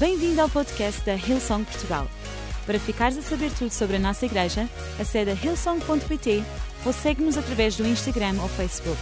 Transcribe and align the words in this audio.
Bem-vindo 0.00 0.40
ao 0.40 0.48
podcast 0.48 1.04
da 1.04 1.12
Hillsong 1.12 1.62
Portugal. 1.62 2.10
Para 2.64 2.80
ficares 2.80 3.18
a 3.18 3.20
saber 3.20 3.50
tudo 3.52 3.70
sobre 3.70 3.96
a 3.96 3.98
nossa 3.98 4.24
igreja, 4.24 4.66
acede 4.98 5.30
a 5.30 5.34
hillsong.pt 5.34 6.42
ou 6.86 6.92
segue-nos 6.94 7.36
através 7.36 7.76
do 7.76 7.86
Instagram 7.86 8.40
ou 8.40 8.48
Facebook. 8.48 8.98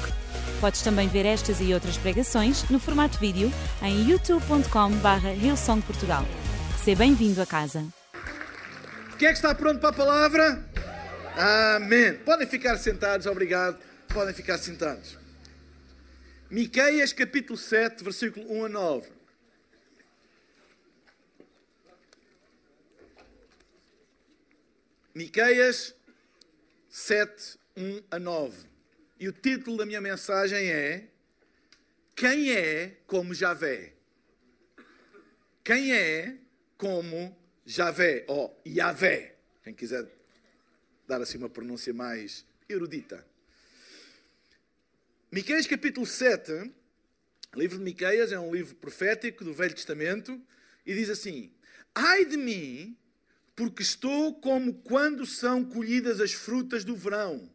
Podes 0.60 0.82
também 0.82 1.06
ver 1.06 1.24
estas 1.24 1.60
e 1.60 1.72
outras 1.72 1.96
pregações 1.96 2.68
no 2.68 2.80
formato 2.80 3.16
vídeo 3.20 3.48
em 3.80 4.10
youtube.com.br 4.10 5.28
hillsongportugal. 5.40 6.24
Seja 6.82 6.98
bem-vindo 6.98 7.40
a 7.40 7.46
casa. 7.46 7.86
Quem 9.20 9.28
é 9.28 9.30
que 9.30 9.36
está 9.36 9.54
pronto 9.54 9.78
para 9.78 9.90
a 9.90 9.92
palavra? 9.92 10.64
Amém. 11.76 12.14
Podem 12.14 12.48
ficar 12.48 12.76
sentados, 12.76 13.24
obrigado. 13.26 13.78
Podem 14.12 14.34
ficar 14.34 14.58
sentados. 14.58 15.16
Miqueias 16.50 17.12
capítulo 17.12 17.56
7, 17.56 18.02
versículo 18.02 18.52
1 18.52 18.64
a 18.64 18.68
9. 18.68 19.17
Miqueias 25.18 25.96
7, 26.88 27.58
1 27.76 28.04
a 28.08 28.20
9. 28.20 28.68
E 29.18 29.28
o 29.28 29.32
título 29.32 29.76
da 29.76 29.84
minha 29.84 30.00
mensagem 30.00 30.70
é 30.70 31.08
Quem 32.14 32.52
é 32.52 32.98
como 33.04 33.34
Javé? 33.34 33.94
Quem 35.64 35.92
é 35.92 36.38
como 36.76 37.36
Javé? 37.66 38.26
Ou 38.28 38.46
oh, 38.64 38.68
Yahvé, 38.68 39.34
quem 39.64 39.74
quiser 39.74 40.06
dar 41.08 41.20
assim 41.20 41.36
uma 41.36 41.50
pronúncia 41.50 41.92
mais 41.92 42.46
erudita. 42.68 43.26
Miqueias 45.32 45.66
capítulo 45.66 46.06
7, 46.06 46.52
o 47.56 47.58
livro 47.58 47.78
de 47.78 47.82
Miqueias 47.82 48.30
é 48.30 48.38
um 48.38 48.54
livro 48.54 48.76
profético 48.76 49.44
do 49.44 49.52
Velho 49.52 49.74
Testamento 49.74 50.40
e 50.86 50.94
diz 50.94 51.10
assim: 51.10 51.52
Ai 51.92 52.24
de 52.24 52.36
mim, 52.36 52.96
porque 53.58 53.82
estou 53.82 54.32
como 54.36 54.72
quando 54.72 55.26
são 55.26 55.64
colhidas 55.64 56.20
as 56.20 56.32
frutas 56.32 56.84
do 56.84 56.94
verão, 56.94 57.52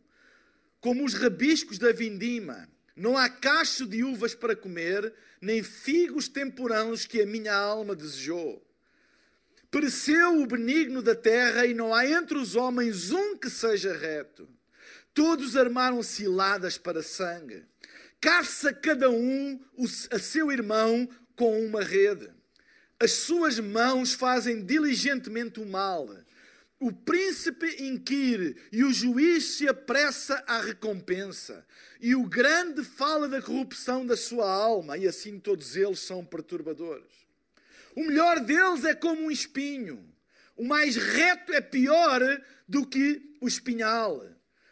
como 0.81 1.05
os 1.05 1.13
rabiscos 1.13 1.79
da 1.79 1.93
vindima. 1.93 2.67
Não 2.93 3.17
há 3.17 3.29
cacho 3.29 3.85
de 3.87 4.03
uvas 4.03 4.35
para 4.35 4.53
comer, 4.53 5.13
nem 5.39 5.63
figos 5.63 6.27
temporãos 6.27 7.05
que 7.05 7.21
a 7.21 7.25
minha 7.25 7.55
alma 7.55 7.95
desejou. 7.95 8.61
Pereceu 9.71 10.41
o 10.41 10.45
benigno 10.45 11.01
da 11.01 11.15
terra 11.15 11.65
e 11.65 11.73
não 11.73 11.95
há 11.95 12.05
entre 12.05 12.37
os 12.37 12.53
homens 12.53 13.11
um 13.11 13.37
que 13.37 13.49
seja 13.49 13.95
reto. 13.95 14.45
Todos 15.13 15.55
armaram 15.55 16.03
ciladas 16.03 16.77
para 16.77 17.01
sangue. 17.01 17.63
Caça 18.19 18.73
cada 18.73 19.09
um 19.09 19.57
a 20.11 20.19
seu 20.19 20.51
irmão 20.51 21.07
com 21.33 21.65
uma 21.65 21.81
rede. 21.81 22.29
As 23.03 23.11
suas 23.11 23.59
mãos 23.59 24.13
fazem 24.13 24.63
diligentemente 24.63 25.59
o 25.59 25.65
mal. 25.65 26.07
O 26.79 26.89
príncipe 26.89 27.83
inquire 27.83 28.55
e 28.71 28.81
o 28.81 28.93
juiz 28.93 29.57
se 29.57 29.67
apressa 29.67 30.41
à 30.47 30.61
recompensa. 30.61 31.67
E 31.99 32.15
o 32.15 32.25
grande 32.25 32.81
fala 32.81 33.27
da 33.27 33.41
corrupção 33.41 34.05
da 34.05 34.15
sua 34.15 34.49
alma, 34.49 34.97
e 34.97 35.05
assim 35.05 35.37
todos 35.37 35.75
eles 35.75 35.99
são 35.99 36.23
perturbadores. 36.23 37.11
O 37.93 38.05
melhor 38.05 38.39
deles 38.39 38.85
é 38.85 38.95
como 38.95 39.23
um 39.23 39.31
espinho. 39.31 40.09
O 40.55 40.63
mais 40.63 40.95
reto 40.95 41.51
é 41.51 41.59
pior 41.59 42.21
do 42.69 42.87
que 42.87 43.21
o 43.41 43.49
espinhal. 43.49 44.25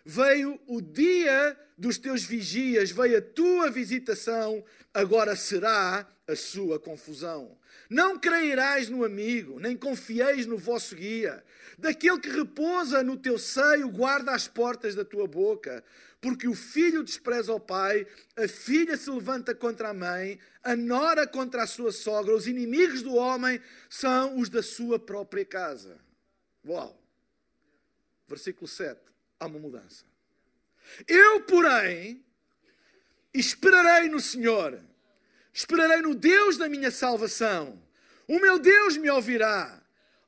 Veio 0.06 0.58
o 0.68 0.80
dia 0.82 1.60
dos 1.78 1.98
teus 1.98 2.24
vigias, 2.24 2.92
veio 2.92 3.18
a 3.18 3.22
tua 3.22 3.70
visitação, 3.70 4.64
agora 4.94 5.36
será 5.36 6.10
a 6.26 6.36
sua 6.38 6.80
confusão. 6.80 7.60
Não 7.92 8.18
creirás 8.18 8.88
no 8.88 9.04
amigo, 9.04 9.60
nem 9.60 9.76
confieis 9.76 10.46
no 10.46 10.58
vosso 10.58 10.96
guia. 10.96 11.44
Daquele 11.78 12.22
que 12.22 12.30
repousa 12.30 13.04
no 13.04 13.18
teu 13.18 13.38
seio, 13.38 13.90
guarda 13.90 14.32
as 14.32 14.48
portas 14.48 14.96
da 14.96 15.04
tua 15.04 15.28
boca. 15.28 15.84
Porque 16.22 16.48
o 16.48 16.56
filho 16.56 17.04
despreza 17.04 17.52
o 17.52 17.60
pai, 17.60 18.08
a 18.38 18.48
filha 18.48 18.96
se 18.96 19.12
levanta 19.12 19.54
contra 19.54 19.90
a 19.90 19.94
mãe, 19.94 20.40
a 20.64 20.74
nora 20.74 21.28
contra 21.28 21.64
a 21.64 21.68
sua 21.68 21.92
sogra. 21.92 22.34
Os 22.34 22.48
inimigos 22.48 23.02
do 23.02 23.14
homem 23.16 23.60
são 23.90 24.40
os 24.40 24.48
da 24.48 24.64
sua 24.64 24.98
própria 24.98 25.44
casa. 25.44 26.00
Uau! 26.66 26.98
Versículo 28.26 28.70
7. 28.70 29.02
Há 29.38 29.48
uma 29.48 29.60
mudança. 29.60 30.06
Eu, 31.06 31.42
porém, 31.42 32.24
esperarei 33.34 34.08
no 34.08 34.22
Senhor 34.22 34.80
Esperarei 35.54 36.02
no 36.02 36.16
Deus 36.16 36.58
da 36.58 36.70
minha 36.70 36.92
salvação. 36.92 37.82
O 38.32 38.40
meu 38.40 38.58
Deus 38.58 38.96
me 38.96 39.10
ouvirá. 39.10 39.84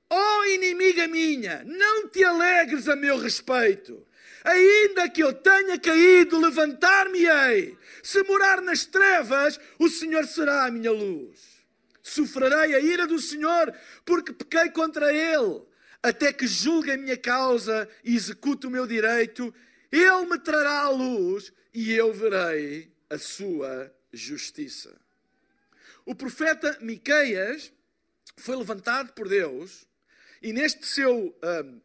Ó 0.09 0.39
oh, 0.39 0.45
inimiga 0.47 1.07
minha, 1.07 1.63
não 1.63 2.09
te 2.09 2.21
alegres 2.21 2.89
a 2.89 2.97
meu 2.97 3.17
respeito. 3.17 4.05
Ainda 4.43 5.09
que 5.09 5.23
eu 5.23 5.31
tenha 5.31 5.79
caído, 5.79 6.37
levantar-me-ei. 6.37 7.77
Se 8.03 8.21
morar 8.23 8.61
nas 8.61 8.83
trevas, 8.85 9.57
o 9.79 9.87
Senhor 9.87 10.27
será 10.27 10.65
a 10.65 10.71
minha 10.71 10.91
luz. 10.91 11.39
Sofrerei 12.01 12.75
a 12.75 12.79
ira 12.81 13.07
do 13.07 13.17
Senhor, 13.19 13.73
porque 14.03 14.33
pequei 14.33 14.69
contra 14.71 15.13
Ele. 15.13 15.61
Até 16.03 16.33
que 16.33 16.45
julgue 16.45 16.91
a 16.91 16.97
minha 16.97 17.15
causa 17.15 17.87
e 18.03 18.17
execute 18.17 18.67
o 18.67 18.69
meu 18.69 18.85
direito, 18.85 19.55
Ele 19.89 20.25
me 20.25 20.37
trará 20.39 20.81
a 20.81 20.89
luz 20.89 21.53
e 21.73 21.93
eu 21.93 22.11
verei 22.11 22.91
a 23.09 23.17
sua 23.17 23.89
justiça. 24.11 24.93
O 26.05 26.13
profeta 26.13 26.77
Miqueias 26.81 27.71
foi 28.37 28.55
levantado 28.55 29.13
por 29.13 29.27
Deus 29.27 29.85
e 30.41 30.51
neste 30.51 30.85
seu 30.85 31.35
um, 31.65 31.81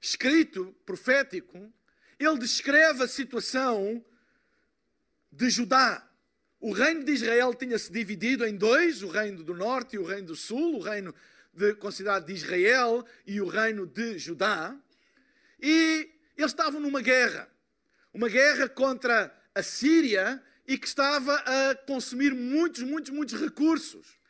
escrito 0.00 0.74
profético 0.84 1.72
ele 2.18 2.38
descreve 2.38 3.02
a 3.02 3.08
situação 3.08 4.04
de 5.30 5.50
Judá. 5.50 6.08
O 6.60 6.72
reino 6.72 7.04
de 7.04 7.12
Israel 7.12 7.54
tinha-se 7.54 7.90
dividido 7.90 8.46
em 8.46 8.56
dois: 8.56 9.02
o 9.02 9.08
reino 9.08 9.42
do 9.42 9.54
norte 9.54 9.96
e 9.96 9.98
o 9.98 10.04
reino 10.04 10.28
do 10.28 10.36
sul, 10.36 10.76
o 10.76 10.80
reino 10.80 11.14
de, 11.52 11.74
considerado 11.74 12.26
de 12.26 12.32
Israel 12.32 13.04
e 13.26 13.40
o 13.40 13.48
reino 13.48 13.86
de 13.86 14.18
Judá. 14.18 14.76
E 15.60 16.10
eles 16.36 16.52
estavam 16.52 16.80
numa 16.80 17.00
guerra, 17.00 17.48
uma 18.12 18.28
guerra 18.28 18.68
contra 18.68 19.34
a 19.54 19.62
Síria 19.62 20.42
e 20.66 20.78
que 20.78 20.86
estava 20.86 21.34
a 21.34 21.74
consumir 21.74 22.34
muitos, 22.34 22.82
muitos, 22.82 23.10
muitos 23.10 23.40
recursos. 23.40 24.21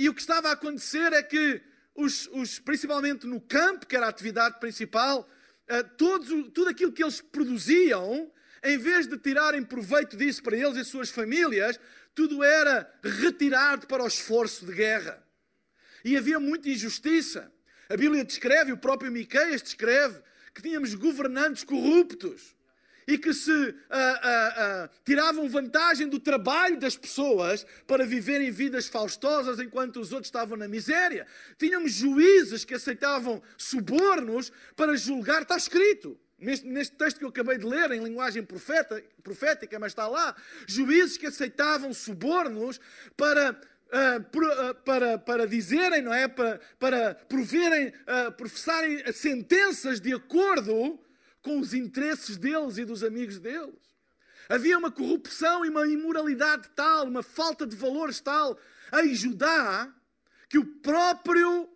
E 0.00 0.08
o 0.08 0.14
que 0.14 0.22
estava 0.22 0.48
a 0.48 0.52
acontecer 0.52 1.12
é 1.12 1.22
que, 1.22 1.60
os, 1.94 2.26
os, 2.28 2.58
principalmente 2.58 3.26
no 3.26 3.38
campo, 3.38 3.86
que 3.86 3.94
era 3.94 4.06
a 4.06 4.08
atividade 4.08 4.58
principal, 4.58 5.28
uh, 5.68 5.96
todos, 5.98 6.30
tudo 6.54 6.70
aquilo 6.70 6.90
que 6.90 7.02
eles 7.02 7.20
produziam, 7.20 8.32
em 8.64 8.78
vez 8.78 9.06
de 9.06 9.18
tirarem 9.18 9.62
proveito 9.62 10.16
disso 10.16 10.42
para 10.42 10.56
eles 10.56 10.78
e 10.78 10.86
suas 10.86 11.10
famílias, 11.10 11.78
tudo 12.14 12.42
era 12.42 12.90
retirado 13.04 13.86
para 13.86 14.02
o 14.02 14.06
esforço 14.06 14.64
de 14.64 14.72
guerra. 14.72 15.22
E 16.02 16.16
havia 16.16 16.40
muita 16.40 16.70
injustiça. 16.70 17.52
A 17.86 17.94
Bíblia 17.94 18.24
descreve, 18.24 18.72
o 18.72 18.78
próprio 18.78 19.12
Miqueias 19.12 19.60
descreve, 19.60 20.18
que 20.54 20.62
tínhamos 20.62 20.94
governantes 20.94 21.62
corruptos 21.62 22.56
e 23.10 23.18
que 23.18 23.34
se 23.34 23.50
uh, 23.50 23.54
uh, 23.54 24.84
uh, 24.84 24.90
tiravam 25.04 25.48
vantagem 25.48 26.08
do 26.08 26.20
trabalho 26.20 26.78
das 26.78 26.96
pessoas 26.96 27.66
para 27.84 28.06
viverem 28.06 28.52
vidas 28.52 28.86
faustosas 28.86 29.58
enquanto 29.58 29.98
os 29.98 30.12
outros 30.12 30.28
estavam 30.28 30.56
na 30.56 30.68
miséria. 30.68 31.26
Tínhamos 31.58 31.90
juízes 31.90 32.64
que 32.64 32.74
aceitavam 32.74 33.42
subornos 33.58 34.52
para 34.76 34.96
julgar, 34.96 35.42
está 35.42 35.56
escrito. 35.56 36.16
Neste, 36.38 36.66
neste, 36.66 36.96
texto 36.96 37.18
que 37.18 37.24
eu 37.24 37.30
acabei 37.30 37.58
de 37.58 37.66
ler, 37.66 37.90
em 37.90 38.02
linguagem 38.02 38.44
profeta, 38.44 39.02
profética, 39.24 39.78
mas 39.80 39.90
está 39.90 40.06
lá, 40.06 40.34
juízes 40.66 41.16
que 41.16 41.26
aceitavam 41.26 41.92
subornos 41.92 42.80
para 43.16 43.60
Uh, 43.90 44.72
para, 44.84 45.18
para 45.18 45.48
dizerem, 45.48 46.00
não 46.00 46.14
é? 46.14 46.28
Para, 46.28 46.60
para 46.78 47.12
proverem, 47.28 47.88
uh, 47.88 48.30
professarem 48.30 49.02
sentenças 49.12 50.00
de 50.00 50.14
acordo 50.14 50.96
com 51.42 51.60
os 51.60 51.74
interesses 51.74 52.36
deles 52.36 52.78
e 52.78 52.84
dos 52.84 53.02
amigos 53.02 53.38
deles. 53.38 53.90
Havia 54.48 54.76
uma 54.76 54.90
corrupção 54.90 55.64
e 55.64 55.68
uma 55.68 55.86
imoralidade 55.86 56.68
tal, 56.74 57.06
uma 57.06 57.22
falta 57.22 57.66
de 57.66 57.76
valores 57.76 58.20
tal 58.20 58.58
em 59.02 59.14
Judá, 59.14 59.92
que 60.48 60.58
o 60.58 60.66
próprio 60.66 61.68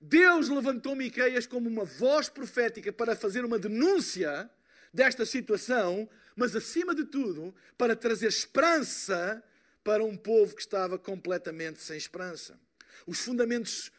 Deus 0.00 0.48
levantou 0.48 0.94
Miqueias 0.94 1.46
como 1.46 1.68
uma 1.68 1.84
voz 1.84 2.28
profética 2.28 2.92
para 2.92 3.16
fazer 3.16 3.44
uma 3.44 3.58
denúncia 3.58 4.50
desta 4.92 5.24
situação, 5.24 6.08
mas 6.36 6.54
acima 6.56 6.94
de 6.94 7.04
tudo, 7.04 7.54
para 7.76 7.96
trazer 7.96 8.28
esperança 8.28 9.42
para 9.82 10.04
um 10.04 10.16
povo 10.16 10.54
que 10.54 10.62
estava 10.62 10.98
completamente 10.98 11.82
sem 11.82 11.96
esperança. 11.96 12.58
Os 13.06 13.18
fundamentos 13.20 13.90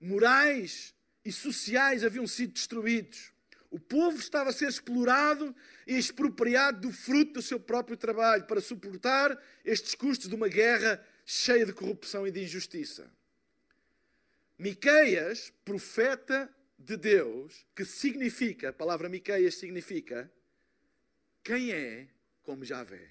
morais 0.00 0.94
e 1.24 1.32
sociais 1.32 2.04
haviam 2.04 2.26
sido 2.26 2.52
destruídos. 2.52 3.32
O 3.70 3.78
povo 3.78 4.18
estava 4.18 4.50
a 4.50 4.52
ser 4.52 4.68
explorado 4.68 5.54
e 5.86 5.96
expropriado 5.96 6.80
do 6.80 6.92
fruto 6.92 7.34
do 7.34 7.42
seu 7.42 7.58
próprio 7.58 7.96
trabalho 7.96 8.44
para 8.46 8.60
suportar 8.60 9.40
estes 9.64 9.94
custos 9.94 10.28
de 10.28 10.34
uma 10.34 10.48
guerra 10.48 11.04
cheia 11.24 11.66
de 11.66 11.72
corrupção 11.72 12.26
e 12.26 12.30
de 12.30 12.42
injustiça. 12.42 13.10
Miqueias, 14.58 15.52
profeta 15.64 16.48
de 16.78 16.96
Deus, 16.96 17.66
que 17.74 17.84
significa, 17.84 18.70
a 18.70 18.72
palavra 18.72 19.08
Miqueias 19.08 19.56
significa 19.56 20.30
quem 21.42 21.72
é 21.72 22.08
como 22.42 22.64
Javé. 22.64 23.10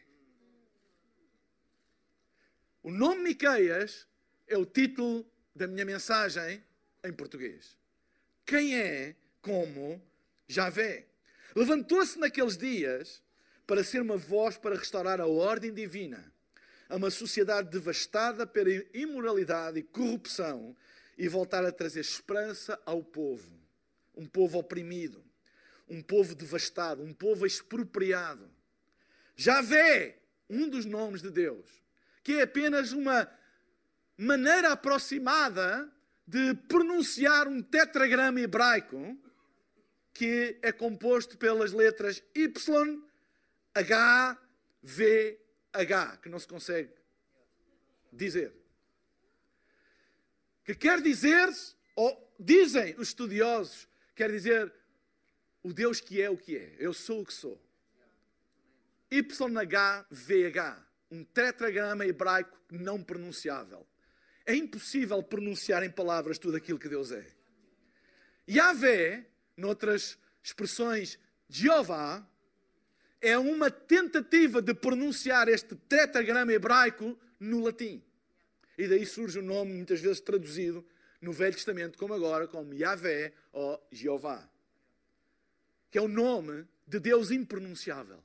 O 2.82 2.92
nome 2.92 3.22
Miqueias 3.22 4.08
é 4.48 4.58
o 4.58 4.66
título 4.66 5.30
da 5.56 5.68
minha 5.68 5.86
mensagem 5.86 6.64
em 7.04 7.14
português. 7.14 7.78
Quem 8.46 8.76
é 8.76 9.16
como 9.42 9.92
Javé? 9.92 10.15
Levantou-se 11.56 12.20
naqueles 12.20 12.58
dias 12.58 13.22
para 13.66 13.84
ser 13.84 14.02
uma 14.02 14.18
voz 14.18 14.58
para 14.58 14.76
restaurar 14.76 15.20
a 15.20 15.26
ordem 15.26 15.74
divina 15.74 16.32
a 16.88 16.96
uma 16.96 17.10
sociedade 17.10 17.70
devastada 17.70 18.46
pela 18.46 18.70
imoralidade 18.94 19.80
e 19.80 19.84
corrupção 19.84 20.76
e 21.18 21.28
voltar 21.28 21.66
a 21.66 21.72
trazer 21.72 22.02
esperança 22.02 22.80
ao 22.86 23.04
povo. 23.04 23.52
Um 24.16 24.26
povo 24.26 24.60
oprimido, 24.60 25.24
um 25.90 26.02
povo 26.02 26.36
devastado, 26.36 27.04
um 27.04 27.14
povo 27.14 27.46
expropriado. 27.46 28.50
Javé, 29.36 30.20
um 30.50 30.70
dos 30.70 30.86
nomes 30.86 31.22
de 31.22 31.32
Deus, 31.32 31.66
que 32.24 32.34
é 32.34 32.44
apenas 32.44 32.92
uma 32.92 33.30
maneira 34.18 34.72
aproximada 34.72 35.90
de 36.28 36.54
pronunciar 36.68 37.48
um 37.48 37.62
tetragrama 37.62 38.40
hebraico 38.40 39.18
que 40.16 40.58
é 40.62 40.72
composto 40.72 41.38
pelas 41.38 41.74
letras 41.74 42.24
Y, 42.34 43.04
H, 43.74 44.42
V, 44.82 45.40
H, 45.74 46.18
que 46.18 46.30
não 46.30 46.40
se 46.40 46.48
consegue 46.48 46.90
dizer. 48.14 48.56
Que 50.64 50.74
quer 50.74 51.02
dizer, 51.02 51.50
ou 51.98 52.34
dizem 52.40 52.96
os 52.98 53.10
estudiosos, 53.10 53.90
quer 54.16 54.32
dizer 54.32 54.74
o 55.62 55.74
Deus 55.74 56.00
que 56.00 56.22
é 56.22 56.30
o 56.30 56.38
que 56.38 56.58
é. 56.58 56.78
Eu 56.80 56.94
sou 56.94 57.22
o 57.22 57.26
que 57.26 57.34
sou. 57.34 57.62
YHVH, 59.12 60.82
um 61.12 61.26
tetragrama 61.26 62.06
hebraico 62.06 62.58
não 62.72 63.04
pronunciável. 63.04 63.86
É 64.46 64.56
impossível 64.56 65.22
pronunciar 65.22 65.84
em 65.84 65.92
palavras 65.92 66.40
tudo 66.40 66.56
aquilo 66.56 66.80
que 66.80 66.88
Deus 66.88 67.12
é. 67.12 67.28
Yahvé, 68.50 69.26
noutras 69.58 70.18
expressões, 70.44 71.18
Jeová, 71.48 72.26
é 73.22 73.38
uma 73.38 73.72
tentativa 73.72 74.62
de 74.62 74.74
pronunciar 74.74 75.48
este 75.48 75.76
tetragrama 75.76 76.54
hebraico 76.54 77.18
no 77.40 77.64
latim. 77.64 78.04
E 78.78 78.88
daí 78.88 79.06
surge 79.06 79.40
o 79.40 79.44
nome, 79.44 79.74
muitas 79.74 80.00
vezes 80.00 80.20
traduzido 80.20 80.86
no 81.22 81.32
Velho 81.32 81.56
Testamento, 81.56 81.98
como 81.98 82.14
agora, 82.14 82.48
como 82.48 82.74
Yahvé 82.74 83.34
ou 83.52 83.82
Jeová. 83.92 84.48
Que 85.90 85.98
é 85.98 86.02
o 86.02 86.08
nome 86.08 86.68
de 86.86 87.00
Deus 87.00 87.32
impronunciável. 87.32 88.24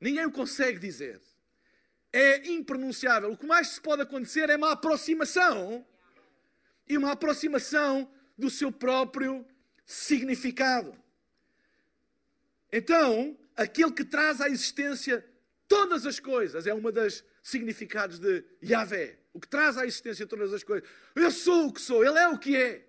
Ninguém 0.00 0.26
o 0.26 0.32
consegue 0.32 0.78
dizer. 0.78 1.20
É 2.12 2.48
impronunciável. 2.48 3.32
O 3.32 3.36
que 3.36 3.46
mais 3.46 3.68
se 3.68 3.80
pode 3.80 4.02
acontecer 4.02 4.50
é 4.50 4.56
uma 4.56 4.72
aproximação 4.72 5.86
e 6.88 6.96
uma 6.96 7.12
aproximação 7.12 8.10
do 8.36 8.50
seu 8.50 8.72
próprio 8.72 9.46
significado. 9.88 10.94
Então, 12.70 13.36
aquele 13.56 13.90
que 13.90 14.04
traz 14.04 14.38
à 14.42 14.48
existência 14.48 15.26
todas 15.66 16.04
as 16.04 16.20
coisas, 16.20 16.66
é 16.66 16.74
uma 16.74 16.92
das 16.92 17.24
significados 17.42 18.18
de 18.18 18.44
Yahvé. 18.62 19.18
O 19.32 19.40
que 19.40 19.48
traz 19.48 19.78
à 19.78 19.86
existência 19.86 20.26
todas 20.26 20.52
as 20.52 20.62
coisas. 20.62 20.86
Eu 21.14 21.30
sou 21.30 21.68
o 21.68 21.72
que 21.72 21.80
sou, 21.80 22.04
Ele 22.04 22.18
é 22.18 22.28
o 22.28 22.38
que 22.38 22.54
é. 22.54 22.86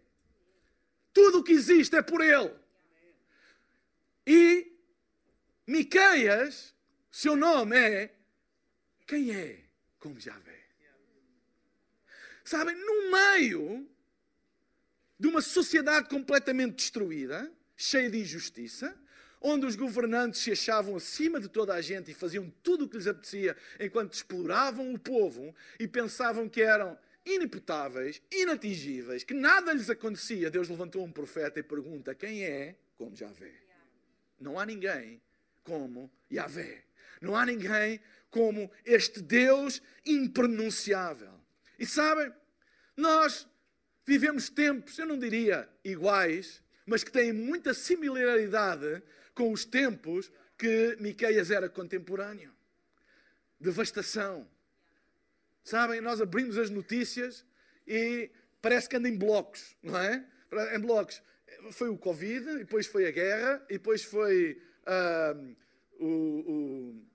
Tudo 1.14 1.40
o 1.40 1.44
que 1.44 1.54
existe 1.54 1.96
é 1.96 2.02
por 2.02 2.22
Ele. 2.22 2.54
E 4.28 4.78
Miqueias, 5.66 6.76
seu 7.10 7.36
nome 7.36 7.78
é 7.78 8.14
quem 9.08 9.34
é 9.34 9.64
como 10.00 10.20
Yahvé. 10.20 10.60
Sabem, 12.44 12.76
no 12.76 13.12
meio 13.12 13.90
de 15.20 15.28
uma 15.28 15.42
sociedade 15.42 16.08
completamente 16.08 16.76
destruída, 16.76 17.52
cheia 17.76 18.10
de 18.10 18.20
injustiça, 18.20 18.96
onde 19.42 19.66
os 19.66 19.76
governantes 19.76 20.42
se 20.42 20.52
achavam 20.52 20.96
acima 20.96 21.40
de 21.40 21.48
toda 21.48 21.74
a 21.74 21.82
gente 21.82 22.12
e 22.12 22.14
faziam 22.14 22.52
tudo 22.64 22.86
o 22.86 22.90
que 22.90 22.98
lhes 22.98 23.08
apetecia, 23.08 23.56
enquanto 23.80 24.14
exploravam 24.14 24.94
o 24.94 25.00
povo 25.00 25.54
e 25.80 25.88
pensavam 25.88 26.48
que 26.48 26.62
eram 26.62 26.98
inimputáveis, 27.26 28.22
inatingíveis, 28.32 29.24
que 29.24 29.34
nada 29.34 29.74
lhes 29.74 29.90
acontecia, 29.90 30.50
Deus 30.50 30.70
levantou 30.70 31.04
um 31.04 31.12
profeta 31.12 31.60
e 31.60 31.64
pergunta: 31.64 32.16
quem 32.16 32.44
é 32.44 32.76
como 32.98 33.16
Javé? 33.16 33.54
Não 34.40 34.58
há 34.58 34.66
ninguém 34.66 35.22
como 35.64 36.10
Yahvé. 36.32 36.84
Não 37.22 37.36
há 37.36 37.46
ninguém 37.46 38.00
como 38.32 38.72
este 38.86 39.22
Deus 39.22 39.82
impronunciável. 40.06 41.34
E 41.78 41.86
sabem, 41.86 42.32
nós 42.96 43.48
vivemos 44.10 44.50
tempos, 44.50 44.98
eu 44.98 45.06
não 45.06 45.20
diria 45.20 45.70
iguais, 45.84 46.64
mas 46.84 47.04
que 47.04 47.12
têm 47.12 47.32
muita 47.32 47.76
similaridade 47.76 49.04
com 49.36 49.52
os 49.52 49.64
tempos 49.64 50.32
que 50.58 50.98
Miqueias 51.00 51.52
era 51.52 51.70
contemporâneo. 51.70 52.52
Devastação. 53.60 54.50
Sabem, 55.64 56.02
nós 56.02 56.20
abrimos 56.20 56.58
as 56.58 56.72
notícias 56.72 57.46
e 57.88 58.32
parece 58.60 58.90
que 58.90 58.96
anda 58.96 59.08
em 59.08 59.16
blocos, 59.16 59.78
não 59.84 59.98
é? 60.00 60.26
Em 60.76 60.80
blocos. 60.80 61.22
Foi 61.72 61.90
o 61.90 61.98
Covid, 61.98 62.58
depois 62.58 62.88
foi 62.88 63.08
a 63.08 63.12
guerra, 63.12 63.64
depois 63.70 64.04
foi 64.04 64.60
uh, 64.88 65.56
o, 66.00 66.08
o, 66.08 67.06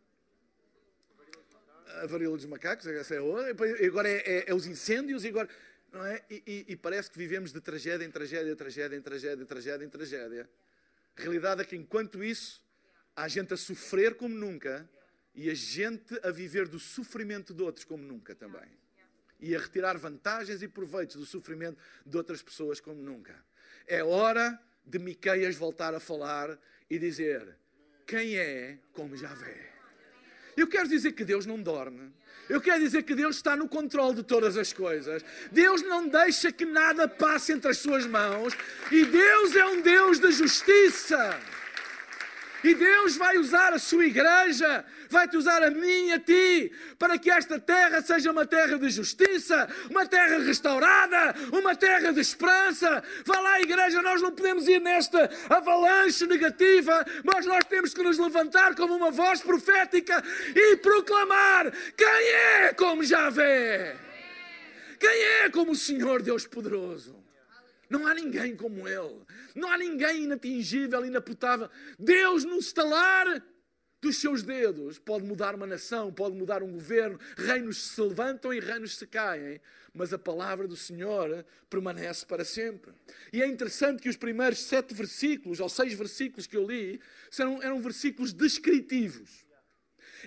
a 2.03 2.07
varíola 2.07 2.37
dos 2.37 2.47
macacos, 2.47 2.87
essa 2.87 3.17
é 3.17 3.21
outra, 3.21 3.51
e 3.81 3.87
agora 3.87 4.09
é, 4.09 4.19
é, 4.19 4.45
é, 4.51 4.55
os 4.55 4.67
incêndios, 4.67 5.25
e 5.25 5.29
agora. 5.29 5.49
Não 5.95 6.05
é? 6.05 6.25
E, 6.29 6.43
e, 6.45 6.73
e 6.73 6.77
parece 6.77 7.09
que 7.09 7.17
vivemos 7.17 7.53
de 7.53 7.61
tragédia 7.61 8.05
em 8.05 8.11
tragédia, 8.11 8.57
tragédia 8.57 8.97
em 8.97 9.01
tragédia, 9.01 9.47
tragédia 9.47 9.87
em 9.87 9.89
tragédia. 9.89 10.51
A 11.17 11.23
realidade 11.23 11.63
é 11.63 11.65
que 11.65 11.77
enquanto 11.77 12.25
isso, 12.25 12.61
há 13.15 13.29
gente 13.29 13.55
a 13.55 13.57
sofrer 13.57 14.17
como 14.17 14.35
nunca 14.35 14.91
e 15.37 15.49
a 15.49 15.55
gente 15.55 16.19
a 16.25 16.33
viver 16.33 16.67
do 16.67 16.81
sofrimento 16.81 17.55
de 17.55 17.63
outros 17.63 17.85
como 17.85 18.03
nunca 18.03 18.35
também. 18.35 18.69
E 19.39 19.55
a 19.55 19.61
retirar 19.61 19.97
vantagens 19.97 20.63
e 20.63 20.69
proveitos 20.69 21.15
do 21.15 21.25
sofrimento 21.25 21.79
de 22.05 22.17
outras 22.17 22.43
pessoas 22.43 22.81
como 22.81 23.01
nunca. 23.01 23.45
É 23.87 24.03
hora 24.03 24.61
de 24.85 24.99
Miqueias 24.99 25.55
voltar 25.55 25.95
a 25.95 26.01
falar 26.01 26.59
e 26.91 26.99
dizer: 26.99 27.57
quem 28.05 28.37
é 28.37 28.81
como 28.93 29.17
Javé? 29.17 29.74
Eu 30.57 30.67
quero 30.67 30.89
dizer 30.89 31.13
que 31.13 31.25
Deus 31.25 31.47
não 31.47 31.61
dorme. 31.61 32.13
Eu 32.49 32.61
quero 32.61 32.81
dizer 32.81 33.03
que 33.03 33.15
Deus 33.15 33.37
está 33.37 33.57
no 33.57 33.69
controle 33.69 34.17
de 34.17 34.23
todas 34.23 34.57
as 34.57 34.73
coisas. 34.73 35.25
Deus 35.51 35.83
não 35.83 36.07
deixa 36.07 36.53
que 36.53 36.65
nada 36.65 37.09
passe 37.09 37.53
entre 37.53 37.71
as 37.71 37.79
suas 37.79 38.07
mãos. 38.07 38.55
E 38.93 39.05
Deus 39.05 39.57
é 39.57 39.65
um 39.65 39.81
Deus 39.81 40.19
de 40.19 40.31
justiça. 40.33 41.41
E 42.65 42.75
Deus 42.75 43.15
vai 43.17 43.37
usar 43.37 43.75
a 43.75 43.79
sua 43.79 44.07
igreja, 44.07 44.83
vai-te 45.11 45.37
usar 45.37 45.63
a 45.63 45.71
mim 45.71 46.07
e 46.09 46.13
a 46.13 46.19
ti, 46.19 46.73
para 46.99 47.19
que 47.19 47.31
esta 47.31 47.61
terra 47.61 48.01
seja 48.01 48.33
uma 48.33 48.47
terra 48.47 48.79
de 48.79 48.89
justiça, 48.89 49.69
uma 49.91 50.07
terra 50.07 50.39
restaurada, 50.39 51.35
uma 51.53 51.77
terra 51.77 52.11
de 52.11 52.21
esperança. 52.21 53.05
Vá 53.27 53.39
lá, 53.39 53.61
igreja, 53.61 54.01
nós 54.01 54.23
não 54.23 54.33
podemos 54.33 54.67
ir 54.67 54.81
nesta 54.81 55.31
avalanche 55.51 56.27
negativa, 56.27 57.05
mas 57.23 57.45
nós 57.45 57.67
temos 57.67 57.93
que 57.93 58.03
nos 58.03 58.19
levantar 58.19 58.75
como 58.75 58.97
uma 58.97 59.11
voz 59.11 59.43
profética 59.43 60.25
e 60.57 60.77
proclamar: 60.79 61.71
quem 61.95 62.09
é 62.09 62.73
como 62.73 63.05
Javé? 63.05 63.95
Quem 64.99 65.23
é 65.45 65.51
como 65.51 65.73
o 65.73 65.77
Senhor 65.77 66.23
Deus 66.23 66.47
poderoso? 66.47 67.24
Não 67.95 68.09
há 68.09 68.15
ninguém 68.15 68.57
como 68.57 68.89
Ele. 68.89 69.23
Não 69.55 69.71
há 69.71 69.79
ninguém 69.79 70.25
inatingível, 70.25 71.07
inaputável. 71.07 71.71
Deus, 71.97 72.45
no 72.45 72.59
estalar 72.59 73.41
dos 74.03 74.17
seus 74.17 74.43
dedos, 74.43 74.99
pode 74.99 75.25
mudar 75.25 75.55
uma 75.55 75.65
nação, 75.65 76.13
pode 76.13 76.35
mudar 76.35 76.61
um 76.61 76.73
governo. 76.73 77.21
Reinos 77.37 77.77
se 77.77 78.01
levantam 78.01 78.53
e 78.53 78.59
reinos 78.59 78.97
se 78.97 79.07
caem. 79.07 79.61
Mas 79.95 80.13
a 80.13 80.19
palavra 80.19 80.67
do 80.67 80.77
Senhor 80.77 81.47
permanece 81.71 82.27
para 82.27 82.45
sempre. 82.45 82.93
E 83.33 83.41
é 83.41 83.47
interessante 83.47 84.03
que 84.03 84.09
os 84.09 84.17
primeiros 84.17 84.59
sete 84.59 84.93
versículos, 84.93 85.61
ou 85.61 85.69
seis 85.69 85.95
versículos 85.95 86.49
que 86.49 86.57
eu 86.57 86.67
li, 86.67 87.01
eram, 87.39 87.63
eram 87.63 87.81
versículos 87.81 88.33
descritivos. 88.33 89.47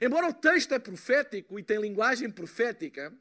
Embora 0.01 0.29
o 0.29 0.33
texto 0.33 0.73
é 0.73 0.79
profético 0.79 1.59
e 1.59 1.63
tem 1.63 1.81
linguagem 1.81 2.29
profética, 2.29 3.13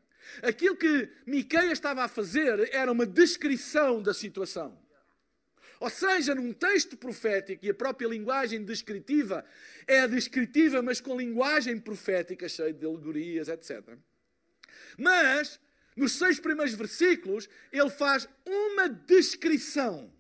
Aquilo 0.43 0.77
que 0.77 1.09
Miqueias 1.27 1.73
estava 1.73 2.05
a 2.05 2.09
fazer 2.09 2.69
era 2.73 2.91
uma 2.91 3.07
descrição 3.07 4.03
da 4.03 4.13
situação. 4.13 4.79
Ou 5.79 5.91
seja, 5.91 6.35
num 6.35 6.53
texto 6.53 6.97
profético, 6.97 7.65
e 7.65 7.71
a 7.71 7.75
própria 7.75 8.09
linguagem 8.09 8.65
descritiva 8.65 9.45
é 9.87 10.09
descritiva, 10.09 10.81
mas 10.81 11.01
com 11.01 11.19
linguagem 11.19 11.79
profética, 11.79 12.49
cheia 12.49 12.73
de 12.73 12.87
alegorias, 12.87 13.49
etc. 13.49 13.97
Mas, 14.97 15.61
nos 15.95 16.13
seis 16.13 16.41
primeiros 16.41 16.75
versículos, 16.75 17.49
ele 17.71 17.91
faz 17.91 18.27
uma 18.45 18.89
descrição. 18.89 20.13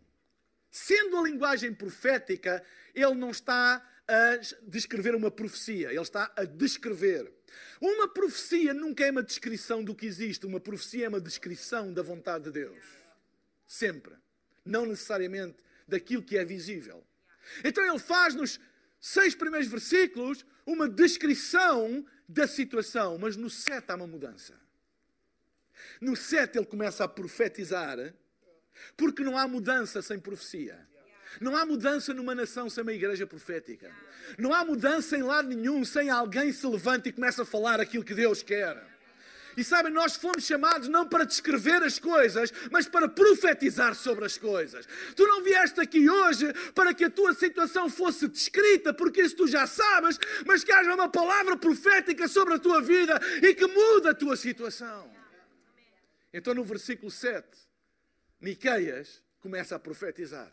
Sendo 0.70 1.16
a 1.16 1.22
linguagem 1.22 1.72
profética, 1.72 2.62
ele 2.94 3.14
não 3.14 3.30
está 3.30 3.82
a 4.06 4.36
descrever 4.62 5.14
uma 5.14 5.30
profecia, 5.30 5.88
ele 5.90 6.00
está 6.00 6.30
a 6.36 6.44
descrever. 6.44 7.32
Uma 7.80 8.08
profecia 8.08 8.72
nunca 8.74 9.04
é 9.04 9.10
uma 9.10 9.22
descrição 9.22 9.84
do 9.84 9.94
que 9.94 10.06
existe, 10.06 10.46
uma 10.46 10.60
profecia 10.60 11.06
é 11.06 11.08
uma 11.08 11.20
descrição 11.20 11.92
da 11.92 12.02
vontade 12.02 12.44
de 12.44 12.52
Deus. 12.52 12.84
Sempre. 13.66 14.14
Não 14.64 14.84
necessariamente 14.84 15.56
daquilo 15.86 16.22
que 16.22 16.36
é 16.36 16.44
visível. 16.44 17.04
Então 17.64 17.84
ele 17.84 17.98
faz 17.98 18.34
nos 18.34 18.58
seis 19.00 19.34
primeiros 19.34 19.68
versículos 19.68 20.44
uma 20.64 20.88
descrição 20.88 22.04
da 22.28 22.46
situação, 22.48 23.18
mas 23.18 23.36
no 23.36 23.48
sete 23.48 23.92
há 23.92 23.94
uma 23.94 24.06
mudança. 24.06 24.54
No 26.00 26.16
sete 26.16 26.58
ele 26.58 26.66
começa 26.66 27.04
a 27.04 27.08
profetizar, 27.08 27.98
porque 28.96 29.22
não 29.22 29.38
há 29.38 29.46
mudança 29.46 30.02
sem 30.02 30.18
profecia. 30.18 30.86
Não 31.40 31.56
há 31.56 31.64
mudança 31.64 32.14
numa 32.14 32.34
nação 32.34 32.68
sem 32.68 32.82
uma 32.82 32.92
igreja 32.92 33.26
profética. 33.26 33.90
Não 34.38 34.52
há 34.52 34.64
mudança 34.64 35.16
em 35.16 35.22
lado 35.22 35.48
nenhum 35.48 35.84
sem 35.84 36.10
alguém 36.10 36.52
se 36.52 36.66
levante 36.66 37.08
e 37.08 37.12
comece 37.12 37.40
a 37.40 37.44
falar 37.44 37.80
aquilo 37.80 38.04
que 38.04 38.14
Deus 38.14 38.42
quer. 38.42 38.96
E 39.56 39.64
sabem, 39.64 39.90
nós 39.90 40.16
fomos 40.16 40.44
chamados 40.44 40.86
não 40.86 41.08
para 41.08 41.24
descrever 41.24 41.82
as 41.82 41.98
coisas, 41.98 42.52
mas 42.70 42.86
para 42.86 43.08
profetizar 43.08 43.94
sobre 43.94 44.26
as 44.26 44.36
coisas. 44.36 44.86
Tu 45.14 45.26
não 45.26 45.42
vieste 45.42 45.80
aqui 45.80 46.10
hoje 46.10 46.52
para 46.74 46.92
que 46.92 47.04
a 47.04 47.10
tua 47.10 47.32
situação 47.32 47.88
fosse 47.88 48.28
descrita, 48.28 48.92
porque 48.92 49.22
isso 49.22 49.36
tu 49.36 49.46
já 49.46 49.66
sabes, 49.66 50.18
mas 50.44 50.62
que 50.62 50.70
haja 50.70 50.94
uma 50.94 51.08
palavra 51.08 51.56
profética 51.56 52.28
sobre 52.28 52.54
a 52.54 52.58
tua 52.58 52.82
vida 52.82 53.18
e 53.42 53.54
que 53.54 53.66
muda 53.66 54.10
a 54.10 54.14
tua 54.14 54.36
situação. 54.36 55.10
Então, 56.34 56.52
no 56.52 56.62
versículo 56.62 57.10
7, 57.10 57.46
Miqueias 58.38 59.22
começa 59.40 59.74
a 59.74 59.78
profetizar. 59.78 60.52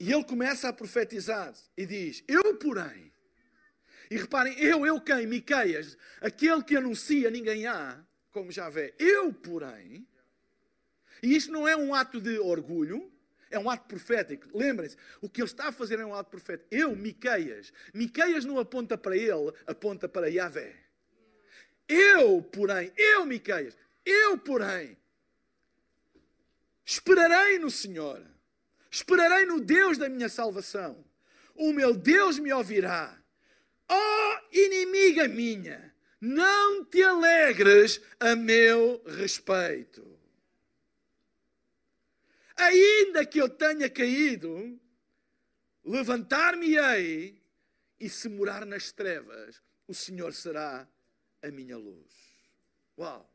E 0.00 0.10
ele 0.10 0.24
começa 0.24 0.66
a 0.66 0.72
profetizar 0.72 1.52
e 1.76 1.84
diz: 1.84 2.24
Eu, 2.26 2.56
porém, 2.56 3.12
e 4.10 4.16
reparem, 4.16 4.58
eu, 4.58 4.86
eu 4.86 4.98
quem? 4.98 5.26
Miqueias, 5.26 5.96
aquele 6.22 6.64
que 6.64 6.74
anuncia 6.74 7.30
ninguém 7.30 7.66
há, 7.66 8.02
como 8.32 8.50
já 8.50 8.70
vê. 8.70 8.94
Eu, 8.98 9.32
porém, 9.32 10.08
e 11.22 11.36
isto 11.36 11.52
não 11.52 11.68
é 11.68 11.76
um 11.76 11.94
ato 11.94 12.18
de 12.18 12.38
orgulho, 12.38 13.12
é 13.50 13.58
um 13.58 13.68
ato 13.68 13.86
profético. 13.86 14.48
Lembrem-se, 14.56 14.96
o 15.20 15.28
que 15.28 15.42
ele 15.42 15.48
está 15.48 15.68
a 15.68 15.72
fazer 15.72 15.98
é 15.98 16.06
um 16.06 16.14
ato 16.14 16.30
profético. 16.30 16.66
Eu, 16.70 16.96
Miqueias, 16.96 17.70
Miqueias 17.92 18.46
não 18.46 18.58
aponta 18.58 18.96
para 18.96 19.14
ele, 19.14 19.52
aponta 19.66 20.08
para 20.08 20.28
Yahvé. 20.28 20.74
Eu, 21.86 22.42
porém, 22.42 22.90
eu, 22.96 23.26
Miqueias, 23.26 23.76
eu, 24.04 24.38
porém, 24.38 24.96
esperarei 26.86 27.58
no 27.58 27.70
Senhor 27.70 28.30
Esperarei 28.90 29.46
no 29.46 29.60
Deus 29.60 29.96
da 29.96 30.08
minha 30.08 30.28
salvação. 30.28 31.04
O 31.54 31.72
meu 31.72 31.94
Deus 31.94 32.38
me 32.38 32.52
ouvirá. 32.52 33.16
Ó 33.88 33.94
oh, 33.94 34.38
inimiga 34.52 35.28
minha, 35.28 35.94
não 36.20 36.84
te 36.84 37.02
alegres 37.02 38.00
a 38.18 38.34
meu 38.34 39.02
respeito. 39.06 40.18
Ainda 42.56 43.24
que 43.24 43.40
eu 43.40 43.48
tenha 43.48 43.88
caído, 43.88 44.78
levantar-me-ei, 45.84 47.40
e 48.00 48.08
se 48.08 48.28
morar 48.30 48.64
nas 48.64 48.90
trevas, 48.90 49.62
o 49.86 49.94
Senhor 49.94 50.32
será 50.32 50.88
a 51.42 51.50
minha 51.50 51.76
luz. 51.76 52.10
Uau! 52.98 53.30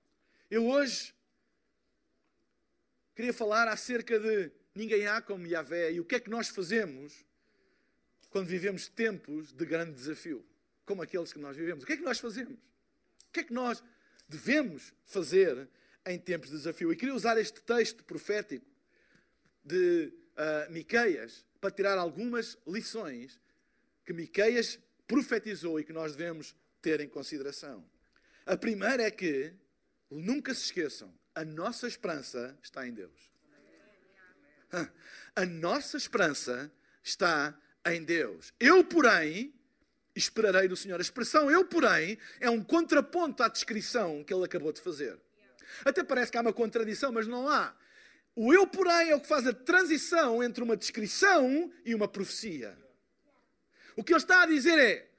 Eu 0.49 0.67
hoje 0.67 1.13
queria 3.15 3.33
falar 3.33 3.67
acerca 3.67 4.19
de 4.19 4.51
Ninguém 4.75 5.07
há 5.07 5.21
como 5.21 5.47
Yahvé. 5.47 5.93
E 5.93 5.99
o 6.01 6.05
que 6.05 6.15
é 6.15 6.19
que 6.19 6.29
nós 6.29 6.49
fazemos 6.49 7.25
quando 8.29 8.47
vivemos 8.47 8.89
tempos 8.89 9.53
de 9.53 9.65
grande 9.65 9.93
desafio, 9.93 10.45
como 10.85 11.01
aqueles 11.01 11.31
que 11.31 11.39
nós 11.39 11.55
vivemos? 11.55 11.85
O 11.85 11.87
que 11.87 11.93
é 11.93 11.97
que 11.97 12.03
nós 12.03 12.19
fazemos? 12.19 12.59
O 13.29 13.31
que 13.31 13.39
é 13.39 13.43
que 13.43 13.53
nós 13.53 13.81
devemos 14.27 14.93
fazer 15.05 15.69
em 16.05 16.19
tempos 16.19 16.49
de 16.49 16.57
desafio? 16.57 16.91
E 16.91 16.97
queria 16.97 17.15
usar 17.15 17.37
este 17.37 17.61
texto 17.61 18.03
profético 18.03 18.65
de 19.63 20.11
uh, 20.35 20.71
Miqueias 20.71 21.45
para 21.61 21.71
tirar 21.71 21.97
algumas 21.97 22.57
lições 22.67 23.39
que 24.03 24.11
Miqueias 24.11 24.77
profetizou 25.07 25.79
e 25.79 25.83
que 25.83 25.93
nós 25.93 26.15
devemos 26.15 26.53
ter 26.81 26.99
em 26.99 27.07
consideração. 27.07 27.89
A 28.45 28.57
primeira 28.57 29.03
é 29.03 29.09
que, 29.09 29.53
nunca 30.09 30.53
se 30.53 30.65
esqueçam, 30.65 31.11
a 31.33 31.43
nossa 31.43 31.87
esperança 31.87 32.57
está 32.61 32.87
em 32.87 32.93
Deus. 32.93 33.34
A 35.35 35.45
nossa 35.45 35.97
esperança 35.97 36.71
está 37.03 37.53
em 37.85 38.03
Deus. 38.03 38.53
Eu, 38.59 38.83
porém, 38.83 39.53
esperarei 40.15 40.67
no 40.67 40.77
Senhor. 40.77 40.97
A 40.97 41.01
expressão 41.01 41.51
eu, 41.51 41.65
porém, 41.65 42.17
é 42.39 42.49
um 42.49 42.63
contraponto 42.63 43.43
à 43.43 43.47
descrição 43.47 44.23
que 44.23 44.33
ele 44.33 44.45
acabou 44.45 44.71
de 44.71 44.81
fazer. 44.81 45.19
Até 45.83 46.03
parece 46.03 46.31
que 46.31 46.37
há 46.37 46.41
uma 46.41 46.53
contradição, 46.53 47.11
mas 47.11 47.27
não 47.27 47.49
há. 47.49 47.75
O 48.35 48.53
eu, 48.53 48.65
porém, 48.65 49.09
é 49.09 49.15
o 49.15 49.21
que 49.21 49.27
faz 49.27 49.45
a 49.45 49.53
transição 49.53 50.43
entre 50.43 50.63
uma 50.63 50.77
descrição 50.77 51.71
e 51.83 51.93
uma 51.93 52.07
profecia. 52.07 52.77
O 53.95 54.03
que 54.03 54.13
ele 54.13 54.19
está 54.19 54.43
a 54.43 54.45
dizer 54.45 54.77
é: 54.77 55.09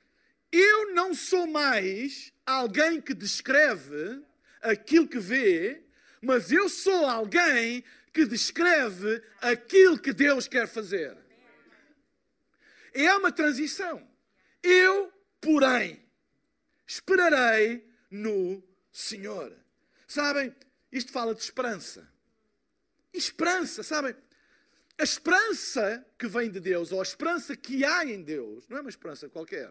eu 0.52 0.94
não 0.94 1.14
sou 1.14 1.46
mais 1.46 2.32
alguém 2.44 3.00
que 3.00 3.14
descreve 3.14 4.22
aquilo 4.62 5.08
que 5.08 5.18
vê, 5.18 5.82
mas 6.20 6.52
eu 6.52 6.68
sou 6.68 7.06
alguém 7.06 7.84
que 8.16 8.24
descreve 8.24 9.22
aquilo 9.42 9.98
que 9.98 10.10
Deus 10.10 10.48
quer 10.48 10.66
fazer. 10.66 11.14
É 12.94 13.14
uma 13.14 13.30
transição. 13.30 14.08
Eu, 14.62 15.12
porém, 15.38 16.02
esperarei 16.86 17.86
no 18.10 18.66
Senhor. 18.90 19.54
Sabem, 20.08 20.56
isto 20.90 21.12
fala 21.12 21.34
de 21.34 21.42
esperança. 21.42 22.10
Esperança, 23.12 23.82
sabem? 23.82 24.16
A 24.98 25.04
esperança 25.04 26.02
que 26.18 26.26
vem 26.26 26.50
de 26.50 26.58
Deus, 26.58 26.92
ou 26.92 27.00
a 27.00 27.02
esperança 27.02 27.54
que 27.54 27.84
há 27.84 28.02
em 28.06 28.22
Deus, 28.22 28.66
não 28.66 28.78
é 28.78 28.80
uma 28.80 28.88
esperança 28.88 29.28
qualquer. 29.28 29.70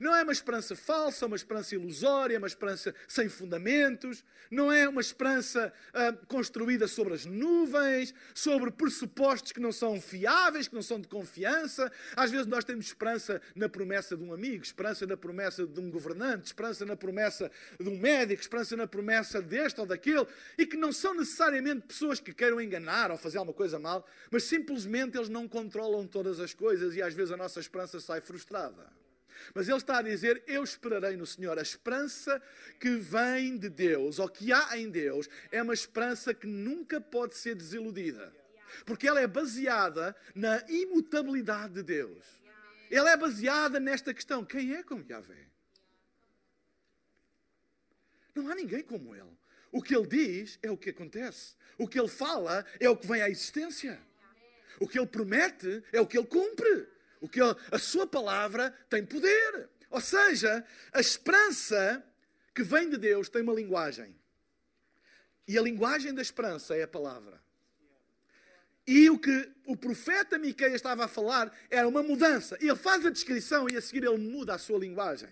Não 0.00 0.14
é 0.14 0.22
uma 0.22 0.32
esperança 0.32 0.74
falsa, 0.76 1.26
uma 1.26 1.36
esperança 1.36 1.74
ilusória, 1.74 2.38
uma 2.38 2.46
esperança 2.46 2.94
sem 3.08 3.28
fundamentos. 3.28 4.24
Não 4.50 4.70
é 4.70 4.88
uma 4.88 5.00
esperança 5.00 5.72
uh, 5.90 6.26
construída 6.26 6.86
sobre 6.86 7.14
as 7.14 7.24
nuvens, 7.24 8.14
sobre 8.34 8.70
pressupostos 8.70 9.52
que 9.52 9.60
não 9.60 9.72
são 9.72 10.00
fiáveis, 10.00 10.68
que 10.68 10.74
não 10.74 10.82
são 10.82 11.00
de 11.00 11.08
confiança. 11.08 11.90
Às 12.16 12.30
vezes 12.30 12.46
nós 12.46 12.64
temos 12.64 12.86
esperança 12.86 13.40
na 13.54 13.68
promessa 13.68 14.16
de 14.16 14.22
um 14.22 14.32
amigo, 14.32 14.62
esperança 14.62 15.06
na 15.06 15.16
promessa 15.16 15.66
de 15.66 15.80
um 15.80 15.90
governante, 15.90 16.46
esperança 16.46 16.84
na 16.84 16.96
promessa 16.96 17.50
de 17.78 17.88
um 17.88 17.98
médico, 17.98 18.40
esperança 18.40 18.76
na 18.76 18.86
promessa 18.86 19.40
deste 19.40 19.80
ou 19.80 19.86
daquele, 19.86 20.26
e 20.58 20.66
que 20.66 20.76
não 20.76 20.92
são 20.92 21.14
necessariamente 21.14 21.86
pessoas 21.86 22.20
que 22.20 22.32
queiram 22.32 22.60
enganar 22.60 23.10
ou 23.10 23.16
fazer 23.16 23.38
alguma 23.38 23.54
coisa 23.54 23.78
mal, 23.78 24.06
mas 24.30 24.44
simplesmente 24.44 25.16
eles 25.16 25.28
não 25.28 25.48
controlam 25.48 26.06
todas 26.06 26.40
as 26.40 26.54
coisas 26.54 26.94
e 26.94 27.02
às 27.02 27.14
vezes 27.14 27.32
a 27.32 27.36
nossa 27.36 27.60
esperança 27.60 28.00
sai 28.00 28.20
frustrada. 28.20 29.03
Mas 29.52 29.68
ele 29.68 29.78
está 29.78 29.98
a 29.98 30.02
dizer: 30.02 30.42
Eu 30.46 30.62
esperarei 30.62 31.16
no 31.16 31.26
Senhor. 31.26 31.58
A 31.58 31.62
esperança 31.62 32.40
que 32.78 32.96
vem 32.96 33.56
de 33.56 33.68
Deus, 33.68 34.18
ou 34.18 34.28
que 34.28 34.52
há 34.52 34.78
em 34.78 34.88
Deus, 34.88 35.28
é 35.50 35.62
uma 35.62 35.74
esperança 35.74 36.32
que 36.32 36.46
nunca 36.46 37.00
pode 37.00 37.36
ser 37.36 37.54
desiludida. 37.54 38.32
Porque 38.84 39.06
ela 39.06 39.20
é 39.20 39.26
baseada 39.26 40.16
na 40.34 40.62
imutabilidade 40.68 41.74
de 41.74 41.82
Deus. 41.82 42.24
Ela 42.90 43.10
é 43.10 43.16
baseada 43.16 43.80
nesta 43.80 44.14
questão: 44.14 44.44
quem 44.44 44.74
é 44.74 44.82
como 44.82 45.04
Yahvé? 45.08 45.48
Não 48.34 48.48
há 48.50 48.54
ninguém 48.54 48.82
como 48.82 49.14
ele. 49.14 49.36
O 49.70 49.82
que 49.82 49.94
ele 49.94 50.06
diz 50.06 50.58
é 50.62 50.70
o 50.70 50.76
que 50.76 50.90
acontece. 50.90 51.56
O 51.78 51.88
que 51.88 51.98
ele 51.98 52.08
fala 52.08 52.64
é 52.78 52.88
o 52.88 52.96
que 52.96 53.06
vem 53.06 53.22
à 53.22 53.28
existência. 53.28 54.00
O 54.80 54.88
que 54.88 54.98
ele 54.98 55.06
promete 55.06 55.82
é 55.92 56.00
o 56.00 56.06
que 56.06 56.18
ele 56.18 56.26
cumpre. 56.26 56.88
O 57.24 57.28
que 57.28 57.40
a 57.40 57.78
sua 57.78 58.06
palavra 58.06 58.70
tem 58.90 59.04
poder. 59.04 59.70
Ou 59.88 60.00
seja, 60.00 60.62
a 60.92 61.00
esperança 61.00 62.04
que 62.54 62.62
vem 62.62 62.90
de 62.90 62.98
Deus 62.98 63.30
tem 63.30 63.40
uma 63.40 63.54
linguagem. 63.54 64.14
E 65.48 65.56
a 65.56 65.62
linguagem 65.62 66.12
da 66.12 66.20
esperança 66.20 66.76
é 66.76 66.82
a 66.82 66.88
palavra. 66.88 67.42
E 68.86 69.08
o 69.08 69.18
que 69.18 69.50
o 69.66 69.74
profeta 69.74 70.38
Miqueias 70.38 70.74
estava 70.74 71.06
a 71.06 71.08
falar 71.08 71.50
era 71.70 71.88
uma 71.88 72.02
mudança. 72.02 72.58
Ele 72.60 72.76
faz 72.76 73.06
a 73.06 73.10
descrição 73.10 73.68
e 73.70 73.76
a 73.76 73.80
seguir 73.80 74.04
ele 74.04 74.18
muda 74.18 74.54
a 74.54 74.58
sua 74.58 74.78
linguagem. 74.78 75.30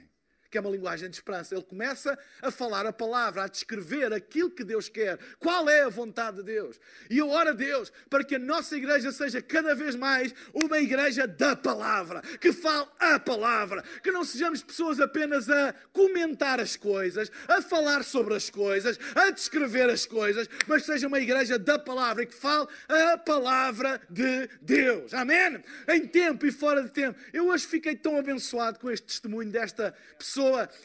Que 0.52 0.58
é 0.58 0.60
uma 0.60 0.70
linguagem 0.70 1.08
de 1.08 1.16
esperança. 1.16 1.54
Ele 1.54 1.64
começa 1.64 2.16
a 2.42 2.50
falar 2.50 2.84
a 2.84 2.92
palavra, 2.92 3.44
a 3.44 3.48
descrever 3.48 4.12
aquilo 4.12 4.50
que 4.50 4.62
Deus 4.62 4.86
quer, 4.86 5.18
qual 5.38 5.66
é 5.68 5.80
a 5.80 5.88
vontade 5.88 6.36
de 6.36 6.42
Deus. 6.42 6.78
E 7.08 7.16
eu 7.16 7.30
oro 7.30 7.48
a 7.48 7.52
Deus 7.54 7.90
para 8.10 8.22
que 8.22 8.34
a 8.34 8.38
nossa 8.38 8.76
igreja 8.76 9.10
seja 9.10 9.40
cada 9.40 9.74
vez 9.74 9.96
mais 9.96 10.34
uma 10.52 10.78
igreja 10.78 11.26
da 11.26 11.56
palavra, 11.56 12.20
que 12.38 12.52
fale 12.52 12.86
a 13.00 13.18
palavra, 13.18 13.82
que 14.02 14.12
não 14.12 14.24
sejamos 14.24 14.62
pessoas 14.62 15.00
apenas 15.00 15.48
a 15.48 15.74
comentar 15.90 16.60
as 16.60 16.76
coisas, 16.76 17.32
a 17.48 17.62
falar 17.62 18.04
sobre 18.04 18.34
as 18.34 18.50
coisas, 18.50 18.98
a 19.14 19.30
descrever 19.30 19.88
as 19.88 20.04
coisas, 20.04 20.46
mas 20.66 20.84
seja 20.84 21.08
uma 21.08 21.18
igreja 21.18 21.58
da 21.58 21.78
palavra 21.78 22.24
e 22.24 22.26
que 22.26 22.34
fale 22.34 22.68
a 22.88 23.16
palavra 23.16 24.00
de 24.10 24.50
Deus. 24.60 25.14
Amém? 25.14 25.64
Em 25.88 26.06
tempo 26.06 26.44
e 26.44 26.52
fora 26.52 26.82
de 26.82 26.90
tempo. 26.90 27.18
Eu 27.32 27.48
hoje 27.48 27.66
fiquei 27.66 27.96
tão 27.96 28.18
abençoado 28.18 28.78
com 28.78 28.90
este 28.90 29.06
testemunho 29.06 29.50
desta 29.50 29.94
pessoa, 30.18 30.41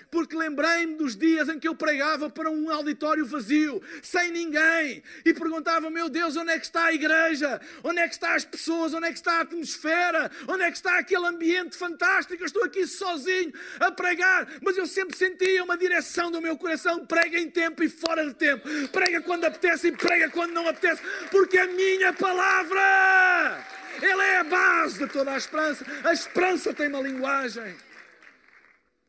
porque 0.09 0.35
lembrei-me 0.35 0.95
dos 0.95 1.15
dias 1.15 1.49
em 1.49 1.59
que 1.59 1.67
eu 1.67 1.75
pregava 1.75 2.29
para 2.29 2.49
um 2.49 2.69
auditório 2.69 3.25
vazio, 3.25 3.81
sem 4.01 4.31
ninguém, 4.31 5.03
e 5.25 5.33
perguntava: 5.33 5.89
Meu 5.89 6.09
Deus, 6.09 6.35
onde 6.35 6.51
é 6.51 6.59
que 6.59 6.65
está 6.65 6.85
a 6.85 6.93
igreja? 6.93 7.59
Onde 7.83 7.99
é 7.99 8.07
que 8.07 8.13
estão 8.13 8.31
as 8.31 8.45
pessoas? 8.45 8.93
Onde 8.93 9.07
é 9.07 9.11
que 9.11 9.17
está 9.17 9.37
a 9.37 9.41
atmosfera? 9.41 10.31
Onde 10.47 10.63
é 10.63 10.71
que 10.71 10.77
está 10.77 10.97
aquele 10.97 11.25
ambiente 11.27 11.75
fantástico? 11.75 12.41
Eu 12.41 12.47
estou 12.47 12.63
aqui 12.63 12.85
sozinho 12.87 13.51
a 13.79 13.91
pregar, 13.91 14.47
mas 14.61 14.77
eu 14.77 14.87
sempre 14.87 15.17
sentia 15.17 15.63
uma 15.63 15.77
direção 15.77 16.31
do 16.31 16.41
meu 16.41 16.57
coração: 16.57 17.05
prega 17.05 17.39
em 17.39 17.49
tempo 17.49 17.83
e 17.83 17.89
fora 17.89 18.25
de 18.25 18.33
tempo, 18.33 18.67
prega 18.91 19.21
quando 19.21 19.45
apetece 19.45 19.87
e 19.87 19.91
prega 19.91 20.29
quando 20.29 20.51
não 20.51 20.67
apetece, 20.67 21.01
porque 21.31 21.57
a 21.57 21.67
minha 21.67 22.13
palavra. 22.13 23.65
É 23.99 24.37
a 24.37 24.43
base 24.43 24.99
de 24.99 25.07
toda 25.07 25.31
a 25.31 25.37
esperança. 25.37 25.83
A 26.03 26.13
esperança 26.13 26.71
tem 26.73 26.87
uma 26.87 27.01
linguagem. 27.01 27.75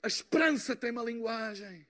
A 0.02 0.06
esperança 0.06 0.76
tem 0.76 0.90
uma 0.90 1.02
linguagem. 1.02 1.86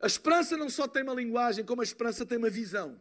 A 0.00 0.06
esperança 0.06 0.56
não 0.56 0.68
só 0.68 0.86
tem 0.86 1.02
uma 1.02 1.14
linguagem, 1.14 1.64
como 1.64 1.80
a 1.80 1.84
esperança 1.84 2.26
tem 2.26 2.36
uma 2.36 2.50
visão. 2.50 3.00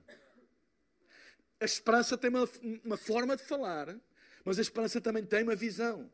A 1.60 1.66
esperança 1.66 2.18
tem 2.18 2.30
uma, 2.30 2.50
uma 2.84 2.98
forma 2.98 3.36
de 3.36 3.44
falar, 3.44 3.96
mas 4.44 4.58
a 4.58 4.62
esperança 4.62 5.02
também 5.02 5.26
tem 5.26 5.44
uma 5.44 5.56
visão. 5.56 6.12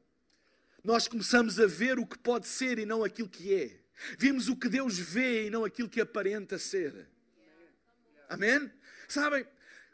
Nós 0.83 1.07
começamos 1.07 1.59
a 1.59 1.67
ver 1.67 1.99
o 1.99 2.05
que 2.05 2.17
pode 2.17 2.47
ser 2.47 2.79
e 2.79 2.85
não 2.85 3.03
aquilo 3.03 3.29
que 3.29 3.53
é. 3.53 3.79
Vimos 4.17 4.49
o 4.49 4.55
que 4.55 4.67
Deus 4.67 4.97
vê 4.97 5.45
e 5.45 5.49
não 5.49 5.63
aquilo 5.63 5.89
que 5.89 6.01
aparenta 6.01 6.57
ser. 6.57 7.07
Amém? 8.27 8.71
Sabem, 9.07 9.45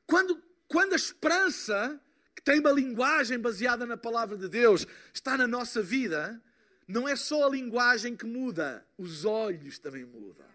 quando, 0.05 0.41
quando 0.67 0.93
a 0.93 0.95
esperança, 0.95 1.99
que 2.33 2.41
tem 2.41 2.59
uma 2.59 2.71
linguagem 2.71 3.37
baseada 3.37 3.85
na 3.85 3.97
palavra 3.97 4.37
de 4.37 4.47
Deus, 4.47 4.87
está 5.13 5.37
na 5.37 5.47
nossa 5.47 5.81
vida, 5.81 6.41
não 6.87 7.07
é 7.07 7.15
só 7.15 7.45
a 7.45 7.49
linguagem 7.49 8.15
que 8.15 8.25
muda, 8.25 8.85
os 8.97 9.25
olhos 9.25 9.77
também 9.77 10.05
mudam. 10.05 10.47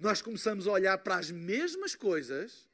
Nós 0.00 0.22
começamos 0.22 0.66
a 0.66 0.72
olhar 0.72 0.98
para 0.98 1.16
as 1.16 1.30
mesmas 1.30 1.94
coisas, 1.94 2.68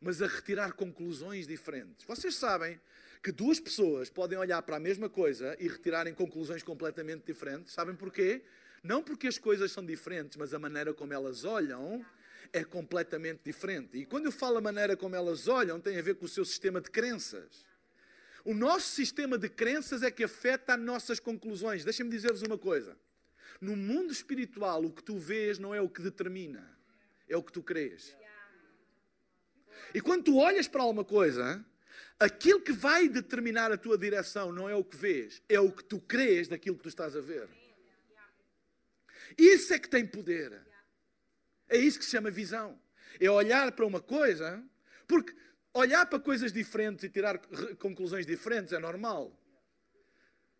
mas 0.00 0.20
a 0.20 0.26
retirar 0.26 0.72
conclusões 0.72 1.46
diferentes. 1.46 2.04
Vocês 2.06 2.34
sabem 2.34 2.78
que 3.22 3.32
duas 3.32 3.58
pessoas 3.58 4.10
podem 4.10 4.36
olhar 4.36 4.60
para 4.62 4.76
a 4.76 4.80
mesma 4.80 5.08
coisa 5.08 5.56
e 5.58 5.68
retirarem 5.68 6.12
conclusões 6.12 6.62
completamente 6.62 7.24
diferentes. 7.24 7.72
Sabem 7.72 7.94
porquê? 7.94 8.42
Não 8.82 9.02
porque 9.02 9.28
as 9.28 9.38
coisas 9.38 9.70
são 9.70 9.84
diferentes, 9.84 10.36
mas 10.36 10.52
a 10.52 10.58
maneira 10.58 10.92
como 10.92 11.12
elas 11.12 11.44
olham 11.44 12.04
é 12.52 12.64
completamente 12.64 13.40
diferente. 13.44 13.96
E 13.96 14.04
quando 14.04 14.26
eu 14.26 14.32
falo 14.32 14.58
a 14.58 14.60
maneira 14.60 14.96
como 14.96 15.14
elas 15.14 15.48
olham, 15.48 15.80
tem 15.80 15.98
a 15.98 16.02
ver 16.02 16.16
com 16.16 16.26
o 16.26 16.28
seu 16.28 16.44
sistema 16.44 16.80
de 16.80 16.90
crenças. 16.90 17.64
O 18.44 18.54
nosso 18.54 18.88
sistema 18.88 19.38
de 19.38 19.48
crenças 19.48 20.02
é 20.02 20.10
que 20.10 20.24
afeta 20.24 20.74
as 20.74 20.80
nossas 20.80 21.20
conclusões. 21.20 21.84
Deixem-me 21.84 22.10
dizer-vos 22.10 22.42
uma 22.42 22.58
coisa. 22.58 22.96
No 23.60 23.76
mundo 23.76 24.12
espiritual, 24.12 24.84
o 24.84 24.92
que 24.92 25.02
tu 25.02 25.18
vês 25.18 25.58
não 25.58 25.74
é 25.74 25.80
o 25.80 25.88
que 25.88 26.02
determina, 26.02 26.68
é 27.28 27.36
o 27.36 27.42
que 27.42 27.52
tu 27.52 27.62
crês. 27.62 28.16
E 29.94 30.00
quando 30.00 30.24
tu 30.24 30.36
olhas 30.36 30.66
para 30.66 30.82
alguma 30.82 31.04
coisa, 31.04 31.64
aquilo 32.18 32.60
que 32.60 32.72
vai 32.72 33.08
determinar 33.08 33.70
a 33.70 33.76
tua 33.76 33.96
direção 33.96 34.50
não 34.50 34.68
é 34.68 34.74
o 34.74 34.82
que 34.82 34.96
vês, 34.96 35.40
é 35.48 35.60
o 35.60 35.70
que 35.70 35.84
tu 35.84 36.00
crês 36.00 36.48
daquilo 36.48 36.76
que 36.76 36.82
tu 36.82 36.88
estás 36.88 37.16
a 37.16 37.20
ver. 37.20 37.48
Isso 39.38 39.72
é 39.72 39.78
que 39.78 39.88
tem 39.88 40.06
poder. 40.06 40.60
É 41.68 41.76
isso 41.76 41.98
que 41.98 42.04
se 42.04 42.10
chama 42.10 42.30
visão. 42.30 42.78
É 43.20 43.30
olhar 43.30 43.70
para 43.72 43.86
uma 43.86 44.00
coisa, 44.00 44.62
porque 45.06 45.34
olhar 45.74 46.06
para 46.06 46.18
coisas 46.18 46.52
diferentes 46.52 47.04
e 47.04 47.08
tirar 47.08 47.38
conclusões 47.78 48.26
diferentes 48.26 48.72
é 48.72 48.78
normal. 48.78 49.36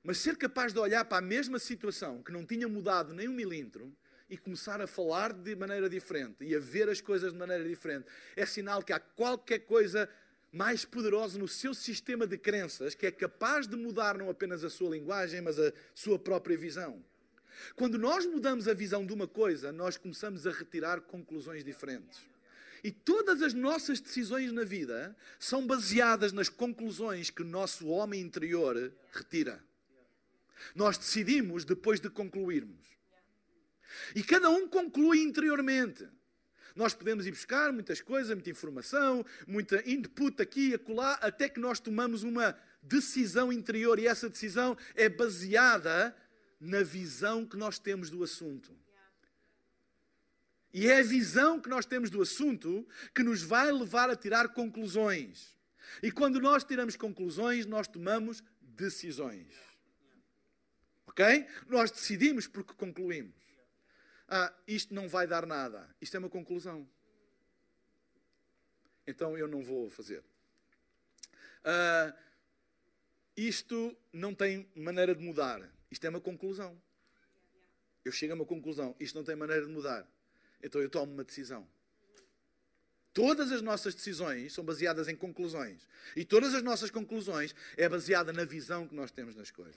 Mas 0.02 0.18
ser 0.18 0.36
capaz 0.36 0.72
de 0.72 0.78
olhar 0.78 1.04
para 1.04 1.18
a 1.18 1.22
mesma 1.22 1.58
situação, 1.58 2.22
que 2.22 2.32
não 2.32 2.44
tinha 2.44 2.66
mudado 2.66 3.14
nem 3.14 3.28
um 3.28 3.32
milímetro, 3.32 3.94
e 4.32 4.36
começar 4.38 4.80
a 4.80 4.86
falar 4.86 5.30
de 5.30 5.54
maneira 5.54 5.90
diferente 5.90 6.42
e 6.42 6.56
a 6.56 6.58
ver 6.58 6.88
as 6.88 7.02
coisas 7.02 7.32
de 7.32 7.38
maneira 7.38 7.62
diferente, 7.68 8.06
é 8.34 8.46
sinal 8.46 8.82
que 8.82 8.90
há 8.90 8.98
qualquer 8.98 9.58
coisa 9.58 10.08
mais 10.50 10.86
poderosa 10.86 11.38
no 11.38 11.46
seu 11.46 11.74
sistema 11.74 12.26
de 12.26 12.38
crenças 12.38 12.94
que 12.94 13.06
é 13.06 13.10
capaz 13.10 13.66
de 13.66 13.76
mudar 13.76 14.16
não 14.16 14.30
apenas 14.30 14.64
a 14.64 14.70
sua 14.70 14.88
linguagem, 14.88 15.42
mas 15.42 15.58
a 15.58 15.70
sua 15.94 16.18
própria 16.18 16.56
visão. 16.56 17.04
Quando 17.76 17.98
nós 17.98 18.24
mudamos 18.24 18.68
a 18.68 18.72
visão 18.72 19.04
de 19.04 19.12
uma 19.12 19.28
coisa, 19.28 19.70
nós 19.70 19.98
começamos 19.98 20.46
a 20.46 20.50
retirar 20.50 21.02
conclusões 21.02 21.62
diferentes. 21.62 22.31
E 22.82 22.90
todas 22.90 23.42
as 23.42 23.54
nossas 23.54 24.00
decisões 24.00 24.50
na 24.50 24.64
vida 24.64 25.16
são 25.38 25.66
baseadas 25.66 26.32
nas 26.32 26.48
conclusões 26.48 27.30
que 27.30 27.42
o 27.42 27.46
nosso 27.46 27.86
homem 27.86 28.20
interior 28.20 28.92
retira. 29.12 29.62
Nós 30.74 30.98
decidimos 30.98 31.64
depois 31.64 32.00
de 32.00 32.10
concluirmos. 32.10 32.86
E 34.14 34.22
cada 34.22 34.50
um 34.50 34.66
conclui 34.66 35.20
interiormente. 35.22 36.08
Nós 36.74 36.94
podemos 36.94 37.26
ir 37.26 37.30
buscar 37.30 37.72
muitas 37.72 38.00
coisas, 38.00 38.34
muita 38.34 38.50
informação, 38.50 39.24
muita 39.46 39.88
input 39.88 40.40
aqui 40.40 40.70
e 40.70 40.74
acolá, 40.74 41.14
até 41.20 41.48
que 41.48 41.60
nós 41.60 41.78
tomamos 41.78 42.22
uma 42.22 42.58
decisão 42.82 43.52
interior 43.52 43.98
e 43.98 44.08
essa 44.08 44.28
decisão 44.28 44.76
é 44.94 45.08
baseada 45.08 46.16
na 46.58 46.82
visão 46.82 47.46
que 47.46 47.56
nós 47.56 47.78
temos 47.78 48.10
do 48.10 48.24
assunto. 48.24 48.81
E 50.72 50.88
é 50.88 51.00
a 51.00 51.02
visão 51.02 51.60
que 51.60 51.68
nós 51.68 51.84
temos 51.84 52.08
do 52.08 52.22
assunto 52.22 52.86
que 53.14 53.22
nos 53.22 53.42
vai 53.42 53.70
levar 53.70 54.08
a 54.08 54.16
tirar 54.16 54.48
conclusões. 54.48 55.58
E 56.02 56.10
quando 56.10 56.40
nós 56.40 56.64
tiramos 56.64 56.96
conclusões, 56.96 57.66
nós 57.66 57.86
tomamos 57.86 58.42
decisões. 58.60 59.54
Ok? 61.06 61.46
Nós 61.68 61.90
decidimos 61.90 62.46
porque 62.46 62.72
concluímos. 62.72 63.36
Ah, 64.26 64.52
isto 64.66 64.94
não 64.94 65.08
vai 65.08 65.26
dar 65.26 65.44
nada. 65.44 65.94
Isto 66.00 66.16
é 66.16 66.18
uma 66.18 66.30
conclusão. 66.30 66.88
Então 69.06 69.36
eu 69.36 69.46
não 69.46 69.62
vou 69.62 69.90
fazer. 69.90 70.24
Ah, 71.62 72.14
isto 73.36 73.94
não 74.10 74.34
tem 74.34 74.66
maneira 74.74 75.14
de 75.14 75.22
mudar. 75.22 75.60
Isto 75.90 76.06
é 76.06 76.08
uma 76.08 76.20
conclusão. 76.20 76.80
Eu 78.02 78.10
chego 78.10 78.32
a 78.32 78.36
uma 78.36 78.46
conclusão. 78.46 78.96
Isto 78.98 79.16
não 79.16 79.24
tem 79.24 79.36
maneira 79.36 79.66
de 79.66 79.70
mudar. 79.70 80.08
Então 80.62 80.80
eu 80.80 80.88
tomo 80.88 81.12
uma 81.12 81.24
decisão. 81.24 81.66
Todas 83.12 83.52
as 83.52 83.60
nossas 83.60 83.94
decisões 83.94 84.54
são 84.54 84.64
baseadas 84.64 85.06
em 85.06 85.14
conclusões. 85.14 85.86
E 86.16 86.24
todas 86.24 86.54
as 86.54 86.62
nossas 86.62 86.90
conclusões 86.90 87.54
é 87.76 87.88
baseada 87.88 88.32
na 88.32 88.44
visão 88.44 88.88
que 88.88 88.94
nós 88.94 89.10
temos 89.10 89.34
das 89.34 89.50
coisas. 89.50 89.76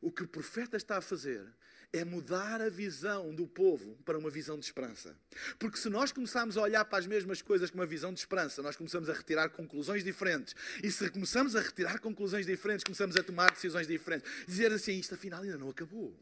O 0.00 0.10
que 0.10 0.24
o 0.24 0.28
profeta 0.28 0.76
está 0.76 0.98
a 0.98 1.00
fazer 1.00 1.46
é 1.92 2.04
mudar 2.04 2.60
a 2.60 2.68
visão 2.68 3.32
do 3.32 3.46
povo 3.46 3.96
para 4.04 4.18
uma 4.18 4.28
visão 4.28 4.58
de 4.58 4.64
esperança. 4.64 5.16
Porque 5.60 5.78
se 5.78 5.88
nós 5.88 6.10
começarmos 6.10 6.58
a 6.58 6.62
olhar 6.62 6.84
para 6.84 6.98
as 6.98 7.06
mesmas 7.06 7.40
coisas 7.40 7.70
com 7.70 7.78
uma 7.78 7.86
visão 7.86 8.12
de 8.12 8.18
esperança, 8.18 8.60
nós 8.60 8.74
começamos 8.74 9.08
a 9.08 9.12
retirar 9.12 9.48
conclusões 9.50 10.02
diferentes. 10.02 10.56
E 10.82 10.90
se 10.90 11.08
começamos 11.10 11.54
a 11.54 11.60
retirar 11.60 12.00
conclusões 12.00 12.44
diferentes, 12.44 12.82
começamos 12.82 13.16
a 13.16 13.22
tomar 13.22 13.52
decisões 13.52 13.86
diferentes. 13.86 14.28
Dizer 14.44 14.72
assim, 14.72 14.98
isto 14.98 15.14
afinal 15.14 15.42
ainda 15.42 15.56
não 15.56 15.70
acabou. 15.70 16.12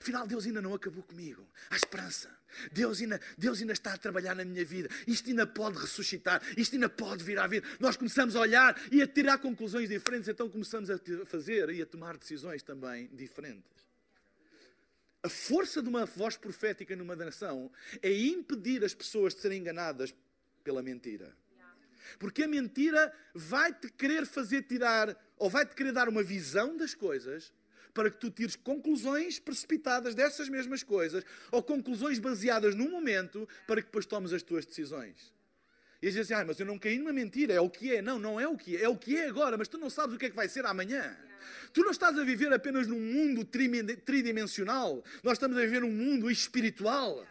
Afinal, 0.00 0.26
Deus 0.26 0.46
ainda 0.46 0.62
não 0.62 0.74
acabou 0.74 1.02
comigo. 1.02 1.46
Há 1.70 1.76
esperança. 1.76 2.30
Deus 2.72 3.00
ainda, 3.00 3.20
Deus 3.36 3.60
ainda 3.60 3.72
está 3.72 3.94
a 3.94 3.98
trabalhar 3.98 4.34
na 4.34 4.44
minha 4.44 4.64
vida. 4.64 4.88
Isto 5.06 5.30
ainda 5.30 5.46
pode 5.46 5.78
ressuscitar. 5.78 6.42
Isto 6.56 6.74
ainda 6.74 6.88
pode 6.88 7.24
vir 7.24 7.38
à 7.38 7.46
vida. 7.46 7.66
Nós 7.80 7.96
começamos 7.96 8.36
a 8.36 8.40
olhar 8.40 8.80
e 8.90 9.02
a 9.02 9.06
tirar 9.06 9.38
conclusões 9.38 9.88
diferentes. 9.88 10.28
Então 10.28 10.48
começamos 10.48 10.90
a 10.90 10.98
fazer 11.26 11.70
e 11.70 11.82
a 11.82 11.86
tomar 11.86 12.16
decisões 12.16 12.62
também 12.62 13.08
diferentes. 13.12 13.82
A 15.22 15.28
força 15.28 15.80
de 15.80 15.88
uma 15.88 16.04
voz 16.04 16.36
profética 16.36 16.96
numa 16.96 17.14
nação 17.14 17.70
é 18.02 18.12
impedir 18.12 18.84
as 18.84 18.92
pessoas 18.92 19.34
de 19.34 19.40
serem 19.40 19.60
enganadas 19.60 20.12
pela 20.64 20.82
mentira. 20.82 21.32
Porque 22.18 22.42
a 22.42 22.48
mentira 22.48 23.12
vai-te 23.34 23.88
querer 23.92 24.26
fazer 24.26 24.62
tirar, 24.62 25.16
ou 25.36 25.48
vai-te 25.48 25.74
querer 25.74 25.92
dar 25.92 26.08
uma 26.08 26.22
visão 26.22 26.76
das 26.76 26.94
coisas, 26.94 27.52
para 27.94 28.10
que 28.10 28.18
tu 28.18 28.30
tires 28.30 28.56
conclusões 28.56 29.38
precipitadas 29.38 30.14
dessas 30.14 30.48
mesmas 30.48 30.82
coisas, 30.82 31.24
ou 31.50 31.62
conclusões 31.62 32.18
baseadas 32.18 32.74
num 32.74 32.90
momento, 32.90 33.48
para 33.66 33.80
que 33.80 33.86
depois 33.86 34.06
tomes 34.06 34.32
as 34.32 34.42
tuas 34.42 34.64
decisões. 34.64 35.32
E 36.00 36.08
às 36.08 36.14
vezes, 36.14 36.32
ah, 36.32 36.44
mas 36.44 36.58
eu 36.58 36.66
não 36.66 36.78
caí 36.78 36.98
numa 36.98 37.12
mentira, 37.12 37.54
é 37.54 37.60
o 37.60 37.70
que 37.70 37.94
é. 37.94 38.02
Não, 38.02 38.18
não 38.18 38.40
é 38.40 38.48
o 38.48 38.56
que 38.56 38.76
é, 38.76 38.82
é 38.82 38.88
o 38.88 38.96
que 38.96 39.16
é 39.16 39.28
agora, 39.28 39.56
mas 39.56 39.68
tu 39.68 39.78
não 39.78 39.88
sabes 39.88 40.16
o 40.16 40.18
que 40.18 40.26
é 40.26 40.30
que 40.30 40.36
vai 40.36 40.48
ser 40.48 40.66
amanhã. 40.66 41.16
Tu 41.72 41.82
não 41.82 41.90
estás 41.90 42.18
a 42.18 42.24
viver 42.24 42.52
apenas 42.52 42.86
num 42.88 42.98
mundo 42.98 43.44
tridimensional, 43.44 45.04
nós 45.22 45.34
estamos 45.34 45.56
a 45.56 45.60
viver 45.60 45.82
num 45.82 45.92
mundo 45.92 46.30
espiritual. 46.30 47.24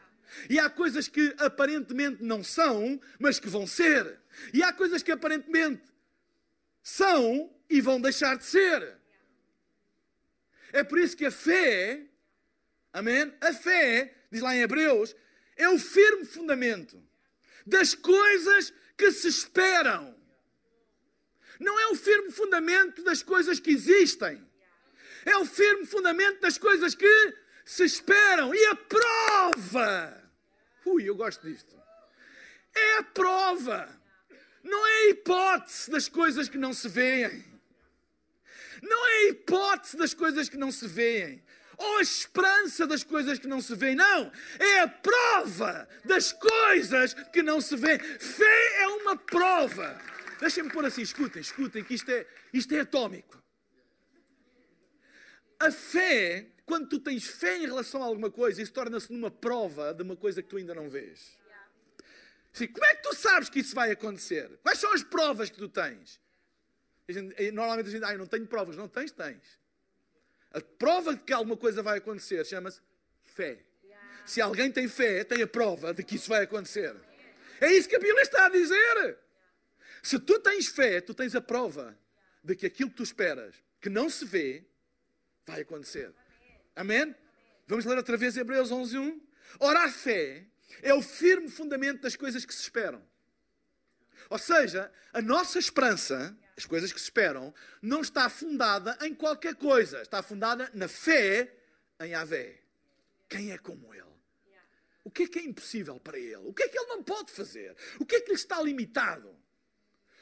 E 0.50 0.58
há 0.58 0.69
coisas 0.69 1.10
que 1.10 1.36
aparentemente 1.38 2.24
não 2.24 2.41
são, 2.43 3.00
mas 3.19 3.39
que 3.39 3.50
vão 3.50 3.67
ser. 3.67 4.19
E 4.54 4.63
há 4.63 4.71
coisas 4.71 5.04
que 5.04 5.12
aparentemente 5.12 5.84
são 6.82 7.54
e 7.69 7.82
vão 7.82 8.00
deixar 8.00 8.38
de 8.38 8.45
ser. 8.45 9.00
É 10.73 10.84
por 10.84 10.99
isso 10.99 11.17
que 11.17 11.25
a 11.25 11.31
fé, 11.31 12.05
amém? 12.93 13.34
A 13.41 13.53
fé, 13.53 14.13
diz 14.31 14.41
lá 14.41 14.55
em 14.55 14.62
Hebreus, 14.62 15.15
é 15.55 15.67
o 15.69 15.77
firme 15.77 16.25
fundamento 16.25 17.01
das 17.65 17.93
coisas 17.93 18.73
que 18.97 19.12
se 19.12 19.27
esperam. 19.27 20.15
Não 21.60 21.79
é 21.79 21.88
o 21.88 21.95
firme 21.95 22.31
fundamento 22.31 23.03
das 23.03 23.21
coisas 23.21 23.60
que 23.60 23.71
existem. 23.71 24.43
É 25.25 25.38
o 25.38 25.45
firme 25.45 25.86
fundamento 25.86 26.39
das 26.39 26.57
coisas 26.57 26.95
que 26.95 27.36
se 27.63 27.84
esperam. 27.84 28.53
E 28.55 28.65
a 28.65 28.75
prova. 28.75 30.31
Ui, 30.86 31.03
eu 31.03 31.15
gosto 31.15 31.47
disto. 31.47 31.79
É 32.73 32.97
a 32.97 33.03
prova. 33.03 33.88
Não 34.63 34.88
é 34.88 34.91
a 34.91 35.10
hipótese 35.10 35.91
das 35.91 36.10
coisas 36.10 36.49
que 36.49 36.57
não 36.57 36.73
se 36.73 36.88
veem. 36.89 37.50
Não 38.82 39.08
é 39.08 39.12
a 39.12 39.30
hipótese 39.30 39.98
das 39.98 40.13
coisas 40.13 40.50
que 40.50 40.58
não 40.58 40.72
se 40.72 40.88
veem 40.88 41.44
ou 41.82 41.98
a 41.98 42.02
esperança 42.02 42.86
das 42.86 43.04
coisas 43.04 43.39
que 43.39 43.48
não 43.48 43.60
se 43.60 43.76
veem. 43.76 43.96
Não, 43.96 44.32
é 44.60 44.80
a 44.82 44.88
prova 44.88 45.88
das 46.06 46.32
coisas 46.32 47.13
que 47.34 47.41
não 47.41 47.60
se 47.60 47.76
veem. 47.76 48.00
Fé 48.00 48.82
é 48.82 48.88
uma 48.88 49.17
prova. 49.17 50.00
Deixem-me 50.39 50.72
pôr 50.72 50.86
assim, 50.86 51.02
escutem, 51.02 51.41
escutem, 51.41 51.84
que 51.84 51.96
isto 51.96 52.10
é, 52.12 52.26
isto 52.54 52.74
é 52.74 52.82
atômico. 52.82 53.41
A 55.60 55.72
fé, 55.72 56.48
quando 56.65 56.89
tu 56.89 57.00
tens 57.00 57.26
fé 57.28 57.58
em 57.58 57.67
relação 57.67 58.02
a 58.02 58.06
alguma 58.06 58.32
coisa, 58.32 58.62
isso 58.62 58.74
torna-se 58.74 59.12
numa 59.12 59.30
prova 59.30 59.94
de 59.94 60.02
uma 60.04 60.15
coisa 60.15 60.41
que 60.41 60.50
tu 60.50 60.58
ainda 60.58 60.74
não 60.74 60.89
vês. 60.89 61.39
Sim, 62.52 62.67
como 62.67 62.86
é 62.86 62.96
que 62.96 63.04
tu 63.04 63.15
sabes 63.15 63.50
que 63.50 63.60
isso 63.60 63.74
vai 63.74 63.91
acontecer? 63.91 64.60
Quais 64.62 64.80
são 64.80 64.91
as 64.94 65.04
provas 65.04 65.50
que 65.50 65.58
tu 65.58 65.70
tens? 65.70 66.20
A 67.17 67.21
gente, 67.21 67.52
normalmente 67.52 67.88
a 67.88 67.91
gente, 67.91 68.04
ah, 68.06 68.13
eu 68.13 68.19
não 68.19 68.28
tenho 68.28 68.45
provas. 68.47 68.76
Não 68.76 68.88
tens, 68.88 69.12
tens. 69.12 69.60
A 70.52 70.60
prova 70.60 71.15
de 71.15 71.21
que 71.21 71.34
alguma 71.34 71.56
coisa 71.56 71.82
vai 71.82 71.97
acontecer 71.97 72.45
chama-se 72.45 72.82
fé. 73.24 73.60
Se 74.26 74.41
alguém 74.41 74.71
tem 74.71 74.88
fé, 74.88 75.24
tem 75.24 75.41
a 75.41 75.47
prova 75.47 75.93
de 75.93 76.04
que 76.04 76.15
isso 76.15 76.30
vai 76.30 76.43
acontecer. 76.43 76.95
É 77.60 77.71
isso 77.71 77.88
que 77.88 77.95
a 77.95 78.00
Bíblia 78.00 78.21
está 78.21 78.45
a 78.45 78.50
dizer. 78.50 79.17
Se 80.02 80.19
tu 80.19 80.39
tens 80.39 80.67
fé, 80.67 81.00
tu 81.02 81.13
tens 81.13 81.36
a 81.36 81.41
prova 81.41 81.97
de 82.43 82.56
que 82.56 82.65
aquilo 82.65 82.89
que 82.89 82.97
tu 82.97 83.04
esperas, 83.04 83.56
que 83.80 83.89
não 83.89 84.10
se 84.10 84.26
vê, 84.26 84.65
vai 85.45 85.62
acontecer. 85.62 86.13
Amém? 86.76 87.15
Vamos 87.67 87.86
ler 87.86 87.97
outra 87.97 88.17
vez 88.17 88.36
Hebreus 88.36 88.71
11.1. 88.71 89.21
Ora, 89.60 89.86
a 89.86 89.89
fé 89.89 90.45
é 90.82 90.93
o 90.93 91.02
firme 91.02 91.50
fundamento 91.50 92.02
das 92.02 92.15
coisas 92.15 92.45
que 92.45 92.54
se 92.54 92.62
esperam. 92.62 93.02
Ou 94.30 94.38
seja, 94.38 94.91
a 95.13 95.21
nossa 95.21 95.60
esperança 95.60 96.38
as 96.57 96.65
coisas 96.65 96.91
que 96.91 96.99
se 96.99 97.05
esperam, 97.05 97.53
não 97.81 98.01
está 98.01 98.29
fundada 98.29 98.97
em 99.01 99.13
qualquer 99.13 99.55
coisa. 99.55 100.01
Está 100.01 100.21
fundada 100.21 100.69
na 100.73 100.87
fé 100.87 101.53
em 101.99 102.13
Avé. 102.13 102.61
Quem 103.29 103.51
é 103.51 103.57
como 103.57 103.93
Ele? 103.93 104.11
O 105.03 105.09
que 105.09 105.23
é 105.23 105.27
que 105.27 105.39
é 105.39 105.43
impossível 105.43 105.99
para 105.99 106.19
Ele? 106.19 106.35
O 106.37 106.53
que 106.53 106.63
é 106.63 106.67
que 106.67 106.77
Ele 106.77 106.87
não 106.87 107.03
pode 107.03 107.31
fazer? 107.31 107.75
O 107.99 108.05
que 108.05 108.15
é 108.15 108.21
que 108.21 108.29
lhe 108.29 108.35
está 108.35 108.61
limitado? 108.61 109.35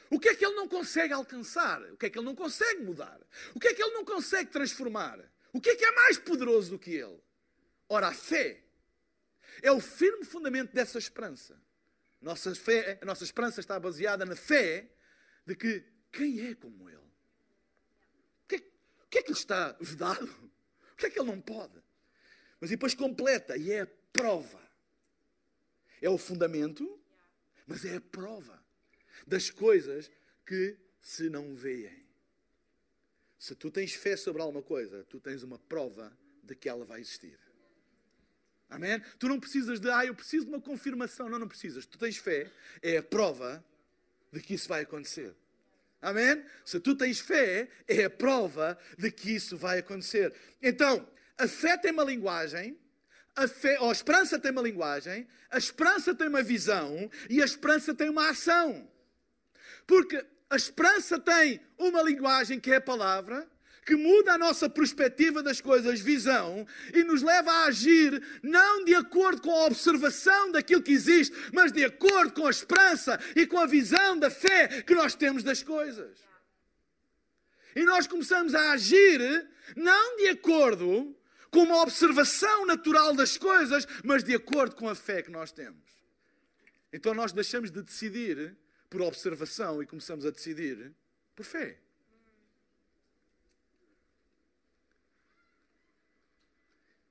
O 0.10 0.20
que 0.20 0.30
é 0.30 0.36
que 0.36 0.46
Ele 0.46 0.56
não 0.56 0.68
consegue 0.68 1.14
alcançar? 1.14 1.82
O 1.92 1.98
que 1.98 2.06
é 2.06 2.10
que 2.10 2.18
Ele 2.18 2.26
não 2.26 2.36
consegue 2.36 2.82
mudar? 2.82 3.20
O 3.54 3.60
que 3.60 3.68
é 3.68 3.74
que 3.74 3.82
Ele 3.82 3.94
não 3.94 4.06
consegue 4.06 4.50
transformar? 4.50 5.20
O 5.52 5.60
que 5.60 5.70
é 5.70 5.76
que 5.76 5.86
é 5.86 5.92
mais 5.92 6.18
poderoso 6.18 6.72
do 6.72 6.80
que 6.80 6.92
Ele? 6.92 7.20
Ora, 7.88 8.08
a 8.08 8.14
fé 8.14 8.64
é 9.62 9.72
o 9.72 9.80
firme 9.80 10.24
fundamento 10.24 10.74
dessa 10.74 10.98
esperança. 10.98 11.60
Nossa, 12.22 12.54
fé, 12.56 13.00
a 13.02 13.06
nossa 13.06 13.24
esperança 13.24 13.60
está 13.60 13.80
baseada 13.80 14.26
na 14.26 14.36
fé 14.36 14.90
de 15.46 15.56
que 15.56 15.84
quem 16.12 16.48
é 16.48 16.56
como 16.56 16.90
Ele? 16.90 16.98
O 16.98 18.48
que 18.48 18.56
é, 18.56 18.60
que, 19.10 19.18
é 19.20 19.24
que 19.24 19.32
lhe 19.32 19.38
está 19.38 19.72
vedado? 19.80 20.26
O 20.94 20.96
que 20.96 21.06
é 21.06 21.10
que 21.10 21.20
Ele 21.20 21.32
não 21.32 21.40
pode? 21.40 21.82
Mas 22.60 22.70
depois 22.70 22.94
completa, 22.94 23.56
e 23.56 23.72
é 23.72 23.82
a 23.82 23.88
prova. 24.12 24.62
É 26.02 26.10
o 26.10 26.18
fundamento, 26.18 27.00
mas 27.66 27.86
é 27.86 27.96
a 27.98 28.02
prova 28.02 28.62
das 29.26 29.50
coisas 29.50 30.12
que 30.46 30.78
se 31.02 31.30
não 31.30 31.54
veem. 31.54 32.08
Se 33.38 33.56
tu 33.56 33.72
tens 33.72 33.94
fé 33.94 34.18
sobre 34.18 34.42
alguma 34.42 34.62
coisa, 34.62 35.06
tu 35.06 35.20
tens 35.20 35.44
uma 35.44 35.58
prova 35.58 36.16
de 36.44 36.56
que 36.56 36.68
ela 36.68 36.84
vai 36.84 37.00
existir. 37.00 37.40
Amém? 38.70 39.02
Tu 39.18 39.28
não 39.28 39.40
precisas 39.40 39.80
de, 39.80 39.90
ah, 39.90 40.06
eu 40.06 40.14
preciso 40.14 40.46
de 40.46 40.52
uma 40.52 40.62
confirmação. 40.62 41.30
Não, 41.30 41.40
não 41.40 41.48
precisas. 41.48 41.86
Tu 41.86 41.98
tens 41.98 42.18
fé, 42.18 42.52
é 42.82 42.98
a 42.98 43.04
prova 43.04 43.64
de 44.32 44.42
que 44.42 44.54
isso 44.54 44.68
vai 44.68 44.82
acontecer. 44.82 45.36
Amém? 46.02 46.44
Se 46.64 46.80
tu 46.80 46.96
tens 46.96 47.20
fé, 47.20 47.70
é 47.88 48.06
a 48.06 48.10
prova 48.10 48.78
de 48.98 49.12
que 49.12 49.36
isso 49.36 49.58
vai 49.58 49.80
acontecer. 49.80 50.34
Então, 50.62 51.08
a 51.38 51.48
fé 51.48 51.78
tem 51.78 51.92
uma 51.92 52.04
linguagem, 52.04 52.78
a, 53.36 53.48
fé, 53.48 53.80
ou 53.80 53.90
a 53.90 53.92
esperança 53.92 54.40
tem 54.40 54.52
uma 54.52 54.62
linguagem, 54.62 55.28
a 55.50 55.58
esperança 55.58 56.16
tem 56.16 56.28
uma 56.28 56.44
visão 56.44 57.10
e 57.30 57.42
a 57.42 57.46
esperança 57.46 57.94
tem 57.94 58.10
uma 58.10 58.30
ação. 58.30 58.90
Porque 59.86 60.26
a 60.50 60.56
esperança 60.56 61.20
tem 61.20 61.60
uma 61.78 62.02
linguagem 62.02 62.60
que 62.60 62.72
é 62.72 62.78
a 62.78 62.82
palavra, 62.82 63.50
que 63.90 63.96
muda 63.96 64.34
a 64.34 64.38
nossa 64.38 64.70
perspectiva 64.70 65.42
das 65.42 65.60
coisas, 65.60 66.00
visão, 66.00 66.68
e 66.94 67.04
nos 67.04 67.24
leva 67.24 67.52
a 67.52 67.64
agir 67.64 68.22
não 68.44 68.86
de 68.86 68.94
acordo 68.94 69.42
com 69.42 69.50
a 69.50 69.66
observação 69.66 70.52
daquilo 70.52 70.84
que 70.84 70.92
existe, 70.92 71.36
mas 71.52 71.72
de 71.72 71.84
acordo 71.84 72.34
com 72.34 72.46
a 72.46 72.52
esperança 72.52 73.20
e 73.36 73.48
com 73.48 73.58
a 73.58 73.66
visão 73.66 74.20
da 74.20 74.30
fé 74.30 74.84
que 74.84 74.94
nós 74.94 75.16
temos 75.16 75.42
das 75.42 75.64
coisas. 75.64 76.20
E 77.76 77.84
nós 77.84 78.06
começamos 78.06 78.54
a 78.54 78.74
agir 78.74 79.50
não 79.76 80.18
de 80.18 80.28
acordo 80.28 81.18
com 81.50 81.64
uma 81.64 81.82
observação 81.82 82.68
natural 82.68 83.16
das 83.16 83.38
coisas, 83.40 83.88
mas 84.04 84.24
de 84.24 84.36
acordo 84.36 84.76
com 84.76 84.88
a 84.88 84.94
fé 84.94 85.24
que 85.24 85.32
nós 85.32 85.52
temos. 85.52 85.90
Então 86.94 87.16
nós 87.16 87.32
deixamos 87.32 87.72
de 87.72 87.82
decidir 87.82 88.56
por 88.88 89.02
observação 89.02 89.82
e 89.82 89.88
começamos 89.88 90.28
a 90.28 90.30
decidir 90.30 90.94
por 91.36 91.44
fé. 91.44 91.80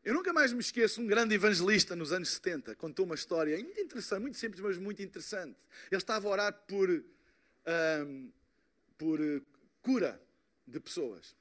Eu 0.09 0.14
nunca 0.14 0.33
mais 0.33 0.55
me 0.55 0.61
esqueço, 0.61 1.03
um 1.03 1.07
grande 1.07 1.35
evangelista 1.35 1.94
nos 1.94 2.12
anos 2.12 2.31
70 2.31 2.75
contou 2.77 3.05
uma 3.05 3.14
história 3.14 3.55
muito 3.59 3.79
interessante, 3.79 4.23
muito 4.23 4.38
simples, 4.38 4.59
mas 4.59 4.79
muito 4.79 5.03
interessante. 5.03 5.55
Ele 5.90 6.01
estava 6.01 6.27
a 6.27 6.31
orar 6.31 6.53
por, 6.66 6.88
um, 6.88 8.33
por 8.97 9.21
cura 9.83 10.18
de 10.66 10.81
pessoas. 10.81 11.37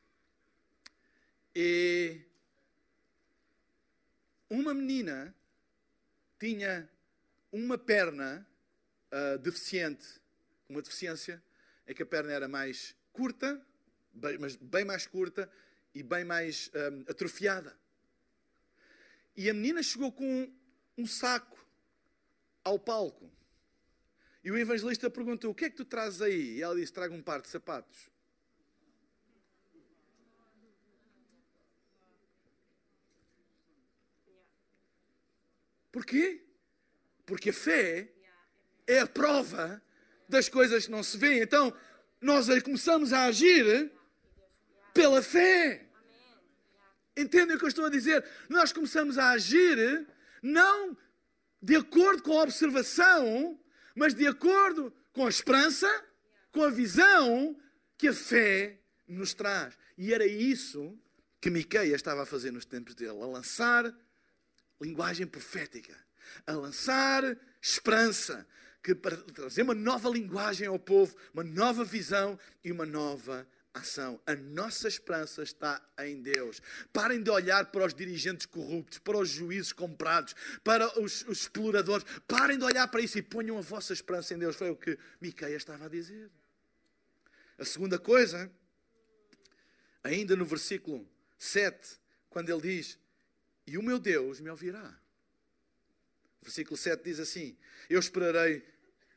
E 1.55 2.19
uma 4.49 4.73
menina 4.73 5.33
tinha 6.37 6.89
uma 7.49 7.77
perna 7.77 8.45
uh, 9.13 9.37
deficiente, 9.37 10.05
uma 10.67 10.81
deficiência, 10.81 11.41
é 11.85 11.93
que 11.93 12.03
a 12.03 12.05
perna 12.05 12.33
era 12.33 12.49
mais 12.49 12.93
curta, 13.13 13.65
bem, 14.11 14.37
mas 14.37 14.57
bem 14.57 14.83
mais 14.83 15.07
curta 15.07 15.49
e 15.95 16.03
bem 16.03 16.25
mais 16.25 16.69
um, 16.75 17.09
atrofiada. 17.09 17.86
E 19.37 19.49
a 19.51 19.53
menina 19.53 19.83
chegou 19.83 20.11
com 20.11 20.51
um 20.97 21.05
saco 21.05 21.63
ao 22.63 22.79
palco. 22.79 23.31
E 24.43 24.49
o 24.49 24.57
evangelista 24.57 25.11
perguntou: 25.11 25.51
O 25.51 25.55
que 25.55 25.65
é 25.65 25.69
que 25.69 25.75
tu 25.77 25.85
trazes 25.85 26.21
aí? 26.23 26.55
E 26.55 26.63
ela 26.63 26.75
disse: 26.75 26.91
Trago 26.91 27.13
um 27.13 27.21
par 27.21 27.39
de 27.39 27.47
sapatos. 27.47 28.09
Porquê? 35.91 36.43
Porque 37.25 37.51
a 37.51 37.53
fé 37.53 38.11
é 38.87 38.99
a 38.99 39.07
prova 39.07 39.81
das 40.27 40.49
coisas 40.49 40.85
que 40.85 40.91
não 40.91 41.03
se 41.03 41.17
vêem. 41.17 41.41
Então, 41.41 41.75
nós 42.19 42.47
começamos 42.63 43.13
a 43.13 43.25
agir 43.25 43.91
pela 44.93 45.21
fé. 45.21 45.86
Entendem 47.17 47.55
o 47.55 47.59
que 47.59 47.65
eu 47.65 47.69
estou 47.69 47.85
a 47.85 47.89
dizer? 47.89 48.23
Nós 48.47 48.71
começamos 48.71 49.17
a 49.17 49.31
agir 49.31 50.07
não 50.41 50.95
de 51.61 51.75
acordo 51.75 52.21
com 52.21 52.37
a 52.37 52.43
observação, 52.43 53.59
mas 53.95 54.13
de 54.13 54.27
acordo 54.27 54.93
com 55.11 55.25
a 55.25 55.29
esperança, 55.29 55.89
com 56.51 56.63
a 56.63 56.69
visão 56.69 57.59
que 57.97 58.07
a 58.07 58.13
fé 58.13 58.79
nos 59.07 59.33
traz. 59.33 59.75
E 59.97 60.13
era 60.13 60.27
isso 60.27 60.95
que 61.41 61.49
Miqueias 61.49 61.95
estava 61.95 62.21
a 62.21 62.25
fazer 62.25 62.51
nos 62.51 62.65
tempos 62.65 62.93
dele, 62.93 63.19
a 63.21 63.25
lançar 63.25 63.91
linguagem 64.79 65.25
profética, 65.25 65.97
a 66.45 66.51
lançar 66.51 67.23
esperança, 67.59 68.47
que 68.83 68.93
para 68.93 69.17
trazer 69.17 69.63
uma 69.63 69.73
nova 69.73 70.09
linguagem 70.09 70.67
ao 70.67 70.77
povo, 70.77 71.15
uma 71.33 71.43
nova 71.43 71.83
visão 71.83 72.39
e 72.63 72.71
uma 72.71 72.85
nova 72.85 73.47
ação. 73.77 74.19
A 74.25 74.35
nossa 74.35 74.87
esperança 74.87 75.41
está 75.41 75.81
em 75.99 76.21
Deus. 76.21 76.61
Parem 76.91 77.21
de 77.21 77.29
olhar 77.29 77.65
para 77.71 77.85
os 77.85 77.93
dirigentes 77.93 78.45
corruptos, 78.45 78.99
para 78.99 79.17
os 79.17 79.29
juízes 79.29 79.73
comprados, 79.73 80.35
para 80.63 80.99
os, 80.99 81.23
os 81.23 81.41
exploradores. 81.41 82.05
Parem 82.27 82.57
de 82.57 82.63
olhar 82.63 82.87
para 82.87 83.01
isso 83.01 83.17
e 83.17 83.21
ponham 83.21 83.57
a 83.57 83.61
vossa 83.61 83.93
esperança 83.93 84.33
em 84.33 84.39
Deus. 84.39 84.55
Foi 84.55 84.69
o 84.69 84.75
que 84.75 84.97
Miqueias 85.19 85.61
estava 85.61 85.85
a 85.85 85.89
dizer. 85.89 86.29
A 87.57 87.65
segunda 87.65 87.97
coisa, 87.97 88.51
ainda 90.03 90.35
no 90.35 90.45
versículo 90.45 91.07
7, 91.37 91.99
quando 92.29 92.49
ele 92.49 92.61
diz: 92.61 92.99
E 93.65 93.77
o 93.77 93.83
meu 93.83 93.99
Deus 93.99 94.39
me 94.39 94.49
ouvirá. 94.49 94.99
Versículo 96.41 96.77
7 96.77 97.03
diz 97.03 97.19
assim: 97.19 97.57
Eu 97.89 97.99
esperarei 97.99 98.63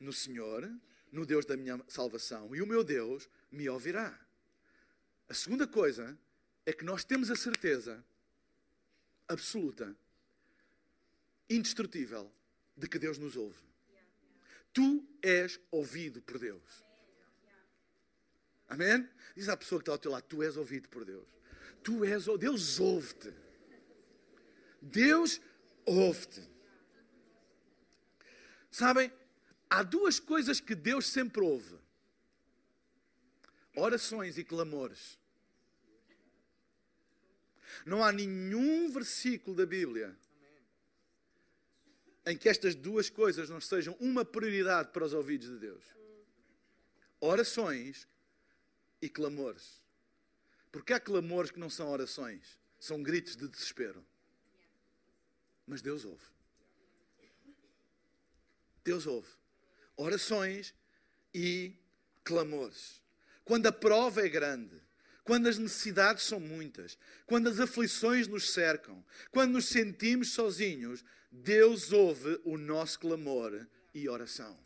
no 0.00 0.12
Senhor, 0.12 0.70
no 1.12 1.26
Deus 1.26 1.44
da 1.44 1.56
minha 1.56 1.80
salvação, 1.86 2.54
e 2.56 2.62
o 2.62 2.66
meu 2.66 2.82
Deus 2.82 3.28
me 3.50 3.68
ouvirá. 3.68 4.18
A 5.30 5.34
segunda 5.34 5.64
coisa 5.64 6.18
é 6.66 6.72
que 6.72 6.84
nós 6.84 7.04
temos 7.04 7.30
a 7.30 7.36
certeza 7.36 8.04
absoluta, 9.28 9.96
indestrutível, 11.48 12.28
de 12.76 12.88
que 12.88 12.98
Deus 12.98 13.16
nos 13.16 13.36
ouve. 13.36 13.62
Tu 14.72 15.06
és 15.22 15.60
ouvido 15.70 16.20
por 16.20 16.36
Deus. 16.36 16.84
Amém? 18.68 19.08
Diz 19.36 19.48
à 19.48 19.56
pessoa 19.56 19.78
que 19.78 19.82
está 19.84 19.92
ao 19.92 19.98
teu 19.98 20.10
lado: 20.10 20.24
Tu 20.24 20.42
és 20.42 20.56
ouvido 20.56 20.88
por 20.88 21.04
Deus. 21.04 21.28
Tu 21.84 22.04
és, 22.04 22.24
Deus 22.36 22.80
ouve-te. 22.80 23.32
Deus 24.82 25.40
ouve-te. 25.86 26.42
Sabem, 28.68 29.12
há 29.68 29.84
duas 29.84 30.18
coisas 30.18 30.58
que 30.58 30.74
Deus 30.74 31.06
sempre 31.06 31.40
ouve: 31.40 31.78
orações 33.76 34.36
e 34.36 34.42
clamores. 34.42 35.19
Não 37.84 38.02
há 38.02 38.12
nenhum 38.12 38.90
versículo 38.90 39.56
da 39.56 39.66
Bíblia 39.66 40.16
em 42.26 42.36
que 42.36 42.48
estas 42.48 42.74
duas 42.74 43.08
coisas 43.08 43.48
não 43.48 43.60
sejam 43.60 43.96
uma 43.98 44.24
prioridade 44.24 44.90
para 44.92 45.04
os 45.04 45.12
ouvidos 45.12 45.48
de 45.48 45.58
Deus: 45.58 45.84
orações 47.20 48.06
e 49.00 49.08
clamores. 49.08 49.80
Porque 50.70 50.92
há 50.92 51.00
clamores 51.00 51.50
que 51.50 51.58
não 51.58 51.70
são 51.70 51.88
orações, 51.88 52.58
são 52.78 53.02
gritos 53.02 53.34
de 53.34 53.48
desespero. 53.48 54.04
Mas 55.66 55.82
Deus 55.82 56.04
ouve. 56.04 56.24
Deus 58.84 59.06
ouve. 59.06 59.28
Orações 59.96 60.74
e 61.34 61.74
clamores. 62.22 63.02
Quando 63.44 63.66
a 63.66 63.72
prova 63.72 64.24
é 64.24 64.28
grande, 64.28 64.80
quando 65.30 65.46
as 65.46 65.58
necessidades 65.58 66.24
são 66.24 66.40
muitas, 66.40 66.98
quando 67.24 67.48
as 67.48 67.60
aflições 67.60 68.26
nos 68.26 68.50
cercam, 68.50 69.00
quando 69.30 69.52
nos 69.52 69.66
sentimos 69.66 70.32
sozinhos, 70.32 71.04
Deus 71.30 71.92
ouve 71.92 72.40
o 72.42 72.58
nosso 72.58 72.98
clamor 72.98 73.64
e 73.94 74.08
oração. 74.08 74.58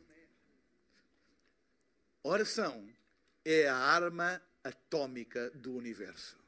Oração 2.23 2.89
é 3.45 3.69
a 3.69 3.77
arma 3.77 4.41
atômica 4.65 5.51
do 5.51 5.77
universo. 5.77 6.39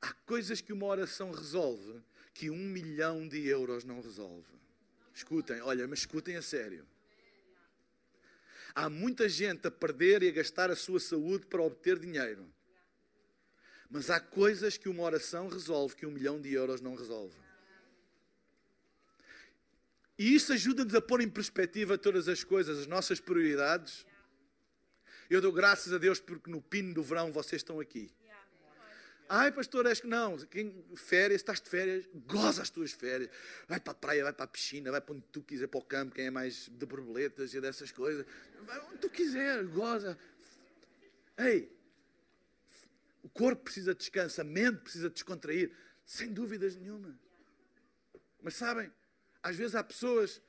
Há 0.00 0.12
coisas 0.26 0.60
que 0.60 0.72
uma 0.72 0.86
oração 0.86 1.30
resolve 1.30 2.02
que 2.34 2.50
um 2.50 2.56
milhão 2.56 3.28
de 3.28 3.46
euros 3.46 3.84
não 3.84 4.00
resolve. 4.00 4.58
Escutem, 5.14 5.60
olha, 5.60 5.86
mas 5.86 6.00
escutem 6.00 6.34
a 6.34 6.42
sério. 6.42 6.84
Há 8.74 8.88
muita 8.88 9.28
gente 9.28 9.66
a 9.66 9.70
perder 9.70 10.22
e 10.22 10.28
a 10.28 10.32
gastar 10.32 10.70
a 10.70 10.76
sua 10.76 11.00
saúde 11.00 11.46
para 11.46 11.62
obter 11.62 11.98
dinheiro. 11.98 12.50
Mas 13.90 14.08
há 14.08 14.20
coisas 14.20 14.76
que 14.76 14.88
uma 14.88 15.02
oração 15.02 15.48
resolve 15.48 15.96
que 15.96 16.06
um 16.06 16.10
milhão 16.10 16.40
de 16.40 16.52
euros 16.52 16.80
não 16.80 16.94
resolve. 16.94 17.36
E 20.16 20.34
isso 20.34 20.52
ajuda-nos 20.52 20.94
a 20.94 21.00
pôr 21.00 21.22
em 21.22 21.28
perspectiva 21.28 21.96
todas 21.96 22.28
as 22.28 22.44
coisas, 22.44 22.78
as 22.78 22.86
nossas 22.86 23.18
prioridades. 23.18 24.06
Eu 25.30 25.40
dou 25.40 25.50
graças 25.50 25.92
a 25.92 25.98
Deus 25.98 26.20
porque 26.20 26.50
no 26.50 26.60
pino 26.60 26.92
do 26.92 27.02
verão 27.02 27.32
vocês 27.32 27.60
estão 27.60 27.80
aqui. 27.80 28.10
Ai, 29.32 29.52
pastor, 29.52 29.86
acho 29.86 30.02
que 30.02 30.08
não. 30.08 30.36
Quem, 30.38 30.84
férias, 30.96 31.40
estás 31.40 31.60
de 31.60 31.70
férias, 31.70 32.04
goza 32.26 32.62
as 32.62 32.68
tuas 32.68 32.90
férias. 32.90 33.30
Vai 33.68 33.78
para 33.78 33.92
a 33.92 33.94
praia, 33.94 34.24
vai 34.24 34.32
para 34.32 34.44
a 34.44 34.48
piscina, 34.48 34.90
vai 34.90 35.00
para 35.00 35.14
onde 35.14 35.24
tu 35.30 35.40
quiser, 35.40 35.68
para 35.68 35.78
o 35.78 35.84
campo, 35.84 36.16
quem 36.16 36.26
é 36.26 36.30
mais 36.32 36.68
de 36.68 36.84
borboletas 36.84 37.54
e 37.54 37.60
dessas 37.60 37.92
coisas. 37.92 38.26
Vai 38.62 38.80
onde 38.80 38.98
tu 38.98 39.08
quiser, 39.08 39.64
goza. 39.66 40.18
Ei, 41.38 41.72
o 43.22 43.28
corpo 43.28 43.62
precisa 43.62 43.92
de 43.94 44.00
descanso, 44.00 44.40
a 44.40 44.44
mente 44.44 44.80
precisa 44.80 45.08
de 45.08 45.14
descontrair, 45.14 45.70
sem 46.04 46.32
dúvidas 46.32 46.74
nenhuma. 46.74 47.16
Mas 48.42 48.54
sabem, 48.56 48.92
às 49.40 49.54
vezes 49.54 49.76
há 49.76 49.84
pessoas 49.84 50.42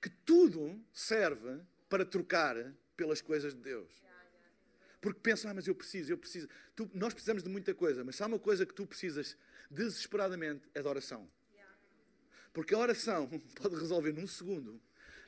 que 0.00 0.08
tudo 0.08 0.82
serve 0.90 1.60
para 1.86 2.06
trocar 2.06 2.56
pelas 2.96 3.20
coisas 3.20 3.54
de 3.54 3.60
Deus. 3.60 4.07
Porque 5.00 5.20
pensam, 5.20 5.50
ah, 5.50 5.54
mas 5.54 5.66
eu 5.66 5.74
preciso, 5.74 6.12
eu 6.12 6.18
preciso. 6.18 6.48
Tu, 6.74 6.90
nós 6.94 7.12
precisamos 7.12 7.42
de 7.42 7.48
muita 7.48 7.74
coisa, 7.74 8.04
mas 8.04 8.20
há 8.20 8.26
uma 8.26 8.38
coisa 8.38 8.66
que 8.66 8.74
tu 8.74 8.86
precisas 8.86 9.36
desesperadamente 9.70 10.68
é 10.74 10.82
de 10.82 10.88
oração. 10.88 11.30
Porque 12.52 12.74
a 12.74 12.78
oração 12.78 13.28
pode 13.54 13.76
resolver 13.76 14.12
num 14.12 14.26
segundo 14.26 14.80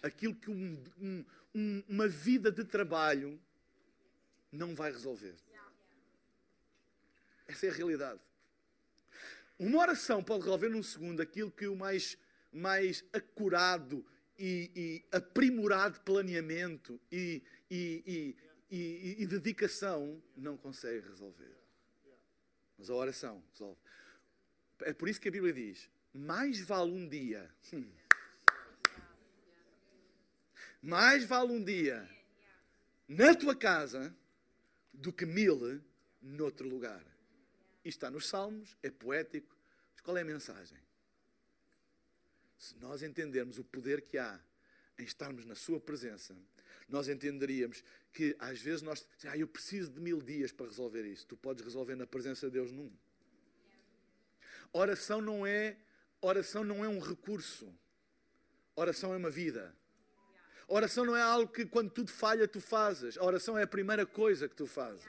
aquilo 0.03 0.35
que 0.35 0.51
um, 0.51 0.83
um, 0.99 1.25
um, 1.55 1.83
uma 1.89 2.09
vida 2.09 2.51
de 2.51 2.65
trabalho 2.65 3.41
não 4.51 4.75
vai 4.75 4.91
resolver. 4.91 5.35
Essa 7.47 7.67
é 7.67 7.71
a 7.71 7.73
realidade. 7.73 8.21
Uma 9.59 9.81
oração 9.81 10.25
pode 10.25 10.43
resolver 10.43 10.69
num 10.69 10.83
segundo 10.83 11.21
aquilo 11.21 11.51
que 11.51 11.67
o 11.67 11.77
mais, 11.77 12.17
mais 12.53 13.05
acurado 13.13 14.05
e, 14.39 14.71
e 14.75 15.17
aprimorado 15.17 16.01
planeamento 16.01 16.99
e, 17.13 17.43
e, 17.71 18.37
e, 18.71 19.17
e, 19.23 19.27
dedicação 19.27 20.23
não 20.37 20.57
consegue 20.57 21.09
resolver. 21.09 21.57
Mas 22.79 22.89
a 22.89 22.95
oração 22.95 23.43
resolve. 23.51 23.81
É 24.83 24.93
por 24.93 25.09
isso 25.09 25.21
que 25.21 25.29
a 25.29 25.33
Bíblia 25.33 25.53
diz: 25.53 25.91
mais 26.13 26.61
vale 26.61 26.93
um 26.93 27.09
dia. 27.09 27.53
Hum, 27.73 27.91
mais 30.83 31.25
vale 31.25 31.53
um 31.53 31.63
dia 31.63 32.09
na 33.09 33.35
tua 33.35 33.57
casa 33.57 34.15
do 34.95 35.13
que 35.13 35.27
mil 35.27 35.83
noutro 36.23 36.69
lugar. 36.69 37.05
Isto 37.85 37.99
está 37.99 38.11
nos 38.11 38.29
Salmos, 38.29 38.77
é 38.83 38.91
poético. 38.91 39.57
Mas 39.93 40.01
qual 40.01 40.17
é 40.17 40.23
a 40.23 40.25
mensagem? 40.25 40.79
Se 42.59 42.77
nós 42.79 43.03
entendermos 43.03 43.59
o 43.59 43.65
poder 43.65 44.03
que 44.03 44.19
há 44.19 44.39
em 44.99 45.05
estarmos 45.05 45.45
na 45.45 45.55
Sua 45.55 45.81
presença, 45.81 46.37
nós 46.91 47.09
entenderíamos 47.09 47.83
que 48.13 48.37
às 48.39 48.61
vezes 48.61 48.83
nós 48.83 49.07
ah, 49.25 49.37
eu 49.37 49.47
preciso 49.47 49.91
de 49.91 50.01
mil 50.01 50.21
dias 50.21 50.53
para 50.53 50.67
resolver 50.67 51.05
isso. 51.05 51.27
Tu 51.27 51.37
podes 51.37 51.65
resolver 51.65 51.95
na 51.95 52.07
presença 52.07 52.47
de 52.47 52.53
Deus 52.53 52.73
num. 52.73 52.91
Oração 54.73 55.21
não 55.21 55.47
é 55.47 55.77
oração 56.21 56.65
não 56.65 56.85
é 56.85 56.89
um 56.89 56.99
recurso. 56.99 57.73
Oração 58.75 59.13
é 59.13 59.17
uma 59.17 59.31
vida. 59.31 59.75
Oração 60.69 61.05
não 61.05 61.17
é 61.17 61.23
algo 61.23 61.53
que 61.53 61.67
quando 61.67 61.91
tudo 61.91 62.11
falha 62.11 62.47
tu 62.47 62.61
fazes. 62.61 63.19
A 63.19 63.25
oração 63.25 63.59
é 63.59 63.65
a 63.65 63.67
primeira 63.67 64.07
coisa 64.07 64.49
que 64.49 64.55
tu 64.55 64.67
fazes. 64.67 65.05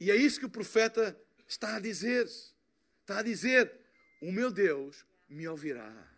E 0.00 0.10
é 0.10 0.16
isso 0.16 0.40
que 0.40 0.46
o 0.46 0.50
profeta 0.50 1.16
está 1.46 1.76
a 1.76 1.80
dizer. 1.80 2.24
Está 2.24 3.18
a 3.18 3.22
dizer: 3.22 3.72
O 4.20 4.32
meu 4.32 4.50
Deus 4.50 5.06
me 5.28 5.46
ouvirá. 5.46 6.09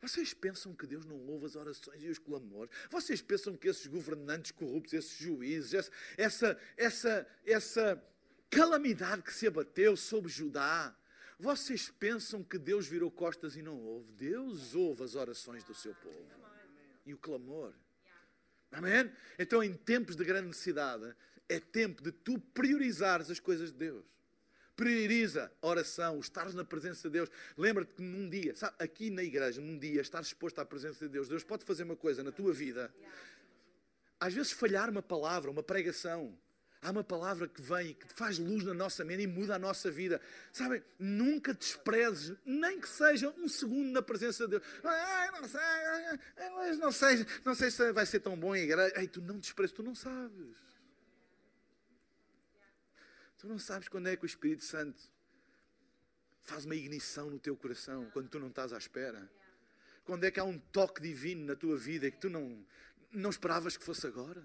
Vocês 0.00 0.34
pensam 0.34 0.74
que 0.74 0.86
Deus 0.86 1.04
não 1.04 1.18
ouve 1.26 1.46
as 1.46 1.56
orações 1.56 2.02
e 2.02 2.08
os 2.08 2.18
clamores? 2.18 2.70
Vocês 2.90 3.20
pensam 3.22 3.56
que 3.56 3.68
esses 3.68 3.86
governantes 3.86 4.50
corruptos, 4.50 4.92
esses 4.92 5.16
juízes, 5.16 5.90
essa, 6.16 6.58
essa, 6.76 7.26
essa, 7.44 8.04
calamidade 8.50 9.22
que 9.22 9.32
se 9.32 9.46
abateu 9.46 9.96
sobre 9.96 10.30
Judá, 10.30 10.96
vocês 11.38 11.90
pensam 11.90 12.42
que 12.42 12.58
Deus 12.58 12.86
virou 12.86 13.10
costas 13.10 13.56
e 13.56 13.62
não 13.62 13.78
ouve? 13.78 14.10
Deus 14.12 14.74
ouve 14.74 15.02
as 15.02 15.14
orações 15.14 15.62
do 15.64 15.74
seu 15.74 15.94
povo 15.94 16.26
e 17.04 17.12
o 17.12 17.18
clamor. 17.18 17.74
Amém? 18.72 19.12
Então, 19.38 19.62
em 19.62 19.74
tempos 19.74 20.16
de 20.16 20.24
grande 20.24 20.48
necessidade, 20.48 21.14
é 21.48 21.60
tempo 21.60 22.02
de 22.02 22.10
tu 22.10 22.38
priorizares 22.38 23.30
as 23.30 23.38
coisas 23.38 23.70
de 23.70 23.78
Deus. 23.78 24.04
Prioriza 24.76 25.50
a 25.62 25.66
oração, 25.66 26.20
estares 26.20 26.54
na 26.54 26.62
presença 26.62 27.08
de 27.08 27.14
Deus. 27.14 27.30
Lembra-te 27.56 27.94
que 27.94 28.02
num 28.02 28.28
dia, 28.28 28.54
sabe, 28.54 28.76
aqui 28.78 29.08
na 29.08 29.22
igreja, 29.22 29.58
num 29.58 29.78
dia, 29.78 30.02
estás 30.02 30.26
exposto 30.26 30.58
à 30.60 30.66
presença 30.66 31.06
de 31.06 31.10
Deus. 31.10 31.28
Deus 31.28 31.42
pode 31.42 31.64
fazer 31.64 31.84
uma 31.84 31.96
coisa 31.96 32.22
na 32.22 32.30
tua 32.30 32.52
vida. 32.52 32.94
Às 34.20 34.34
vezes 34.34 34.52
falhar 34.52 34.90
uma 34.90 35.02
palavra, 35.02 35.50
uma 35.50 35.62
pregação. 35.62 36.38
Há 36.82 36.90
uma 36.90 37.02
palavra 37.02 37.48
que 37.48 37.60
vem, 37.60 37.94
que 37.94 38.06
faz 38.14 38.38
luz 38.38 38.62
na 38.62 38.74
nossa 38.74 39.02
mente 39.02 39.22
e 39.22 39.26
muda 39.26 39.56
a 39.56 39.58
nossa 39.58 39.90
vida. 39.90 40.20
Sabem, 40.52 40.82
nunca 40.98 41.54
desprezes, 41.54 42.36
nem 42.44 42.78
que 42.78 42.88
seja 42.88 43.30
um 43.38 43.48
segundo 43.48 43.90
na 43.90 44.02
presença 44.02 44.44
de 44.44 44.50
Deus. 44.50 44.62
Não 44.84 45.48
sei, 45.48 46.76
não 46.76 46.92
sei, 46.92 47.26
não 47.44 47.54
sei 47.54 47.70
se 47.70 47.92
vai 47.92 48.04
ser 48.04 48.20
tão 48.20 48.36
bom 48.36 48.54
em 48.54 48.64
igreja. 48.64 48.92
Ei, 49.00 49.08
tu 49.08 49.22
não 49.22 49.38
desprezes, 49.38 49.72
tu 49.72 49.82
não 49.82 49.94
sabes. 49.94 50.46
Tu 53.46 53.50
não 53.50 53.60
sabes 53.60 53.86
quando 53.86 54.08
é 54.08 54.16
que 54.16 54.24
o 54.24 54.26
Espírito 54.26 54.64
Santo 54.64 55.00
faz 56.40 56.64
uma 56.64 56.74
ignição 56.74 57.30
no 57.30 57.38
teu 57.38 57.56
coração, 57.56 58.10
quando 58.10 58.28
tu 58.28 58.40
não 58.40 58.48
estás 58.48 58.72
à 58.72 58.76
espera. 58.76 59.30
Quando 60.04 60.24
é 60.24 60.32
que 60.32 60.40
há 60.40 60.44
um 60.44 60.58
toque 60.58 61.00
divino 61.00 61.46
na 61.46 61.54
tua 61.54 61.76
vida 61.76 62.10
que 62.10 62.18
tu 62.18 62.28
não, 62.28 62.66
não 63.12 63.30
esperavas 63.30 63.76
que 63.76 63.84
fosse 63.84 64.04
agora? 64.04 64.44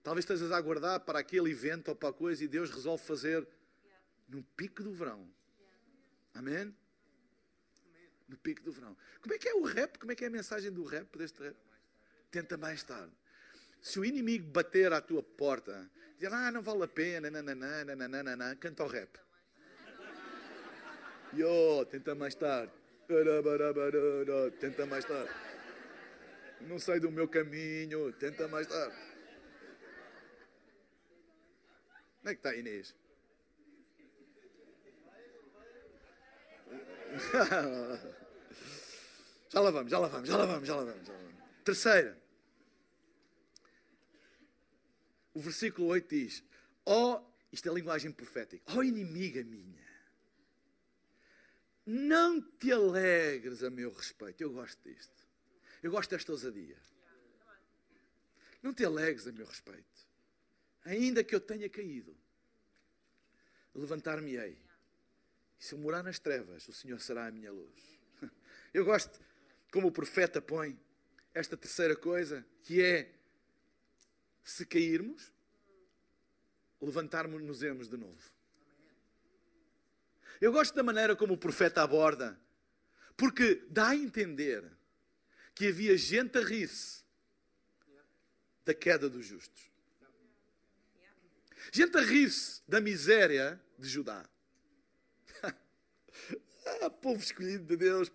Talvez 0.00 0.22
estejas 0.22 0.52
a 0.52 0.56
aguardar 0.56 1.00
para 1.00 1.18
aquele 1.18 1.50
evento 1.50 1.88
ou 1.88 1.96
para 1.96 2.10
a 2.10 2.12
coisa 2.12 2.44
e 2.44 2.46
Deus 2.46 2.70
resolve 2.70 3.02
fazer 3.02 3.44
no 4.28 4.44
pico 4.56 4.84
do 4.84 4.92
verão. 4.92 5.28
Amém? 6.34 6.72
No 8.28 8.36
pico 8.36 8.62
do 8.62 8.70
verão. 8.70 8.96
Como 9.20 9.34
é 9.34 9.38
que 9.38 9.48
é 9.48 9.54
o 9.56 9.64
rap? 9.64 9.98
Como 9.98 10.12
é 10.12 10.14
que 10.14 10.22
é 10.22 10.28
a 10.28 10.30
mensagem 10.30 10.70
do 10.70 10.84
rap 10.84 11.18
deste 11.18 11.42
rap? 11.42 11.56
Tenta 12.30 12.56
mais 12.56 12.84
tarde. 12.84 13.12
Se 13.82 13.98
o 13.98 14.04
inimigo 14.04 14.48
bater 14.52 14.92
à 14.92 15.00
tua 15.00 15.20
porta, 15.20 15.90
dizer, 16.16 16.32
ah, 16.32 16.50
não 16.50 16.62
vale 16.62 16.84
a 16.84 16.88
pena, 16.88 17.30
nananã, 17.30 17.84
nananã, 17.84 18.56
canta 18.56 18.84
o 18.84 18.88
rap. 18.88 19.18
Yo, 21.32 21.84
tenta 21.86 22.14
mais 22.14 22.34
tarde. 22.34 22.72
Tenta 24.58 24.86
mais 24.86 25.04
tarde. 25.04 25.30
Não 26.62 26.78
sai 26.78 26.98
do 26.98 27.10
meu 27.10 27.28
caminho, 27.28 28.10
tenta 28.14 28.48
mais 28.48 28.66
tarde. 28.66 28.96
Onde 32.22 32.32
é 32.32 32.34
que 32.34 32.40
está 32.40 32.50
a 32.50 32.56
Inês? 32.56 32.94
já 39.48 39.60
lá 39.60 39.70
vamos, 39.70 39.90
já 39.90 39.98
lá 39.98 40.08
vamos, 40.08 40.28
já 40.28 40.36
lá 40.36 40.44
vamos. 40.44 40.66
Já 40.66 40.76
lá 40.76 40.84
vamos. 40.84 41.10
Terceira. 41.64 42.25
O 45.36 45.40
versículo 45.40 45.88
8 45.88 46.08
diz: 46.08 46.44
Ó, 46.84 47.16
oh, 47.16 47.32
isto 47.52 47.68
é 47.68 47.72
linguagem 47.72 48.10
profética, 48.10 48.62
ó 48.72 48.78
oh, 48.78 48.82
inimiga 48.82 49.44
minha, 49.44 49.86
não 51.84 52.40
te 52.40 52.72
alegres 52.72 53.62
a 53.62 53.70
meu 53.70 53.92
respeito. 53.92 54.40
Eu 54.40 54.52
gosto 54.52 54.82
disto. 54.88 55.26
Eu 55.82 55.90
gosto 55.90 56.10
desta 56.10 56.32
ousadia. 56.32 56.78
Não 58.62 58.72
te 58.72 58.84
alegres 58.84 59.26
a 59.26 59.32
meu 59.32 59.46
respeito 59.46 59.96
ainda 60.86 61.24
que 61.24 61.34
eu 61.34 61.40
tenha 61.40 61.68
caído, 61.68 62.16
levantar-me-ei. 63.74 64.56
E 65.58 65.64
se 65.64 65.74
eu 65.74 65.78
morar 65.78 66.02
nas 66.02 66.18
trevas, 66.18 66.66
o 66.68 66.72
Senhor 66.72 67.00
será 67.00 67.26
a 67.26 67.30
minha 67.30 67.50
luz. 67.50 67.98
Eu 68.72 68.84
gosto, 68.84 69.18
como 69.72 69.88
o 69.88 69.92
profeta 69.92 70.40
põe, 70.40 70.78
esta 71.32 71.56
terceira 71.56 71.96
coisa, 71.96 72.46
que 72.62 72.82
é: 72.82 73.10
se 74.46 74.64
cairmos, 74.64 75.32
levantarmos-nos 76.80 77.58
de 77.88 77.96
novo. 77.96 78.22
Eu 80.40 80.52
gosto 80.52 80.72
da 80.72 80.84
maneira 80.84 81.16
como 81.16 81.34
o 81.34 81.38
profeta 81.38 81.82
aborda, 81.82 82.40
porque 83.16 83.66
dá 83.68 83.88
a 83.88 83.96
entender 83.96 84.64
que 85.52 85.66
havia 85.66 85.98
gente 85.98 86.38
a 86.38 86.42
rir-se 86.42 87.02
da 88.64 88.72
queda 88.72 89.08
dos 89.08 89.26
justos. 89.26 89.68
Gente 91.72 91.96
a 91.96 92.02
rir-se 92.02 92.62
da 92.68 92.80
miséria 92.80 93.60
de 93.76 93.88
Judá. 93.88 94.28
ah, 95.42 96.90
povo 96.90 97.20
escolhido 97.20 97.64
de 97.64 97.76
Deus. 97.76 98.12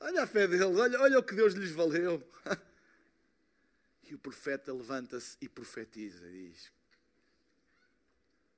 Olha 0.00 0.22
a 0.22 0.26
fé 0.26 0.46
deles, 0.46 0.64
olha, 0.64 1.00
olha 1.00 1.18
o 1.18 1.22
que 1.22 1.34
Deus 1.34 1.52
lhes 1.52 1.72
valeu. 1.72 2.26
e 4.08 4.14
o 4.14 4.18
profeta 4.18 4.72
levanta-se 4.72 5.36
e 5.40 5.48
profetiza, 5.48 6.28
diz: 6.28 6.72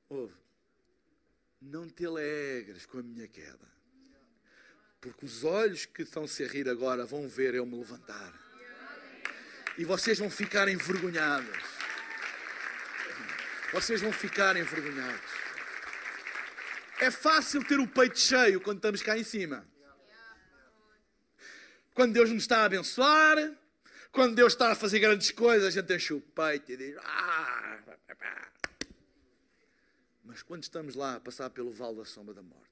Ouve, 0.09 0.35
não 1.61 1.89
te 1.89 2.07
alegres 2.07 2.87
com 2.87 2.99
a 2.99 3.03
minha 3.03 3.27
queda, 3.27 3.69
porque 5.01 5.25
os 5.25 5.45
olhos 5.45 5.87
que 5.87 6.03
estão-se 6.03 6.45
a 6.45 6.49
rir 6.49 6.69
agora 6.69 7.05
vão 7.05 7.29
ver 7.29 7.55
eu 7.55 7.67
me 7.67 7.77
levantar, 7.77 8.33
e 9.77 9.85
vocês 9.85 10.19
vão 10.19 10.31
ficar 10.31 10.69
envergonhados. 10.69 11.79
Vocês 13.73 14.01
vão 14.01 14.11
ficar 14.11 14.57
envergonhados. 14.57 15.31
É 17.01 17.11
fácil 17.11 17.63
ter 17.63 17.79
o 17.79 17.87
peito 17.87 18.19
cheio 18.19 18.61
quando 18.61 18.79
estamos 18.79 19.03
cá 19.03 19.17
em 19.17 19.23
cima. 19.23 19.67
Quando 21.95 22.15
Deus 22.15 22.31
nos 22.31 22.43
está 22.43 22.63
a 22.63 22.65
abençoar, 22.65 23.37
quando 24.13 24.35
Deus 24.35 24.53
está 24.53 24.73
a 24.73 24.75
fazer 24.75 24.99
grandes 25.01 25.31
coisas, 25.31 25.69
a 25.69 25.71
gente 25.71 25.95
enche 25.95 26.13
o 26.13 26.21
peito 26.21 26.73
e 26.73 26.77
diz: 26.77 26.97
ah, 26.99 27.81
Mas 30.25 30.43
quando 30.43 30.63
estamos 30.63 30.95
lá 30.95 31.17
a 31.17 31.21
passar 31.21 31.51
pelo 31.51 31.71
vale 31.71 31.97
da 31.97 32.05
sombra 32.05 32.35
da 32.35 32.43
morte, 32.43 32.69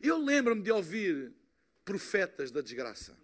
eu 0.00 0.18
lembro-me 0.18 0.62
de 0.62 0.70
ouvir 0.70 1.32
profetas 1.84 2.50
da 2.50 2.60
desgraça. 2.60 3.16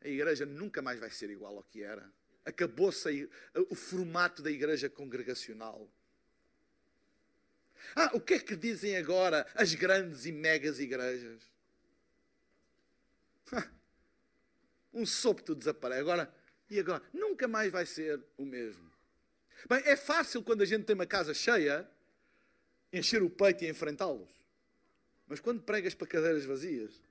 a 0.00 0.08
igreja 0.08 0.44
nunca 0.44 0.82
mais 0.82 0.98
vai 0.98 1.10
ser 1.10 1.30
igual 1.30 1.56
ao 1.56 1.62
que 1.62 1.82
era. 1.82 2.10
Acabou-se 2.44 3.28
o 3.70 3.74
formato 3.74 4.42
da 4.42 4.50
igreja 4.50 4.88
congregacional. 4.90 5.88
Ah, 7.94 8.10
o 8.14 8.20
que 8.20 8.34
é 8.34 8.38
que 8.38 8.56
dizem 8.56 8.96
agora 8.96 9.46
as 9.54 9.74
grandes 9.74 10.26
e 10.26 10.32
megas 10.32 10.78
igrejas? 10.78 11.42
Um 14.92 15.04
sopro 15.04 15.54
desaparece. 15.54 16.00
Agora, 16.00 16.32
e 16.70 16.78
agora? 16.78 17.02
Nunca 17.12 17.48
mais 17.48 17.72
vai 17.72 17.84
ser 17.84 18.22
o 18.36 18.44
mesmo. 18.44 18.90
Bem, 19.68 19.82
é 19.84 19.96
fácil 19.96 20.42
quando 20.42 20.62
a 20.62 20.66
gente 20.66 20.84
tem 20.84 20.94
uma 20.94 21.06
casa 21.06 21.34
cheia 21.34 21.88
encher 22.92 23.22
o 23.22 23.30
peito 23.30 23.64
e 23.64 23.68
enfrentá-los. 23.68 24.30
Mas 25.26 25.40
quando 25.40 25.62
pregas 25.62 25.94
para 25.94 26.06
cadeiras 26.06 26.44
vazias, 26.44 27.02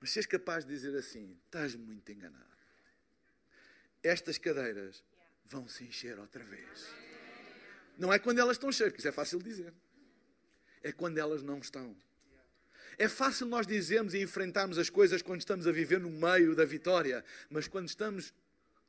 mas 0.00 0.16
és 0.16 0.26
capaz 0.26 0.64
de 0.64 0.72
dizer 0.72 0.96
assim, 0.96 1.38
estás 1.44 1.74
muito 1.74 2.10
enganado. 2.10 2.50
Estas 4.02 4.38
cadeiras 4.38 5.04
vão 5.44 5.68
se 5.68 5.84
encher 5.84 6.18
outra 6.18 6.42
vez. 6.42 6.88
Não 8.00 8.10
é 8.10 8.18
quando 8.18 8.38
elas 8.38 8.56
estão 8.56 8.72
cheias, 8.72 8.92
porque 8.92 9.02
isso 9.02 9.08
é 9.08 9.12
fácil 9.12 9.38
dizer. 9.42 9.74
É 10.82 10.90
quando 10.90 11.18
elas 11.18 11.42
não 11.42 11.58
estão. 11.58 11.94
É 12.96 13.06
fácil 13.08 13.46
nós 13.46 13.66
dizermos 13.66 14.14
e 14.14 14.22
enfrentarmos 14.22 14.78
as 14.78 14.88
coisas 14.88 15.20
quando 15.20 15.40
estamos 15.40 15.66
a 15.66 15.72
viver 15.72 16.00
no 16.00 16.08
meio 16.10 16.54
da 16.54 16.64
vitória, 16.64 17.22
mas 17.50 17.68
quando 17.68 17.88
estamos 17.88 18.32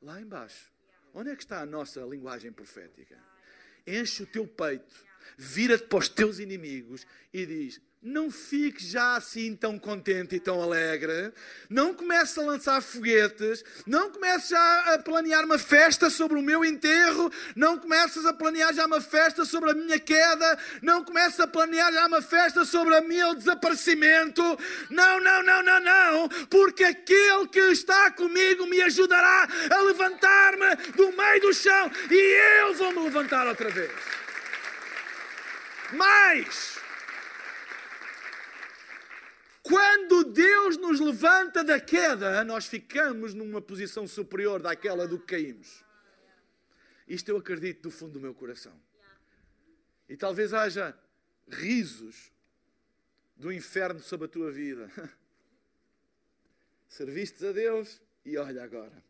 lá 0.00 0.18
embaixo, 0.18 0.72
onde 1.12 1.28
é 1.28 1.36
que 1.36 1.42
está 1.42 1.60
a 1.60 1.66
nossa 1.66 2.00
linguagem 2.00 2.50
profética? 2.50 3.18
Enche 3.86 4.22
o 4.22 4.26
teu 4.26 4.46
peito, 4.46 4.94
vira-te 5.36 5.84
para 5.84 5.98
os 5.98 6.08
teus 6.08 6.38
inimigos 6.38 7.06
e 7.34 7.44
diz: 7.44 7.82
não 8.02 8.32
fique 8.32 8.84
já 8.84 9.14
assim 9.14 9.54
tão 9.54 9.78
contente 9.78 10.34
e 10.34 10.40
tão 10.40 10.60
alegre. 10.60 11.32
Não 11.70 11.94
comece 11.94 12.40
a 12.40 12.42
lançar 12.42 12.82
foguetes. 12.82 13.64
Não 13.86 14.10
comece 14.10 14.50
já 14.50 14.94
a 14.94 14.98
planear 14.98 15.44
uma 15.44 15.58
festa 15.58 16.10
sobre 16.10 16.36
o 16.36 16.42
meu 16.42 16.64
enterro. 16.64 17.30
Não 17.54 17.78
comeces 17.78 18.26
a 18.26 18.32
planear 18.32 18.74
já 18.74 18.86
uma 18.86 19.00
festa 19.00 19.44
sobre 19.44 19.70
a 19.70 19.74
minha 19.74 20.00
queda. 20.00 20.58
Não 20.82 21.04
comeces 21.04 21.38
a 21.38 21.46
planear 21.46 21.92
já 21.92 22.06
uma 22.06 22.20
festa 22.20 22.64
sobre 22.64 22.98
o 22.98 23.06
meu 23.06 23.36
desaparecimento. 23.36 24.42
Não, 24.90 25.20
não, 25.20 25.42
não, 25.44 25.62
não, 25.62 25.80
não. 25.80 26.28
Porque 26.48 26.82
aquele 26.82 27.46
que 27.46 27.60
está 27.60 28.10
comigo 28.10 28.66
me 28.66 28.82
ajudará 28.82 29.48
a 29.70 29.80
levantar-me 29.82 30.74
do 30.96 31.12
meio 31.16 31.40
do 31.40 31.54
chão 31.54 31.90
e 32.10 32.62
eu 32.62 32.74
vou 32.74 32.92
me 32.92 33.04
levantar 33.04 33.46
outra 33.46 33.70
vez. 33.70 33.92
Mais 35.92 36.71
quando 39.62 40.24
Deus 40.24 40.76
nos 40.76 40.98
levanta 40.98 41.62
da 41.62 41.80
queda, 41.80 42.42
nós 42.44 42.66
ficamos 42.66 43.32
numa 43.32 43.62
posição 43.62 44.08
superior 44.08 44.60
daquela 44.60 45.06
do 45.06 45.18
que 45.18 45.36
caímos. 45.36 45.84
Isto 47.06 47.30
eu 47.30 47.36
acredito 47.36 47.82
do 47.82 47.90
fundo 47.90 48.14
do 48.14 48.20
meu 48.20 48.34
coração. 48.34 48.72
E 50.08 50.16
talvez 50.16 50.52
haja 50.52 50.96
risos 51.48 52.32
do 53.36 53.52
inferno 53.52 54.00
sobre 54.00 54.26
a 54.26 54.28
tua 54.28 54.50
vida. 54.50 54.90
Serviste 56.88 57.46
a 57.46 57.52
Deus 57.52 58.00
e 58.24 58.36
olha 58.36 58.64
agora. 58.64 59.02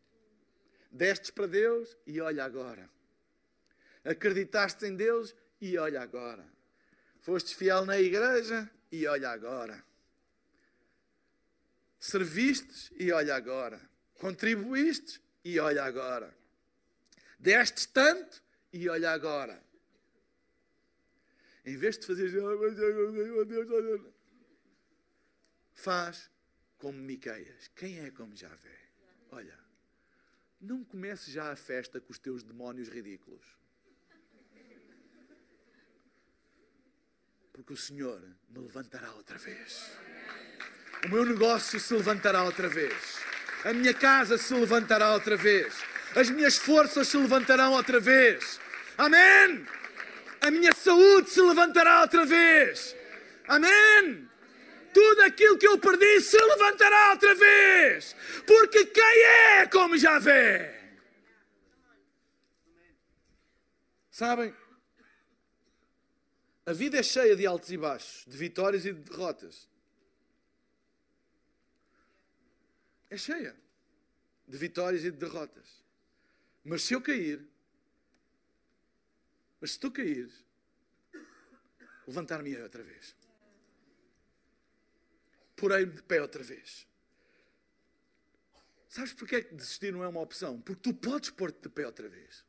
Destes 0.90 1.30
para 1.30 1.46
Deus 1.46 1.96
e 2.06 2.20
olha 2.20 2.44
agora. 2.44 2.88
Acreditaste 4.04 4.84
em 4.84 4.94
Deus 4.94 5.34
e 5.60 5.78
olha 5.78 6.02
agora. 6.02 6.46
Foste 7.20 7.54
fiel 7.54 7.86
na 7.86 7.98
igreja 7.98 8.70
e 8.90 9.06
olha 9.06 9.30
agora. 9.30 9.82
Servistes 12.02 12.90
e 12.98 13.12
olha 13.12 13.36
agora. 13.36 13.80
Contribuíste 14.14 15.22
e 15.44 15.60
olha 15.60 15.84
agora. 15.84 16.36
Destes 17.38 17.86
tanto 17.86 18.42
e 18.72 18.88
olha 18.88 19.12
agora. 19.12 19.62
Em 21.64 21.76
vez 21.76 21.96
de 21.98 22.06
fazer. 22.08 22.32
Faz 25.74 26.28
como 26.76 26.98
Miqueias. 26.98 27.68
Quem 27.76 28.00
é 28.00 28.10
como 28.10 28.34
Javé? 28.34 28.80
Olha, 29.30 29.56
não 30.60 30.82
comece 30.82 31.30
já 31.30 31.52
a 31.52 31.56
festa 31.56 32.00
com 32.00 32.10
os 32.10 32.18
teus 32.18 32.42
demónios 32.42 32.88
ridículos. 32.88 33.46
Porque 37.52 37.72
o 37.72 37.76
Senhor 37.76 38.20
me 38.48 38.58
levantará 38.58 39.12
outra 39.12 39.38
vez. 39.38 39.92
O 41.04 41.08
meu 41.08 41.24
negócio 41.24 41.80
se 41.80 41.92
levantará 41.94 42.44
outra 42.44 42.68
vez. 42.68 43.20
A 43.64 43.72
minha 43.72 43.92
casa 43.92 44.38
se 44.38 44.54
levantará 44.54 45.12
outra 45.12 45.36
vez. 45.36 45.74
As 46.14 46.30
minhas 46.30 46.56
forças 46.56 47.08
se 47.08 47.16
levantarão 47.16 47.72
outra 47.72 47.98
vez. 47.98 48.60
Amém! 48.96 49.66
A 50.40 50.50
minha 50.50 50.72
saúde 50.72 51.30
se 51.30 51.40
levantará 51.40 52.02
outra 52.02 52.24
vez. 52.24 52.94
Amém! 53.48 54.28
Tudo 54.92 55.22
aquilo 55.22 55.58
que 55.58 55.66
eu 55.66 55.78
perdi 55.78 56.20
se 56.20 56.36
levantará 56.36 57.10
outra 57.12 57.34
vez. 57.34 58.14
Porque 58.46 58.84
quem 58.86 59.22
é 59.22 59.66
como 59.66 59.96
Javé? 59.96 60.80
Sabem? 64.10 64.54
A 66.64 66.72
vida 66.72 66.98
é 66.98 67.02
cheia 67.02 67.34
de 67.34 67.44
altos 67.44 67.72
e 67.72 67.76
baixos, 67.76 68.24
de 68.26 68.36
vitórias 68.36 68.84
e 68.84 68.92
de 68.92 69.00
derrotas. 69.00 69.71
É 73.12 73.16
cheia 73.18 73.54
de 74.48 74.56
vitórias 74.56 75.04
e 75.04 75.10
de 75.10 75.18
derrotas. 75.18 75.82
Mas 76.64 76.82
se 76.82 76.94
eu 76.94 77.02
cair, 77.02 77.46
mas 79.60 79.72
se 79.72 79.78
tu 79.78 79.90
caires, 79.90 80.32
levantar-me 82.06 82.56
outra 82.62 82.82
vez. 82.82 83.14
Porei-me 85.54 85.92
de 85.92 86.02
pé 86.02 86.22
outra 86.22 86.42
vez. 86.42 86.86
Sabes 88.88 89.12
porquê 89.12 89.36
é 89.36 89.42
que 89.42 89.54
desistir 89.54 89.92
não 89.92 90.02
é 90.02 90.08
uma 90.08 90.22
opção? 90.22 90.58
Porque 90.62 90.80
tu 90.80 90.94
podes 90.94 91.28
pôr-te 91.28 91.60
de 91.60 91.68
pé 91.68 91.84
outra 91.84 92.08
vez. 92.08 92.42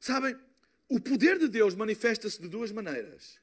Sabem, 0.00 0.34
o 0.88 0.98
poder 0.98 1.38
de 1.38 1.48
Deus 1.48 1.74
manifesta-se 1.74 2.40
de 2.40 2.48
duas 2.48 2.72
maneiras: 2.72 3.38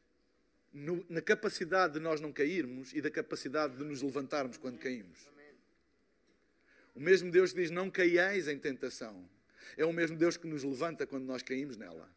no, 0.75 1.05
na 1.07 1.21
capacidade 1.21 1.93
de 1.93 1.99
nós 2.01 2.19
não 2.19 2.33
cairmos 2.33 2.91
e 2.93 3.01
da 3.01 3.09
capacidade 3.09 3.77
de 3.77 3.83
nos 3.85 4.01
levantarmos 4.01 4.57
quando 4.57 4.77
caímos. 4.77 5.17
O 6.93 6.99
mesmo 6.99 7.31
Deus 7.31 7.53
que 7.53 7.61
diz: 7.61 7.71
Não 7.71 7.89
caiais 7.89 8.49
em 8.49 8.59
tentação, 8.59 9.27
é 9.77 9.85
o 9.85 9.93
mesmo 9.93 10.17
Deus 10.17 10.35
que 10.35 10.45
nos 10.45 10.63
levanta 10.63 11.07
quando 11.07 11.23
nós 11.23 11.41
caímos 11.41 11.77
nela. 11.77 12.09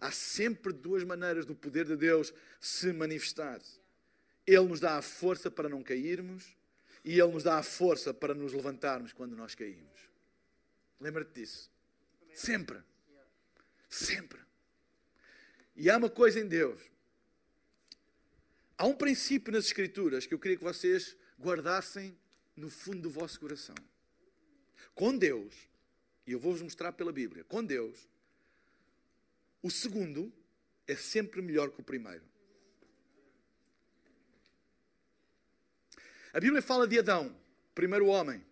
Há 0.00 0.10
sempre 0.10 0.72
duas 0.72 1.04
maneiras 1.04 1.46
do 1.46 1.54
poder 1.54 1.86
de 1.86 1.96
Deus 1.96 2.34
se 2.60 2.92
manifestar. 2.92 3.60
Ele 4.44 4.66
nos 4.66 4.80
dá 4.80 4.96
a 4.96 5.02
força 5.02 5.50
para 5.50 5.68
não 5.68 5.82
cairmos 5.82 6.56
e 7.04 7.18
Ele 7.18 7.32
nos 7.32 7.44
dá 7.44 7.58
a 7.58 7.62
força 7.62 8.12
para 8.12 8.34
nos 8.34 8.52
levantarmos 8.52 9.12
quando 9.12 9.36
nós 9.36 9.54
caímos. 9.54 10.10
Lembra-te 11.00 11.40
disso. 11.40 11.70
Sempre. 12.34 12.80
Sempre. 13.88 14.40
E 15.76 15.88
há 15.88 15.96
uma 15.96 16.10
coisa 16.10 16.40
em 16.40 16.46
Deus. 16.46 16.95
Há 18.78 18.86
um 18.86 18.94
princípio 18.94 19.52
nas 19.52 19.66
Escrituras 19.66 20.26
que 20.26 20.34
eu 20.34 20.38
queria 20.38 20.58
que 20.58 20.64
vocês 20.64 21.16
guardassem 21.40 22.16
no 22.54 22.68
fundo 22.68 23.02
do 23.02 23.10
vosso 23.10 23.40
coração. 23.40 23.74
Com 24.94 25.16
Deus, 25.16 25.54
e 26.26 26.32
eu 26.32 26.38
vou-vos 26.38 26.62
mostrar 26.62 26.92
pela 26.92 27.12
Bíblia, 27.12 27.44
com 27.44 27.64
Deus, 27.64 28.08
o 29.62 29.70
segundo 29.70 30.32
é 30.86 30.94
sempre 30.94 31.40
melhor 31.40 31.70
que 31.70 31.80
o 31.80 31.84
primeiro. 31.84 32.24
A 36.32 36.40
Bíblia 36.40 36.60
fala 36.60 36.86
de 36.86 36.98
Adão, 36.98 37.34
primeiro 37.74 38.06
homem. 38.06 38.44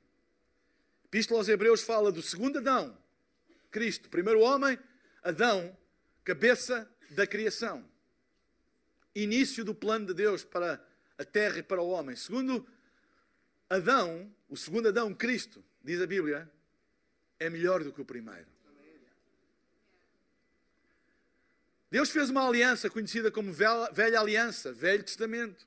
A 1.03 1.07
Epístola 1.07 1.41
aos 1.41 1.49
Hebreus 1.49 1.83
fala 1.83 2.11
do 2.11 2.23
segundo 2.23 2.59
Adão, 2.59 2.97
Cristo, 3.71 4.09
primeiro 4.09 4.41
homem, 4.41 4.79
Adão, 5.23 5.77
cabeça 6.25 6.91
da 7.11 7.27
criação. 7.27 7.89
Início 9.15 9.65
do 9.65 9.75
plano 9.75 10.07
de 10.07 10.15
Deus 10.15 10.45
para 10.45 10.85
a 11.17 11.25
terra 11.25 11.59
e 11.59 11.63
para 11.63 11.81
o 11.81 11.89
homem. 11.89 12.17
Segundo 12.17 12.67
Adão, 13.69 14.35
o 14.49 14.57
segundo 14.57 14.89
Adão, 14.89 15.15
Cristo, 15.15 15.65
diz 15.83 16.01
a 16.01 16.07
Bíblia, 16.07 16.51
é 17.39 17.49
melhor 17.49 17.85
do 17.85 17.93
que 17.93 18.01
o 18.01 18.05
primeiro. 18.05 18.55
Deus 21.91 22.11
fez 22.11 22.29
uma 22.29 22.47
aliança 22.47 22.91
conhecida 22.91 23.31
como 23.31 23.53
velha, 23.53 24.19
aliança, 24.19 24.73
Velho 24.73 25.05
Testamento. 25.05 25.65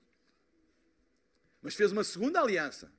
Mas 1.62 1.74
fez 1.74 1.92
uma 1.92 2.04
segunda 2.04 2.42
aliança, 2.42 2.92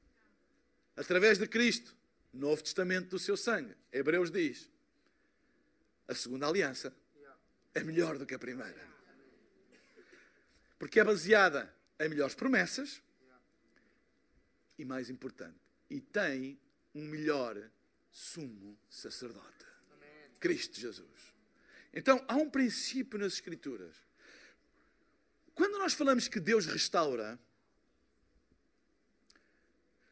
através 0.96 1.38
de 1.38 1.46
Cristo, 1.46 1.94
Novo 2.32 2.62
Testamento 2.62 3.10
do 3.10 3.18
seu 3.18 3.36
sangue. 3.36 3.76
Hebreus 3.92 4.30
diz: 4.30 4.70
a 6.06 6.14
segunda 6.14 6.46
aliança 6.46 6.90
é 7.74 7.84
melhor 7.84 8.16
do 8.16 8.24
que 8.24 8.34
a 8.34 8.38
primeira. 8.38 8.97
Porque 10.78 11.00
é 11.00 11.04
baseada 11.04 11.74
em 11.98 12.08
melhores 12.08 12.34
promessas 12.34 13.02
e, 14.78 14.84
mais 14.84 15.10
importante, 15.10 15.58
e 15.90 16.00
tem 16.00 16.58
um 16.94 17.04
melhor 17.04 17.58
sumo 18.10 18.78
sacerdote 18.88 19.58
Cristo 20.38 20.78
Jesus. 20.78 21.34
Então, 21.92 22.24
há 22.28 22.36
um 22.36 22.48
princípio 22.48 23.18
nas 23.18 23.34
Escrituras. 23.34 23.96
Quando 25.54 25.78
nós 25.78 25.94
falamos 25.94 26.28
que 26.28 26.38
Deus 26.38 26.66
restaura, 26.66 27.38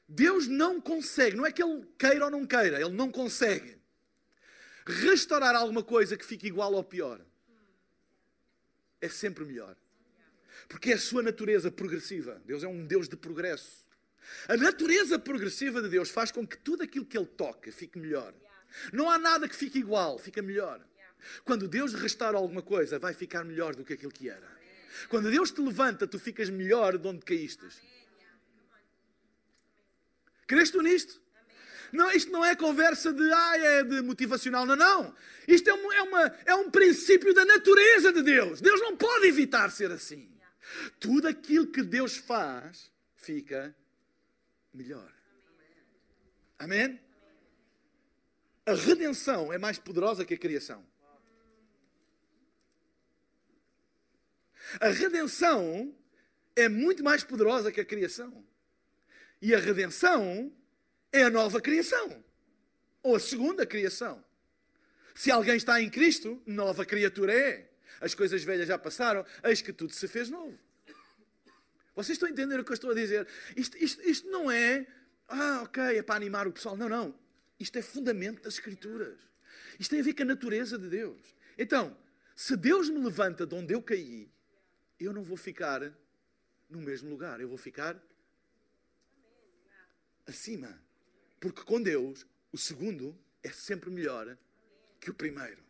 Deus 0.08 0.46
não 0.46 0.80
consegue, 0.80 1.36
não 1.36 1.46
é 1.46 1.52
que 1.52 1.62
Ele 1.62 1.86
queira 1.98 2.24
ou 2.24 2.30
não 2.30 2.46
queira, 2.46 2.80
Ele 2.80 2.90
não 2.90 3.10
consegue 3.10 3.78
restaurar 4.86 5.54
alguma 5.54 5.82
coisa 5.82 6.16
que 6.16 6.24
fique 6.24 6.46
igual 6.46 6.72
ou 6.72 6.82
pior, 6.82 7.24
é 9.00 9.08
sempre 9.08 9.44
melhor. 9.44 9.76
Porque 10.68 10.90
é 10.90 10.94
a 10.94 10.98
sua 10.98 11.22
natureza 11.22 11.70
progressiva. 11.70 12.40
Deus 12.44 12.62
é 12.62 12.68
um 12.68 12.84
Deus 12.84 13.08
de 13.08 13.16
progresso. 13.16 13.86
A 14.48 14.56
natureza 14.56 15.18
progressiva 15.18 15.80
de 15.80 15.88
Deus 15.88 16.10
faz 16.10 16.30
com 16.30 16.46
que 16.46 16.58
tudo 16.58 16.82
aquilo 16.82 17.04
que 17.04 17.16
Ele 17.16 17.26
toca 17.26 17.70
fique 17.70 17.98
melhor. 17.98 18.34
Não 18.92 19.10
há 19.10 19.18
nada 19.18 19.48
que 19.48 19.54
fique 19.54 19.78
igual, 19.78 20.18
fica 20.18 20.42
melhor. 20.42 20.84
Quando 21.44 21.68
Deus 21.68 21.94
restaura 21.94 22.36
alguma 22.36 22.62
coisa, 22.62 22.98
vai 22.98 23.14
ficar 23.14 23.44
melhor 23.44 23.74
do 23.74 23.84
que 23.84 23.92
aquilo 23.92 24.12
que 24.12 24.28
era. 24.28 24.56
Quando 25.08 25.30
Deus 25.30 25.50
te 25.50 25.60
levanta, 25.60 26.06
tu 26.06 26.18
ficas 26.18 26.48
melhor 26.48 26.98
de 26.98 27.06
onde 27.06 27.24
caíste. 27.24 27.66
Crês 30.46 30.70
tu 30.70 30.80
nisto? 30.80 31.20
Não, 31.92 32.10
isto 32.12 32.30
não 32.30 32.44
é 32.44 32.54
conversa 32.54 33.12
de, 33.12 33.32
ah, 33.32 33.58
é 33.58 33.82
de 33.82 34.02
motivacional, 34.02 34.66
não, 34.66 34.76
não. 34.76 35.14
Isto 35.46 35.70
é, 35.70 35.72
uma, 35.72 35.94
é, 35.94 36.02
uma, 36.02 36.38
é 36.46 36.54
um 36.54 36.70
princípio 36.70 37.32
da 37.32 37.44
natureza 37.44 38.12
de 38.12 38.22
Deus. 38.22 38.60
Deus 38.60 38.80
não 38.80 38.96
pode 38.96 39.26
evitar 39.26 39.70
ser 39.70 39.90
assim. 39.90 40.28
Tudo 40.98 41.28
aquilo 41.28 41.66
que 41.66 41.82
Deus 41.82 42.16
faz 42.16 42.90
fica 43.16 43.74
melhor. 44.72 45.12
Amém? 46.58 47.00
A 48.64 48.74
redenção 48.74 49.52
é 49.52 49.58
mais 49.58 49.78
poderosa 49.78 50.24
que 50.24 50.34
a 50.34 50.38
criação. 50.38 50.84
A 54.80 54.88
redenção 54.88 55.94
é 56.56 56.68
muito 56.68 57.04
mais 57.04 57.22
poderosa 57.22 57.70
que 57.70 57.80
a 57.80 57.84
criação. 57.84 58.44
E 59.40 59.54
a 59.54 59.58
redenção 59.58 60.52
é 61.12 61.22
a 61.22 61.30
nova 61.30 61.60
criação. 61.60 62.24
Ou 63.02 63.14
a 63.14 63.20
segunda 63.20 63.64
criação. 63.64 64.24
Se 65.14 65.30
alguém 65.30 65.56
está 65.56 65.80
em 65.80 65.88
Cristo, 65.88 66.42
nova 66.44 66.84
criatura 66.84 67.32
é. 67.32 67.70
As 68.00 68.14
coisas 68.14 68.42
velhas 68.42 68.68
já 68.68 68.78
passaram, 68.78 69.24
eis 69.44 69.62
que 69.62 69.72
tudo 69.72 69.92
se 69.92 70.06
fez 70.08 70.28
novo. 70.28 70.58
Vocês 71.94 72.16
estão 72.16 72.28
a 72.28 72.32
entender 72.32 72.60
o 72.60 72.64
que 72.64 72.70
eu 72.70 72.74
estou 72.74 72.90
a 72.90 72.94
dizer? 72.94 73.26
Isto, 73.56 73.76
isto, 73.78 74.02
isto 74.02 74.30
não 74.30 74.50
é, 74.50 74.86
ah, 75.28 75.62
ok, 75.62 75.82
é 75.82 76.02
para 76.02 76.16
animar 76.16 76.46
o 76.46 76.52
pessoal. 76.52 76.76
Não, 76.76 76.88
não. 76.88 77.18
Isto 77.58 77.78
é 77.78 77.82
fundamento 77.82 78.42
das 78.42 78.54
Escrituras. 78.54 79.18
Isto 79.78 79.90
tem 79.90 80.00
a 80.00 80.02
ver 80.02 80.14
com 80.14 80.22
a 80.22 80.26
natureza 80.26 80.78
de 80.78 80.88
Deus. 80.88 81.34
Então, 81.56 81.96
se 82.34 82.54
Deus 82.54 82.90
me 82.90 82.98
levanta 82.98 83.46
de 83.46 83.54
onde 83.54 83.74
eu 83.74 83.82
caí, 83.82 84.30
eu 85.00 85.12
não 85.12 85.22
vou 85.22 85.36
ficar 85.38 85.80
no 86.68 86.80
mesmo 86.80 87.08
lugar, 87.08 87.40
eu 87.40 87.48
vou 87.48 87.56
ficar 87.56 87.96
acima. 90.26 90.78
Porque 91.40 91.62
com 91.62 91.80
Deus, 91.80 92.26
o 92.52 92.58
segundo 92.58 93.18
é 93.42 93.50
sempre 93.50 93.90
melhor 93.90 94.36
que 95.00 95.10
o 95.10 95.14
primeiro. 95.14 95.62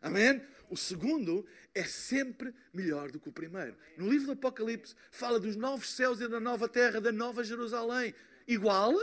Amém? 0.00 0.44
O 0.70 0.76
segundo 0.76 1.46
é 1.74 1.84
sempre 1.84 2.54
melhor 2.72 3.10
do 3.10 3.20
que 3.20 3.28
o 3.28 3.32
primeiro. 3.32 3.76
No 3.96 4.08
livro 4.08 4.26
do 4.26 4.32
Apocalipse 4.32 4.94
fala 5.10 5.38
dos 5.38 5.56
novos 5.56 5.90
céus 5.90 6.20
e 6.20 6.28
da 6.28 6.40
nova 6.40 6.68
terra, 6.68 7.00
da 7.00 7.12
nova 7.12 7.44
Jerusalém. 7.44 8.14
Igual? 8.46 8.94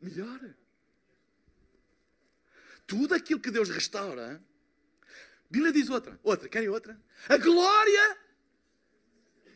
Melhor. 0.00 0.54
Tudo 2.86 3.14
aquilo 3.14 3.40
que 3.40 3.50
Deus 3.50 3.68
restaura. 3.68 4.42
Bíblia 5.50 5.72
diz 5.72 5.88
outra. 5.90 6.18
Outra. 6.22 6.48
Querem 6.48 6.68
outra? 6.68 7.00
A 7.28 7.36
glória 7.36 8.18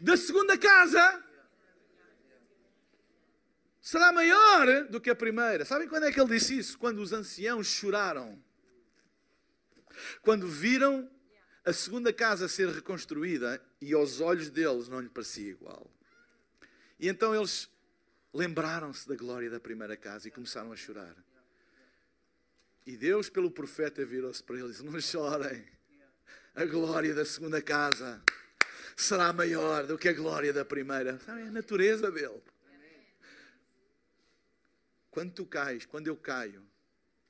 da 0.00 0.16
segunda 0.16 0.56
casa 0.56 1.24
será 3.80 4.12
maior 4.12 4.84
do 4.88 5.00
que 5.00 5.10
a 5.10 5.16
primeira. 5.16 5.64
Sabem 5.64 5.88
quando 5.88 6.04
é 6.04 6.12
que 6.12 6.20
ele 6.20 6.30
disse 6.30 6.58
isso? 6.58 6.78
Quando 6.78 7.00
os 7.00 7.12
anciãos 7.12 7.66
choraram. 7.66 8.42
Quando 10.22 10.46
viram 10.46 11.10
a 11.64 11.72
segunda 11.72 12.12
casa 12.12 12.48
ser 12.48 12.68
reconstruída 12.68 13.62
e 13.80 13.92
aos 13.92 14.20
olhos 14.20 14.50
deles 14.50 14.88
não 14.88 15.00
lhe 15.00 15.08
parecia 15.08 15.50
igual. 15.50 15.90
E 16.98 17.08
então 17.08 17.34
eles 17.34 17.70
lembraram-se 18.32 19.08
da 19.08 19.14
glória 19.14 19.50
da 19.50 19.60
primeira 19.60 19.96
casa 19.96 20.28
e 20.28 20.30
começaram 20.30 20.72
a 20.72 20.76
chorar. 20.76 21.16
E 22.86 22.96
Deus, 22.96 23.28
pelo 23.28 23.50
profeta, 23.50 24.04
virou-se 24.04 24.42
para 24.42 24.58
eles: 24.58 24.80
Não 24.82 24.98
chorem, 25.00 25.66
a 26.54 26.64
glória 26.64 27.14
da 27.14 27.24
segunda 27.24 27.60
casa 27.62 28.22
será 28.96 29.32
maior 29.32 29.86
do 29.86 29.96
que 29.98 30.08
a 30.08 30.12
glória 30.12 30.52
da 30.52 30.64
primeira. 30.64 31.18
Sabe, 31.20 31.42
é 31.42 31.48
a 31.48 31.50
natureza 31.50 32.10
dele. 32.10 32.42
Quando 35.10 35.32
tu 35.32 35.46
cais, 35.46 35.84
quando 35.86 36.06
eu 36.06 36.16
caio 36.16 36.64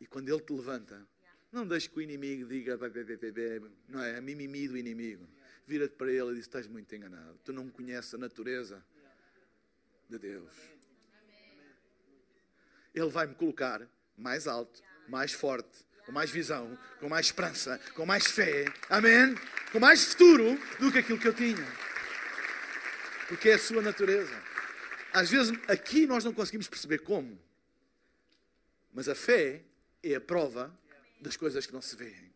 e 0.01 0.07
quando 0.07 0.29
ele 0.29 0.41
te 0.41 0.53
levanta, 0.53 1.07
não 1.53 1.67
deixes 1.67 1.89
que 1.89 1.99
o 1.99 2.03
inimigo 2.03 2.47
diga, 2.49 2.79
não 3.89 4.03
é, 4.03 4.17
a 4.17 4.21
mimimi 4.21 4.69
do 4.69 4.77
inimigo. 4.77 5.27
Vira-te 5.67 5.95
para 5.95 6.11
ele 6.11 6.33
e 6.33 6.35
diz: 6.35 6.45
Estás 6.45 6.67
muito 6.67 6.95
enganado. 6.95 7.39
Tu 7.45 7.53
não 7.53 7.69
conheces 7.69 8.15
a 8.15 8.19
natureza 8.19 8.85
de 10.09 10.19
Deus. 10.19 10.53
Ele 12.95 13.09
vai 13.09 13.27
me 13.27 13.35
colocar 13.35 13.87
mais 14.17 14.47
alto, 14.47 14.83
mais 15.09 15.33
forte, 15.33 15.87
com 16.05 16.13
mais 16.13 16.31
visão, 16.31 16.77
com 16.99 17.09
mais 17.09 17.27
esperança, 17.27 17.81
com 17.95 18.05
mais 18.05 18.27
fé, 18.27 18.65
amém? 18.89 19.35
Com 19.73 19.79
mais 19.79 20.05
futuro 20.05 20.59
do 20.79 20.91
que 20.91 20.99
aquilo 20.99 21.19
que 21.19 21.29
eu 21.29 21.35
tinha. 21.35 21.67
Porque 23.29 23.51
é 23.51 23.55
a 23.55 23.59
sua 23.59 23.81
natureza. 23.81 24.35
Às 25.13 25.31
vezes 25.31 25.53
aqui 25.69 26.07
nós 26.07 26.25
não 26.25 26.33
conseguimos 26.33 26.69
perceber 26.69 26.99
como, 26.99 27.41
mas 28.93 29.09
a 29.09 29.15
fé 29.15 29.63
é 30.03 30.15
a 30.17 30.21
prova 30.21 30.77
das 31.21 31.37
coisas 31.37 31.67
que 31.67 31.73
não 31.73 31.83
se 31.83 31.97
veem. 31.97 32.33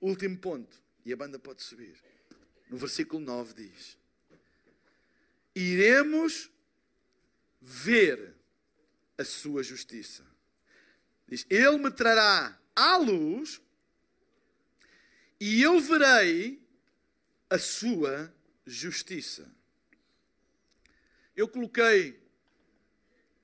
Último 0.00 0.38
ponto, 0.38 0.82
e 1.04 1.12
a 1.12 1.16
banda 1.16 1.38
pode 1.38 1.62
subir. 1.62 1.96
No 2.70 2.76
versículo 2.76 3.20
9 3.24 3.54
diz: 3.54 3.98
Iremos 5.54 6.50
ver 7.60 8.34
a 9.16 9.24
sua 9.24 9.62
justiça. 9.62 10.24
Diz: 11.28 11.46
Ele 11.48 11.78
me 11.78 11.90
trará 11.90 12.58
à 12.74 12.96
luz 12.96 13.60
e 15.40 15.62
eu 15.62 15.80
verei 15.80 16.62
a 17.50 17.58
sua 17.58 18.34
justiça. 18.66 19.50
Eu 21.36 21.48
coloquei 21.48 22.22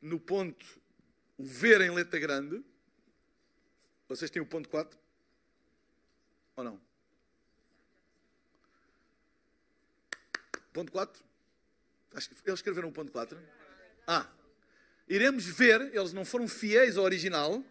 no 0.00 0.18
ponto 0.18 0.80
o 1.36 1.44
ver 1.44 1.80
em 1.80 1.90
letra 1.90 2.18
grande. 2.18 2.64
Vocês 4.10 4.28
têm 4.28 4.42
o 4.42 4.46
ponto 4.46 4.68
4? 4.68 4.98
Ou 6.56 6.64
não? 6.64 6.80
Ponto 10.72 10.90
4? 10.90 11.22
Eles 12.44 12.58
escreveram 12.58 12.88
o 12.88 12.92
ponto 12.92 13.12
4? 13.12 13.40
Ah, 14.08 14.28
iremos 15.08 15.44
ver, 15.44 15.94
eles 15.94 16.12
não 16.12 16.24
foram 16.24 16.48
fiéis 16.48 16.96
ao 16.96 17.04
original. 17.04 17.64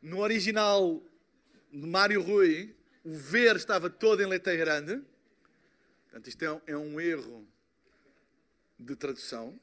No 0.00 0.20
original 0.20 1.02
de 1.72 1.84
Mário 1.84 2.22
Rui, 2.22 2.72
o 3.02 3.12
ver 3.16 3.56
estava 3.56 3.90
todo 3.90 4.22
em 4.22 4.26
letra 4.26 4.54
grande. 4.54 5.02
Portanto, 6.04 6.28
isto 6.28 6.44
é 6.44 6.52
um, 6.52 6.60
é 6.64 6.76
um 6.76 7.00
erro 7.00 7.44
de 8.78 8.94
tradução. 8.94 9.60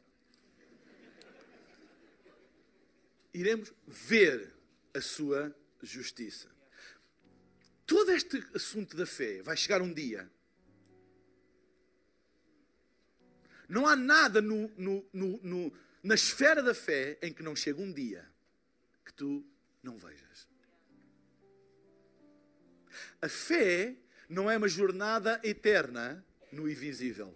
Iremos 3.33 3.73
ver 3.87 4.53
a 4.93 4.99
sua 4.99 5.55
justiça. 5.85 6.49
Todo 7.85 8.11
este 8.11 8.43
assunto 8.53 8.97
da 8.97 9.05
fé 9.05 9.41
vai 9.41 9.55
chegar 9.55 9.81
um 9.81 9.93
dia. 9.93 10.29
Não 13.69 13.85
há 13.85 13.95
nada 13.95 14.41
no, 14.41 14.69
no, 14.77 15.05
no, 15.13 15.73
na 16.03 16.15
esfera 16.15 16.63
da 16.63 16.73
fé 16.73 17.17
em 17.21 17.33
que 17.33 17.43
não 17.43 17.55
chegue 17.55 17.81
um 17.81 17.91
dia 17.91 18.27
que 19.05 19.13
tu 19.13 19.45
não 19.83 19.97
vejas. 19.97 20.47
A 23.21 23.29
fé 23.29 23.95
não 24.29 24.49
é 24.49 24.57
uma 24.57 24.67
jornada 24.67 25.39
eterna 25.43 26.25
no 26.51 26.69
invisível. 26.69 27.33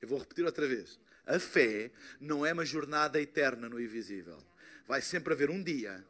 Eu 0.00 0.08
vou 0.08 0.18
repetir 0.18 0.44
outra 0.44 0.66
vez. 0.66 0.98
A 1.26 1.38
fé 1.38 1.90
não 2.20 2.44
é 2.44 2.52
uma 2.52 2.64
jornada 2.64 3.20
eterna 3.20 3.68
no 3.68 3.80
invisível. 3.80 4.42
Vai 4.90 5.00
sempre 5.00 5.32
haver 5.32 5.50
um 5.50 5.62
dia 5.62 6.04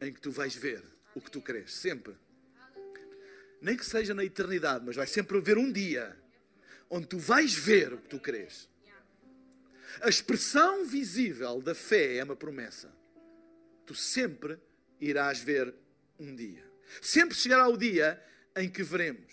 em 0.00 0.12
que 0.12 0.20
tu 0.20 0.32
vais 0.32 0.52
ver 0.52 0.82
o 1.14 1.20
que 1.20 1.30
tu 1.30 1.40
crês. 1.40 1.72
Sempre. 1.74 2.16
Nem 3.60 3.76
que 3.76 3.86
seja 3.86 4.12
na 4.12 4.24
eternidade, 4.24 4.84
mas 4.84 4.96
vai 4.96 5.06
sempre 5.06 5.38
haver 5.38 5.56
um 5.56 5.70
dia 5.70 6.20
onde 6.90 7.06
tu 7.06 7.18
vais 7.20 7.54
ver 7.54 7.92
o 7.92 7.98
que 7.98 8.08
tu 8.08 8.18
crês. 8.18 8.68
A 10.00 10.08
expressão 10.08 10.84
visível 10.84 11.62
da 11.62 11.72
fé 11.72 12.16
é 12.16 12.24
uma 12.24 12.34
promessa. 12.34 12.92
Tu 13.86 13.94
sempre 13.94 14.58
irás 15.00 15.38
ver 15.38 15.72
um 16.18 16.34
dia. 16.34 16.68
Sempre 17.00 17.36
chegará 17.36 17.68
o 17.68 17.76
dia 17.76 18.20
em 18.56 18.68
que 18.68 18.82
veremos. 18.82 19.32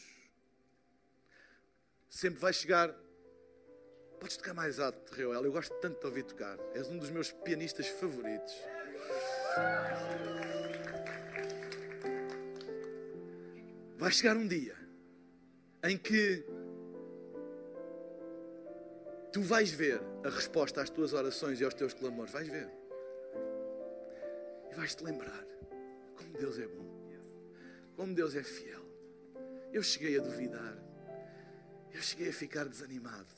Sempre 2.08 2.40
vai 2.40 2.54
chegar. 2.54 2.96
Podes 4.22 4.38
tocar 4.38 4.54
mais 4.54 4.80
alto, 4.80 5.16
Reuel. 5.16 5.44
Eu 5.44 5.52
gosto 5.52 5.74
tanto 5.82 6.00
de 6.00 6.06
ouvir 6.06 6.22
tocar. 6.22 6.56
És 6.76 6.88
um 6.88 7.00
dos 7.00 7.10
meus 7.10 7.32
pianistas 7.32 7.88
favoritos. 7.88 8.54
Vai 13.98 14.12
chegar 14.12 14.38
um 14.38 14.48
dia 14.48 14.76
em 15.84 15.98
que 15.98 16.46
tu 19.32 19.42
vais 19.42 19.72
ver 19.72 20.00
a 20.24 20.30
resposta 20.30 20.84
às 20.84 20.92
tuas 20.92 21.14
orações 21.14 21.60
e 21.60 21.66
aos 21.66 21.74
teus 21.74 21.96
clamores. 21.96 22.32
Vais 22.32 22.48
ver. 22.48 22.70
E 24.70 24.76
vais-te 24.76 25.04
lembrar 25.04 25.48
como 26.16 26.38
Deus 26.38 26.60
é 26.60 26.68
bom, 26.68 26.86
como 27.96 28.14
Deus 28.14 28.36
é 28.36 28.44
fiel. 28.44 28.86
Eu 29.74 29.82
cheguei 29.82 30.20
a 30.20 30.22
duvidar, 30.22 30.78
eu 31.92 32.02
cheguei 32.02 32.30
a 32.30 32.34
ficar 32.34 32.66
desanimado, 32.66 33.34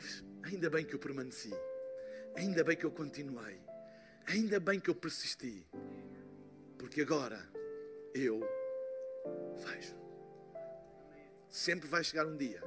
mas 0.00 0.24
ainda 0.42 0.70
bem 0.70 0.82
que 0.82 0.94
eu 0.94 0.98
permaneci, 0.98 1.52
ainda 2.34 2.64
bem 2.64 2.74
que 2.74 2.86
eu 2.86 2.90
continuei, 2.90 3.60
ainda 4.26 4.58
bem 4.58 4.80
que 4.80 4.88
eu 4.88 4.94
persisti, 4.94 5.66
porque 6.78 7.02
agora 7.02 7.46
eu 8.14 8.40
vejo. 9.58 9.94
Sempre 11.50 11.86
vai 11.86 12.02
chegar 12.02 12.26
um 12.26 12.36
dia 12.36 12.62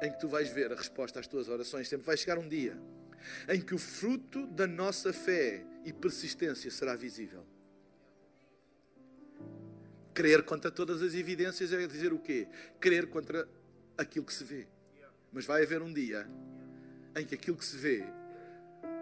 em 0.00 0.10
que 0.10 0.18
tu 0.18 0.26
vais 0.26 0.48
ver 0.48 0.72
a 0.72 0.76
resposta 0.76 1.20
às 1.20 1.26
tuas 1.26 1.48
orações. 1.48 1.88
Sempre 1.88 2.06
vai 2.06 2.16
chegar 2.16 2.38
um 2.38 2.48
dia 2.48 2.80
em 3.48 3.60
que 3.60 3.74
o 3.74 3.78
fruto 3.78 4.46
da 4.46 4.66
nossa 4.66 5.12
fé 5.12 5.66
e 5.84 5.92
persistência 5.92 6.70
será 6.70 6.94
visível. 6.94 7.44
Crer 10.14 10.44
contra 10.44 10.70
todas 10.70 11.02
as 11.02 11.12
evidências 11.14 11.72
é 11.72 11.86
dizer 11.86 12.12
o 12.12 12.18
quê? 12.18 12.48
Crer 12.80 13.08
contra 13.08 13.46
aquilo 13.98 14.24
que 14.24 14.32
se 14.32 14.44
vê. 14.44 14.66
Mas 15.32 15.46
vai 15.46 15.62
haver 15.62 15.82
um 15.82 15.92
dia 15.92 16.28
em 17.16 17.24
que 17.24 17.34
aquilo 17.34 17.56
que 17.56 17.64
se 17.64 17.76
vê 17.76 18.04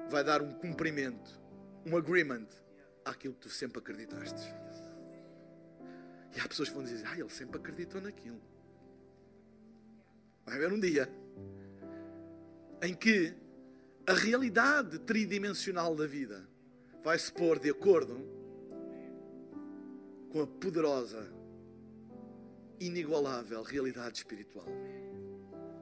vai 0.09 0.25
dar 0.25 0.43
um 0.43 0.53
cumprimento, 0.53 1.41
um 1.85 1.97
agreement 1.97 2.47
àquilo 3.05 3.35
que 3.35 3.41
tu 3.41 3.51
sempre 3.51 3.79
acreditaste. 3.79 4.55
E 6.35 6.41
há 6.41 6.49
pessoas 6.49 6.69
que 6.69 6.75
vão 6.75 6.85
dizer: 6.85 7.07
Ah, 7.07 7.19
ele 7.19 7.31
sempre 7.31 7.59
acreditou 7.59 8.01
naquilo. 8.01 8.41
Vai 10.45 10.57
haver 10.57 10.73
um 10.73 10.81
dia 10.81 11.09
em 12.83 12.95
que 12.95 13.35
a 14.07 14.13
realidade 14.13 14.99
tridimensional 15.01 15.97
da 15.97 16.07
vida 16.07 16.47
vai 17.03 17.19
se 17.19 17.33
pôr 17.33 17.59
de 17.59 17.71
acordo 17.71 18.37
com 20.31 20.43
a 20.43 20.47
poderosa, 20.47 21.27
inigualável 22.79 23.63
realidade 23.63 24.19
espiritual. 24.19 24.67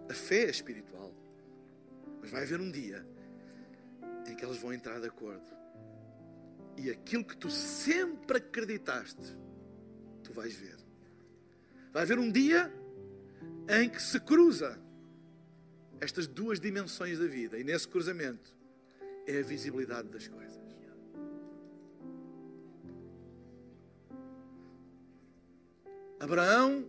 A 0.09 0.15
fé 0.15 0.45
é 0.45 0.51
espiritual. 0.51 1.13
Mas 2.21 2.31
vai 2.31 2.43
haver 2.43 2.61
um 2.61 2.71
dia 2.71 3.07
em 4.27 4.35
que 4.35 4.45
elas 4.45 4.59
vão 4.59 4.73
entrar 4.73 5.01
de 5.01 5.07
acordo. 5.07 5.45
E 6.77 6.91
aquilo 6.91 7.25
que 7.25 7.37
tu 7.37 7.51
sempre 7.51 8.39
acreditaste, 8.39 9.37
tu 10.23 10.33
vais 10.33 10.55
ver. 10.55 10.77
Vai 11.93 12.03
haver 12.03 12.19
um 12.19 12.31
dia 12.31 12.73
em 13.69 13.89
que 13.89 14.03
se 14.03 14.19
cruza 14.19 14.79
estas 16.01 16.27
duas 16.27 16.59
dimensões 16.59 17.19
da 17.19 17.27
vida. 17.27 17.59
E 17.59 17.65
nesse 17.65 17.87
cruzamento 17.87 18.55
é 19.27 19.39
a 19.39 19.43
visibilidade 19.43 20.09
das 20.09 20.27
coisas. 20.27 20.65
Abraão 26.25 26.89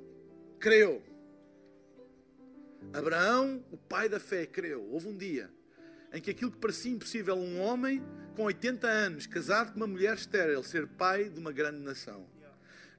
creu. 0.60 1.04
Abraão, 2.94 3.64
o 3.72 3.78
pai 3.78 4.08
da 4.08 4.20
fé, 4.20 4.46
creu. 4.46 4.84
Houve 4.92 5.08
um 5.08 5.18
dia 5.18 5.50
em 6.14 6.22
que 6.22 6.32
aquilo 6.32 6.52
que 6.52 6.58
parecia 6.58 6.92
impossível, 6.92 7.36
um 7.36 7.60
homem 7.60 8.02
com 8.36 8.44
80 8.44 8.88
anos, 8.88 9.28
casado 9.28 9.72
com 9.72 9.78
uma 9.78 9.88
mulher 9.88 10.16
estéril, 10.16 10.64
ser 10.64 10.88
pai 10.88 11.30
de 11.30 11.40
uma 11.40 11.52
grande 11.52 11.80
nação. 11.80 12.26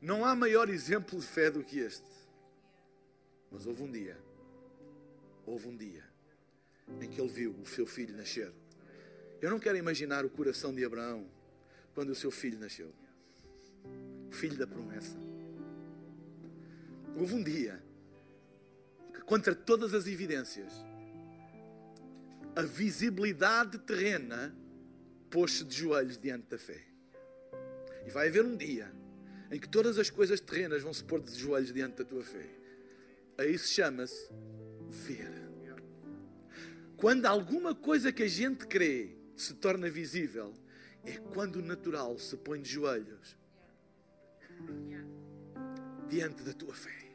Não 0.03 0.25
há 0.25 0.37
maior 0.37 0.69
exemplo 0.69 1.19
de 1.19 1.27
fé 1.27 1.51
do 1.51 1.65
que 1.65 1.79
este. 1.79 2.05
Mas 3.51 3.67
houve 3.67 3.83
um 3.83 3.91
dia, 3.91 4.19
houve 5.47 5.69
um 5.69 5.77
dia, 5.77 6.05
em 7.01 7.09
que 7.09 7.19
ele 7.19 7.31
viu 7.31 7.53
o 7.53 7.67
seu 7.67 7.87
filho 7.87 8.15
nascer. 8.15 8.53
Eu 9.41 9.51
não 9.51 9.59
quero 9.59 9.79
imaginar 9.79 10.25
o 10.25 10.31
coração 10.31 10.75
de 10.75 10.85
Abraão 10.85 11.27
quando 11.95 12.11
o 12.11 12.15
seu 12.15 12.31
filho 12.31 12.59
nasceu. 12.59 12.93
O 14.29 14.33
filho 14.33 14.59
da 14.59 14.67
promessa. 14.67 15.17
Houve 17.17 17.35
um 17.35 17.43
dia 17.43 17.83
contra 19.27 19.55
todas 19.55 19.93
as 19.93 20.07
evidências, 20.07 20.73
a 22.55 22.63
visibilidade 22.63 23.79
terrena 23.79 24.57
pôs-se 25.29 25.65
de 25.65 25.77
joelhos 25.77 26.17
diante 26.17 26.47
da 26.49 26.57
fé. 26.57 26.83
E 28.07 28.11
vai 28.11 28.29
haver 28.29 28.45
um 28.45 28.57
dia 28.57 28.91
em 29.51 29.59
que 29.59 29.69
todas 29.69 29.99
as 29.99 30.09
coisas 30.09 30.41
terrenas 30.41 30.83
vão 30.83 30.95
se 30.95 31.05
pôr 31.05 31.21
de 31.21 31.37
joelhos 31.37 31.73
diante 31.73 31.99
da 31.99 32.05
tua 32.05 32.23
fé. 32.23 32.47
A 33.37 33.45
isso 33.45 33.69
chama-se 33.69 34.31
ver. 34.89 35.47
Quando 36.97 37.27
alguma 37.27 37.75
coisa 37.75 38.11
que 38.11 38.23
a 38.23 38.29
gente 38.29 38.67
crê 38.67 39.17
se 39.37 39.53
torna 39.55 39.91
visível, 39.91 40.55
é 41.05 41.19
quando 41.19 41.57
o 41.57 41.63
natural 41.63 42.19
se 42.19 42.37
põe 42.39 42.63
de 42.63 42.71
joelhos 42.71 43.37
diante 46.09 46.43
da 46.43 46.55
tua 46.55 46.75
fé. 46.75 47.06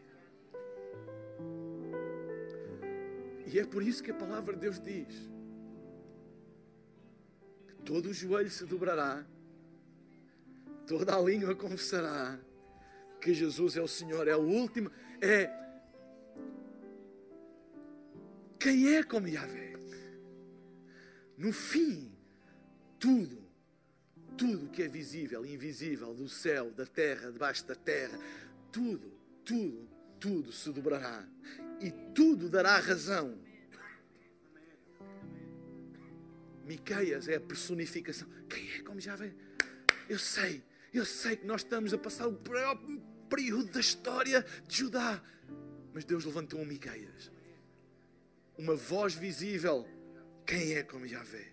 E 3.52 3.60
é 3.60 3.66
por 3.66 3.84
isso 3.84 4.02
que 4.02 4.12
a 4.12 4.14
palavra 4.14 4.54
de 4.54 4.62
Deus 4.62 4.80
diz 4.80 5.30
que 7.68 7.76
todo 7.84 8.10
o 8.10 8.14
joelho 8.14 8.49
se 8.49 8.66
dobrará, 8.66 9.26
toda 10.88 11.14
a 11.14 11.20
língua 11.20 11.54
confessará 11.54 12.39
que 13.20 13.34
Jesus 13.34 13.76
é 13.76 13.82
o 13.82 13.89
Senhor, 13.89 14.26
é 14.30 14.36
o 14.38 14.39
último, 14.39 14.89
é 15.20 15.52
quem 18.58 18.95
é 18.95 19.04
como 19.04 19.28
Yahvé. 19.28 19.74
No 21.38 21.52
fim, 21.52 22.10
tudo, 22.97 23.38
tudo 24.38 24.70
que 24.70 24.82
é 24.82 24.88
visível 24.88 25.45
e 25.45 25.54
invisível, 25.54 26.14
do 26.14 26.30
céu, 26.30 26.72
da 26.72 26.86
terra, 26.86 27.30
debaixo 27.30 27.68
da 27.68 27.76
terra, 27.76 28.18
tudo, 28.72 29.12
tudo, 29.43 29.89
tudo 30.20 30.52
se 30.54 30.72
dobrará 30.72 31.28
e 31.82 31.91
tudo 32.13 32.49
dará 32.49 32.77
razão. 32.77 33.38
Miqueias 36.63 37.27
é 37.27 37.36
a 37.36 37.41
personificação. 37.41 38.27
Quem 38.49 38.71
é 38.71 38.82
como 38.84 38.99
já 38.99 39.15
vem? 39.15 39.34
Eu 40.07 40.19
sei, 40.19 40.63
eu 40.93 41.05
sei 41.05 41.36
que 41.36 41.45
nós 41.45 41.61
estamos 41.61 41.93
a 41.93 41.97
passar 41.97 42.27
o 42.27 42.34
pior 42.34 42.79
período 43.29 43.71
da 43.71 43.79
história 43.79 44.45
de 44.67 44.77
Judá. 44.77 45.21
Mas 45.93 46.05
Deus 46.05 46.23
levantou 46.23 46.59
um 46.59 46.65
Miqueias. 46.65 47.32
Uma 48.57 48.75
voz 48.75 49.13
visível. 49.13 49.88
Quem 50.45 50.75
é 50.75 50.84
como 50.84 51.07
já 51.07 51.23
vê? 51.23 51.51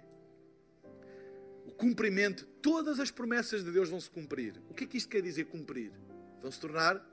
O 1.67 1.73
cumprimento, 1.73 2.47
todas 2.63 3.01
as 3.01 3.11
promessas 3.11 3.65
de 3.65 3.71
Deus 3.71 3.89
vão 3.89 4.01
se 4.01 4.11
cumprir. 4.11 4.61
O 4.69 4.75
que 4.75 4.85
é 4.85 4.87
que 4.87 4.97
isto 4.97 5.09
quer 5.09 5.23
dizer 5.23 5.45
cumprir? 5.47 5.93
Vão 6.41 6.51
se 6.51 6.61
tornar 6.61 7.05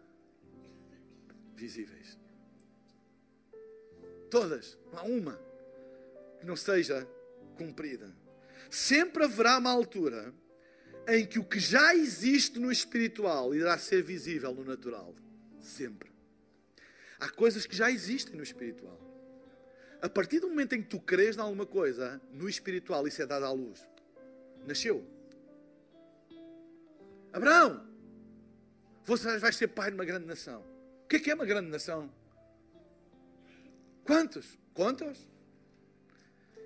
visíveis. 1.56 2.18
Todas, 4.36 4.78
não 4.92 5.00
há 5.00 5.04
uma 5.04 5.40
que 6.42 6.46
não 6.46 6.58
seja 6.58 7.08
cumprida. 7.58 8.14
Sempre 8.70 9.24
haverá 9.24 9.58
uma 9.58 9.72
altura 9.72 10.34
em 11.08 11.26
que 11.26 11.40
o 11.40 11.44
que 11.46 11.58
já 11.58 11.96
existe 11.96 12.60
no 12.60 12.70
espiritual 12.70 13.56
irá 13.56 13.78
ser 13.78 14.04
visível 14.04 14.54
no 14.54 14.66
natural. 14.66 15.16
Sempre. 15.62 16.12
Há 17.18 17.30
coisas 17.30 17.66
que 17.66 17.74
já 17.74 17.90
existem 17.90 18.36
no 18.36 18.44
espiritual. 18.44 19.00
A 20.02 20.10
partir 20.10 20.42
do 20.42 20.50
momento 20.50 20.76
em 20.76 20.84
que 20.84 20.90
tu 20.90 21.00
crês 21.00 21.38
em 21.38 21.40
alguma 21.40 21.66
coisa, 21.66 22.22
no 22.34 22.50
espiritual 22.50 23.08
isso 23.08 23.22
é 23.22 23.26
dado 23.26 23.46
à 23.46 23.52
luz. 23.54 23.88
Nasceu. 24.68 25.08
Abraão, 27.32 27.88
você 29.06 29.38
vai 29.38 29.54
ser 29.54 29.70
pai 29.70 29.92
de 29.92 29.96
uma 29.96 30.04
grande 30.04 30.26
nação. 30.26 30.62
O 31.06 31.08
que 31.08 31.16
é, 31.16 31.20
que 31.22 31.32
é 31.32 31.36
uma 31.36 31.46
grande 31.46 31.70
nação? 31.70 32.12
Quantos? 34.06 34.58
Quantos? 34.74 35.28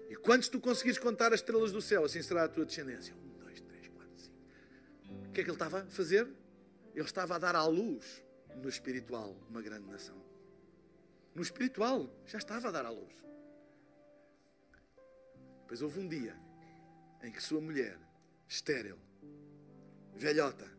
E 0.10 0.16
quantos 0.16 0.50
tu 0.50 0.60
conseguires 0.60 1.00
contar 1.00 1.34
as 1.34 1.40
estrelas 1.40 1.72
do 1.72 1.82
céu, 1.82 2.04
assim 2.04 2.22
será 2.22 2.44
a 2.44 2.50
tua 2.50 2.66
descendência. 2.66 3.16
Um, 3.16 3.40
dois, 3.40 3.62
três, 3.62 3.88
quatro, 3.88 4.14
cinco. 4.18 4.36
O 5.30 5.32
que 5.32 5.40
é 5.40 5.44
que 5.44 5.50
ele 5.50 5.56
estava 5.56 5.80
a 5.80 5.86
fazer? 5.86 6.28
Ele 6.94 7.06
estava 7.06 7.36
a 7.36 7.40
dar 7.40 7.56
à 7.56 7.66
luz, 7.66 8.22
no 8.58 8.68
espiritual, 8.68 9.38
uma 9.50 9.62
grande 9.62 9.88
nação. 9.88 10.22
No 11.34 11.42
espiritual, 11.42 12.14
já 12.26 12.40
estava 12.40 12.68
a 12.68 12.72
dar 12.72 12.86
à 12.86 12.90
luz. 12.90 13.14
Pois 15.66 15.82
houve 15.82 16.00
um 16.00 16.10
dia 16.10 16.36
em 17.24 17.32
que 17.32 17.42
sua 17.42 17.62
mulher, 17.62 17.98
estéril, 18.50 18.98
velhota, 20.14 20.70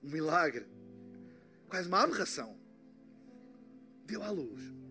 um 0.00 0.10
milagre, 0.10 0.66
quase 1.68 1.88
uma 1.88 2.02
aberração, 2.02 2.56
deu 4.04 4.22
à 4.22 4.30
luz 4.30 4.81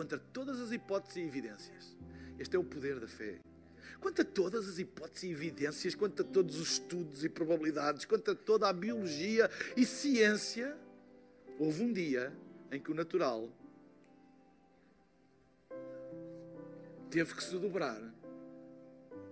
contra 0.00 0.18
todas 0.18 0.58
as 0.58 0.72
hipóteses 0.72 1.16
e 1.16 1.20
evidências. 1.20 1.94
Este 2.38 2.56
é 2.56 2.58
o 2.58 2.64
poder 2.64 2.98
da 2.98 3.06
fé. 3.06 3.38
Quanto 4.00 4.22
a 4.22 4.24
todas 4.24 4.66
as 4.66 4.78
hipóteses 4.78 5.24
e 5.24 5.30
evidências, 5.30 5.94
quanto 5.94 6.22
a 6.22 6.24
todos 6.24 6.58
os 6.58 6.72
estudos 6.72 7.22
e 7.22 7.28
probabilidades, 7.28 8.06
quanto 8.06 8.30
a 8.30 8.34
toda 8.34 8.66
a 8.66 8.72
biologia 8.72 9.50
e 9.76 9.84
ciência, 9.84 10.74
houve 11.58 11.82
um 11.82 11.92
dia 11.92 12.32
em 12.72 12.80
que 12.80 12.90
o 12.90 12.94
natural 12.94 13.52
teve 17.10 17.34
que 17.34 17.44
se 17.44 17.58
dobrar 17.58 18.02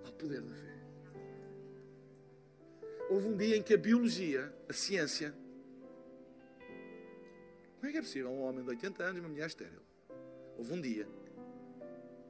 ao 0.04 0.12
poder 0.12 0.42
da 0.42 0.54
fé. 0.54 0.78
Houve 3.08 3.28
um 3.28 3.36
dia 3.38 3.56
em 3.56 3.62
que 3.62 3.72
a 3.72 3.78
biologia, 3.78 4.54
a 4.68 4.74
ciência, 4.74 5.34
como 7.76 7.88
é 7.88 7.90
que 7.90 7.96
é 7.96 8.02
possível 8.02 8.30
um 8.30 8.42
homem 8.42 8.62
de 8.62 8.68
80 8.68 9.02
anos 9.02 9.16
e 9.16 9.20
uma 9.20 9.30
mulher 9.30 9.46
estéril? 9.46 9.87
Houve 10.58 10.72
um 10.72 10.80
dia 10.80 11.06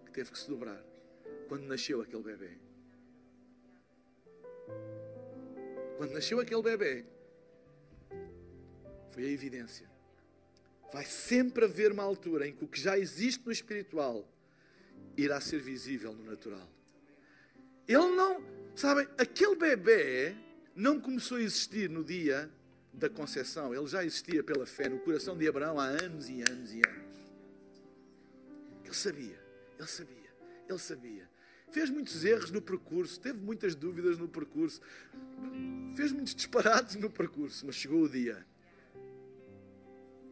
que 0.05 0.13
teve 0.13 0.31
que 0.31 0.39
se 0.39 0.47
dobrar 0.49 0.85
quando 1.49 1.63
nasceu 1.63 2.03
aquele 2.03 2.23
bebê. 2.23 2.51
Quando 5.97 6.13
nasceu 6.13 6.39
aquele 6.39 6.63
bebê, 6.63 7.07
foi 9.09 9.25
a 9.25 9.31
evidência. 9.31 9.89
Vai 10.93 11.07
sempre 11.07 11.65
haver 11.65 11.91
uma 11.91 12.03
altura 12.03 12.47
em 12.47 12.55
que 12.55 12.65
o 12.65 12.69
que 12.69 12.79
já 12.79 12.99
existe 12.99 13.45
no 13.45 13.51
espiritual 13.51 14.29
irá 15.17 15.41
ser 15.41 15.59
visível 15.59 16.13
no 16.13 16.23
natural. 16.23 16.69
Ele 17.87 18.15
não, 18.15 18.45
sabem, 18.77 19.09
aquele 19.17 19.57
bebê 19.57 20.37
não 20.77 21.01
começou 21.01 21.39
a 21.39 21.43
existir 21.43 21.89
no 21.89 22.05
dia 22.05 22.51
da 22.93 23.09
concepção, 23.09 23.75
ele 23.75 23.87
já 23.87 24.05
existia 24.05 24.43
pela 24.45 24.67
fé 24.67 24.89
no 24.89 24.99
coração 25.01 25.37
de 25.37 25.49
Abraão 25.49 25.81
há 25.81 25.87
anos 25.87 26.29
e 26.29 26.43
anos 26.43 26.73
e 26.73 26.83
anos. 26.87 27.28
Ele 28.89 28.95
sabia, 28.95 29.39
ele 29.79 29.87
sabia, 29.87 30.31
ele 30.67 30.79
sabia. 30.79 31.31
Fez 31.71 31.91
muitos 31.91 32.25
erros 32.25 32.51
no 32.51 32.63
percurso, 32.63 33.21
teve 33.21 33.39
muitas 33.39 33.75
dúvidas 33.75 34.17
no 34.17 34.27
percurso, 34.27 34.81
fez 35.95 36.11
muitos 36.11 36.35
disparates 36.35 36.97
no 36.97 37.11
percurso, 37.11 37.67
mas 37.67 37.75
chegou 37.75 38.05
o 38.05 38.09
dia. 38.09 38.47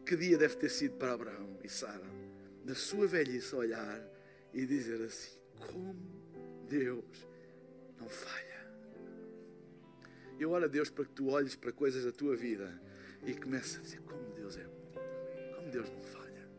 Que 0.03 0.15
dia 0.15 0.39
deve 0.39 0.55
ter 0.55 0.69
sido 0.69 0.97
para 0.97 1.13
Abraão 1.13 1.59
e 1.63 1.69
Sara? 1.69 2.09
Na 2.65 2.73
sua 2.73 3.05
velhice 3.05 3.53
olhar 3.53 4.03
e 4.51 4.65
dizer 4.65 5.03
assim: 5.03 5.37
como 5.71 5.93
Deus 6.67 7.27
não 7.99 8.09
falha. 8.09 8.57
Eu 10.39 10.49
oro 10.49 10.65
a 10.65 10.67
Deus 10.67 10.89
para 10.89 11.05
que 11.05 11.11
tu 11.11 11.27
olhes 11.27 11.55
para 11.55 11.71
coisas 11.71 12.03
da 12.03 12.11
tua 12.11 12.35
vida 12.35 12.81
e 13.23 13.35
comeces 13.35 13.77
a 13.77 13.81
dizer 13.81 14.01
como 14.01 14.33
Deus 14.33 14.57
é 14.57 14.63
bom, 14.63 14.93
como 15.55 15.69
Deus 15.69 15.91
não 15.91 16.01
falha. 16.01 16.49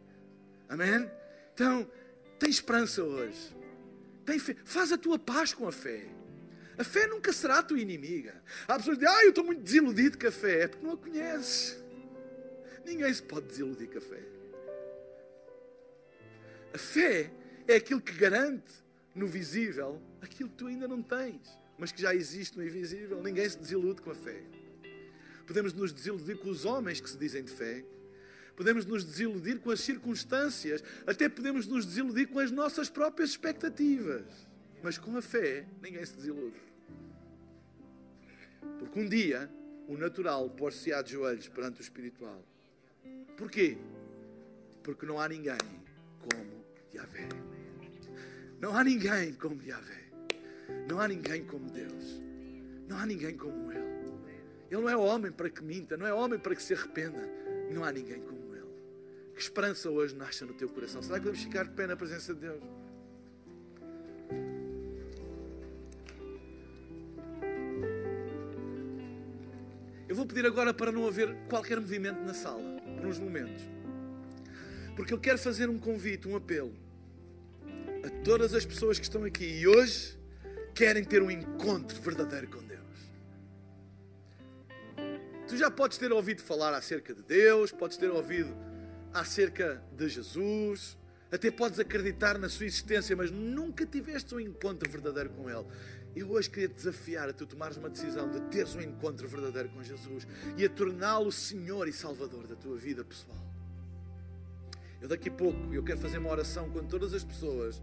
Amém? 0.69 1.18
Então, 1.59 1.91
tem 2.39 2.49
esperança 2.49 3.03
hoje. 3.03 3.53
Tem 4.25 4.39
fé. 4.39 4.55
Faz 4.65 4.93
a 4.93 4.97
tua 4.97 5.19
paz 5.19 5.53
com 5.53 5.67
a 5.67 5.73
fé. 5.73 6.07
A 6.79 6.85
fé 6.85 7.09
nunca 7.09 7.33
será 7.33 7.59
a 7.59 7.63
tua 7.65 7.81
inimiga. 7.81 8.41
Há 8.69 8.77
pessoas 8.77 8.97
que 8.97 9.05
dizem, 9.05 9.19
ah, 9.19 9.25
eu 9.25 9.31
estou 9.31 9.43
muito 9.43 9.63
desiludido 9.63 10.17
com 10.17 10.29
a 10.29 10.31
fé. 10.31 10.63
É 10.63 10.69
porque 10.69 10.87
não 10.87 10.93
a 10.93 10.97
conheces. 10.97 11.77
Ninguém 12.87 13.13
se 13.13 13.25
pode 13.25 13.49
desiludir 13.49 13.89
com 13.91 13.99
a 13.99 14.01
fé. 14.01 14.23
A 16.75 16.79
fé 16.79 17.33
é 17.67 17.75
aquilo 17.75 18.01
que 18.01 18.13
garante 18.13 18.73
no 19.13 19.27
visível 19.27 20.01
aquilo 20.23 20.51
que 20.51 20.55
tu 20.55 20.69
ainda 20.69 20.87
não 20.87 21.03
tens, 21.03 21.43
mas 21.77 21.91
que 21.91 22.01
já 22.01 22.15
existe 22.15 22.57
no 22.57 22.65
invisível. 22.65 23.21
Ninguém 23.21 23.49
se 23.49 23.59
desilude 23.59 24.01
com 24.01 24.13
a 24.13 24.15
fé. 24.15 24.45
Podemos 25.45 25.73
nos 25.73 25.93
desiludir 25.93 26.39
com 26.39 26.51
os 26.51 26.65
homens 26.65 27.01
que 27.01 27.11
se 27.11 27.19
dizem 27.19 27.43
de 27.43 27.51
fé, 27.51 27.85
podemos 28.59 28.85
nos 28.85 29.05
desiludir 29.05 29.61
com 29.61 29.71
as 29.71 29.79
circunstâncias, 29.79 30.83
até 31.07 31.29
podemos 31.29 31.69
nos 31.69 31.87
desiludir 31.87 32.27
com 32.27 32.41
as 32.41 32.51
nossas 32.51 32.91
próprias 32.91 33.31
expectativas. 33.31 34.25
Mas 34.83 34.99
com 34.99 35.17
a 35.17 35.23
fé, 35.23 35.65
ninguém 35.81 36.05
se 36.05 36.17
desilude. 36.17 36.57
Porque 38.81 38.99
um 38.99 39.09
dia 39.09 39.49
o 39.87 39.97
natural 39.97 40.51
pôr-se-á 40.51 41.01
de 41.03 41.13
joelhos 41.13 41.49
perante 41.49 41.81
o 41.81 41.83
espiritual. 41.83 42.45
Porquê? 43.37 43.79
Porque 44.83 45.07
não 45.07 45.21
há 45.21 45.29
ninguém 45.29 45.57
como 46.21 46.65
Yahvé. 46.93 47.29
Não 48.61 48.77
há 48.77 48.83
ninguém 48.83 49.35
como 49.35 49.63
Yahvé. 49.63 50.11
Não 50.91 51.01
há 51.01 51.07
ninguém 51.07 51.45
como 51.45 51.71
Deus. 51.71 52.21
Não 52.89 52.99
há 52.99 53.07
ninguém 53.07 53.37
como 53.37 53.71
Ele. 53.71 53.87
Ele 54.69 54.83
não 54.83 54.89
é 54.89 54.97
homem 54.97 55.31
para 55.31 55.49
que 55.49 55.63
minta, 55.63 55.97
não 55.97 56.07
é 56.07 56.13
homem 56.13 56.41
para 56.41 56.57
que 56.57 56.63
se 56.63 56.75
arrependa. 56.75 57.23
Não 57.71 57.85
há 57.85 57.93
ninguém 57.93 58.21
como. 58.21 58.38
Que 59.39 59.45
esperança 59.45 59.89
hoje 59.89 60.17
nasce 60.17 60.45
no 60.45 60.53
teu 60.53 60.69
coração? 60.69 61.01
Será 61.01 61.21
que 61.21 61.27
vamos 61.27 61.41
ficar 61.41 61.63
de 61.63 61.71
pé 61.71 61.87
na 61.87 61.97
presença 61.97 62.35
de 62.35 62.41
Deus? 62.41 62.61
Eu 70.09 70.17
vou 70.17 70.27
pedir 70.27 70.45
agora 70.45 70.75
para 70.75 70.91
não 70.91 71.07
haver 71.07 71.33
qualquer 71.49 71.79
movimento 71.79 72.21
na 72.23 72.35
sala, 72.35 72.61
por 72.97 73.07
uns 73.07 73.21
momentos. 73.21 73.63
Porque 74.97 75.15
eu 75.15 75.21
quero 75.21 75.39
fazer 75.39 75.69
um 75.69 75.79
convite, 75.79 76.27
um 76.27 76.35
apelo 76.35 76.75
a 78.05 78.11
todas 78.25 78.53
as 78.55 78.67
pessoas 78.67 78.99
que 78.99 79.05
estão 79.05 79.23
aqui 79.23 79.45
e 79.45 79.69
hoje 79.69 80.19
querem 80.75 81.05
ter 81.05 81.23
um 81.23 81.31
encontro 81.31 82.03
verdadeiro 82.03 82.49
com 82.49 82.59
Deus. 82.65 82.81
Tu 85.47 85.57
já 85.57 85.71
podes 85.71 85.97
ter 85.97 86.11
ouvido 86.11 86.43
falar 86.43 86.75
acerca 86.75 87.15
de 87.15 87.23
Deus, 87.23 87.71
podes 87.71 87.97
ter 87.97 88.11
ouvido 88.11 88.53
acerca 89.21 89.83
de 89.93 90.09
Jesus, 90.09 90.97
até 91.31 91.51
podes 91.51 91.79
acreditar 91.79 92.39
na 92.39 92.49
sua 92.49 92.67
existência, 92.67 93.15
mas 93.15 93.31
nunca 93.31 93.85
tiveste 93.85 94.35
um 94.35 94.41
encontro 94.41 94.91
verdadeiro 94.91 95.31
com 95.31 95.51
Ele. 95.51 95.67
Eu 96.17 96.31
hoje 96.31 96.49
queria 96.49 96.69
te 96.69 96.75
desafiar 96.75 97.29
a 97.29 97.33
tu 97.33 97.47
tomares 97.47 97.77
uma 97.77 97.91
decisão 97.91 98.31
de 98.31 98.41
teres 98.49 98.75
um 98.75 98.81
encontro 98.81 99.29
verdadeiro 99.29 99.69
com 99.69 99.83
Jesus 99.83 100.27
e 100.57 100.65
a 100.65 100.69
torná-lo 100.69 101.31
Senhor 101.31 101.87
e 101.87 101.93
Salvador 101.93 102.47
da 102.47 102.57
tua 102.57 102.77
vida 102.77 103.05
pessoal. 103.05 103.39
Eu 105.01 105.09
daqui 105.09 105.29
a 105.29 105.33
pouco 105.33 105.73
eu 105.73 105.83
quero 105.85 106.01
fazer 106.01 106.19
uma 106.19 106.31
oração 106.31 106.71
com 106.71 106.83
todas 106.85 107.13
as 107.15 107.23
pessoas 107.23 107.81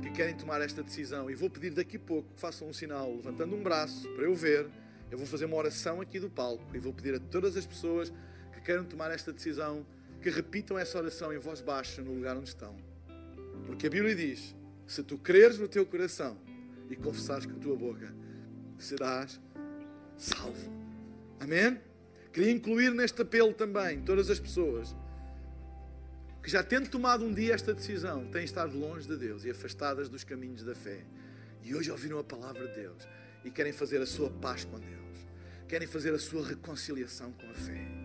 que 0.00 0.10
querem 0.10 0.34
tomar 0.34 0.62
esta 0.62 0.82
decisão 0.82 1.28
e 1.28 1.34
vou 1.34 1.50
pedir 1.50 1.70
daqui 1.70 1.96
a 1.96 2.00
pouco 2.00 2.32
que 2.34 2.40
façam 2.40 2.68
um 2.68 2.72
sinal 2.72 3.14
levantando 3.14 3.54
um 3.54 3.62
braço 3.62 4.08
para 4.10 4.24
eu 4.24 4.34
ver. 4.34 4.70
Eu 5.10 5.18
vou 5.18 5.26
fazer 5.26 5.44
uma 5.44 5.56
oração 5.56 6.00
aqui 6.00 6.18
do 6.18 6.30
palco 6.30 6.64
e 6.74 6.78
vou 6.78 6.94
pedir 6.94 7.14
a 7.14 7.20
todas 7.20 7.56
as 7.56 7.66
pessoas 7.66 8.10
que 8.54 8.60
queiram 8.62 8.84
tomar 8.84 9.10
esta 9.10 9.32
decisão 9.32 9.84
que 10.22 10.30
repitam 10.30 10.78
essa 10.78 10.98
oração 10.98 11.32
em 11.32 11.38
voz 11.38 11.60
baixa 11.60 12.00
no 12.00 12.14
lugar 12.14 12.36
onde 12.36 12.48
estão. 12.48 12.76
Porque 13.66 13.88
a 13.88 13.90
Bíblia 13.90 14.14
diz: 14.14 14.54
se 14.86 15.02
tu 15.02 15.18
creres 15.18 15.58
no 15.58 15.68
teu 15.68 15.84
coração 15.84 16.38
e 16.88 16.96
confessares 16.96 17.44
com 17.44 17.56
a 17.56 17.58
tua 17.58 17.76
boca, 17.76 18.14
serás 18.78 19.40
salvo. 20.16 20.70
Amém? 21.40 21.80
Queria 22.32 22.50
incluir 22.50 22.94
neste 22.94 23.20
apelo 23.20 23.52
também 23.52 24.00
todas 24.02 24.30
as 24.30 24.38
pessoas 24.38 24.94
que 26.42 26.50
já 26.50 26.62
tendo 26.62 26.88
tomado 26.88 27.24
um 27.24 27.32
dia 27.32 27.54
esta 27.54 27.72
decisão, 27.72 28.26
têm 28.26 28.44
estado 28.44 28.76
longe 28.76 29.06
de 29.06 29.16
Deus 29.16 29.44
e 29.44 29.50
afastadas 29.50 30.08
dos 30.08 30.24
caminhos 30.24 30.64
da 30.64 30.74
fé. 30.74 31.04
E 31.62 31.72
hoje 31.74 31.90
ouviram 31.90 32.18
a 32.18 32.24
palavra 32.24 32.66
de 32.66 32.74
Deus 32.74 33.06
e 33.44 33.50
querem 33.50 33.72
fazer 33.72 34.00
a 34.00 34.06
sua 34.06 34.28
paz 34.28 34.64
com 34.64 34.78
Deus, 34.78 35.26
querem 35.68 35.86
fazer 35.86 36.12
a 36.12 36.18
sua 36.18 36.44
reconciliação 36.44 37.32
com 37.32 37.48
a 37.48 37.54
fé. 37.54 38.01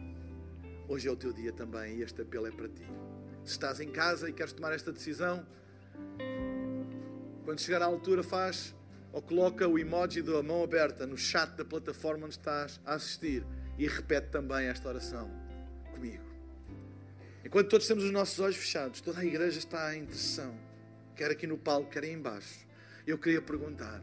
Hoje 0.89 1.09
é 1.09 1.11
o 1.11 1.17
teu 1.17 1.33
dia 1.33 1.51
também 1.51 1.97
e 1.97 2.01
este 2.01 2.21
apelo 2.21 2.47
é 2.47 2.51
para 2.51 2.69
ti. 2.69 2.87
Se 3.43 3.51
estás 3.51 3.81
em 3.81 3.91
casa 3.91 4.29
e 4.29 4.33
queres 4.33 4.53
tomar 4.53 4.73
esta 4.73 4.91
decisão, 4.91 5.45
quando 7.43 7.59
chegar 7.59 7.81
à 7.81 7.85
altura, 7.85 8.23
faz 8.23 8.73
ou 9.11 9.21
coloca 9.21 9.67
o 9.67 9.77
emoji 9.77 10.21
da 10.21 10.41
mão 10.41 10.63
aberta 10.63 11.05
no 11.05 11.17
chat 11.17 11.55
da 11.57 11.65
plataforma 11.65 12.25
onde 12.25 12.35
estás 12.35 12.79
a 12.85 12.93
assistir 12.93 13.45
e 13.77 13.85
repete 13.85 14.29
também 14.29 14.67
esta 14.67 14.87
oração 14.87 15.29
comigo. 15.91 16.23
Enquanto 17.43 17.69
todos 17.69 17.85
temos 17.85 18.05
os 18.05 18.11
nossos 18.11 18.39
olhos 18.39 18.55
fechados, 18.55 19.01
toda 19.01 19.19
a 19.19 19.25
igreja 19.25 19.59
está 19.59 19.93
em 19.93 20.03
intercessão, 20.03 20.57
quer 21.15 21.31
aqui 21.31 21.45
no 21.45 21.57
palco, 21.57 21.89
quer 21.89 22.03
aí 22.03 22.13
embaixo. 22.13 22.65
Eu 23.05 23.17
queria 23.17 23.41
perguntar: 23.41 24.01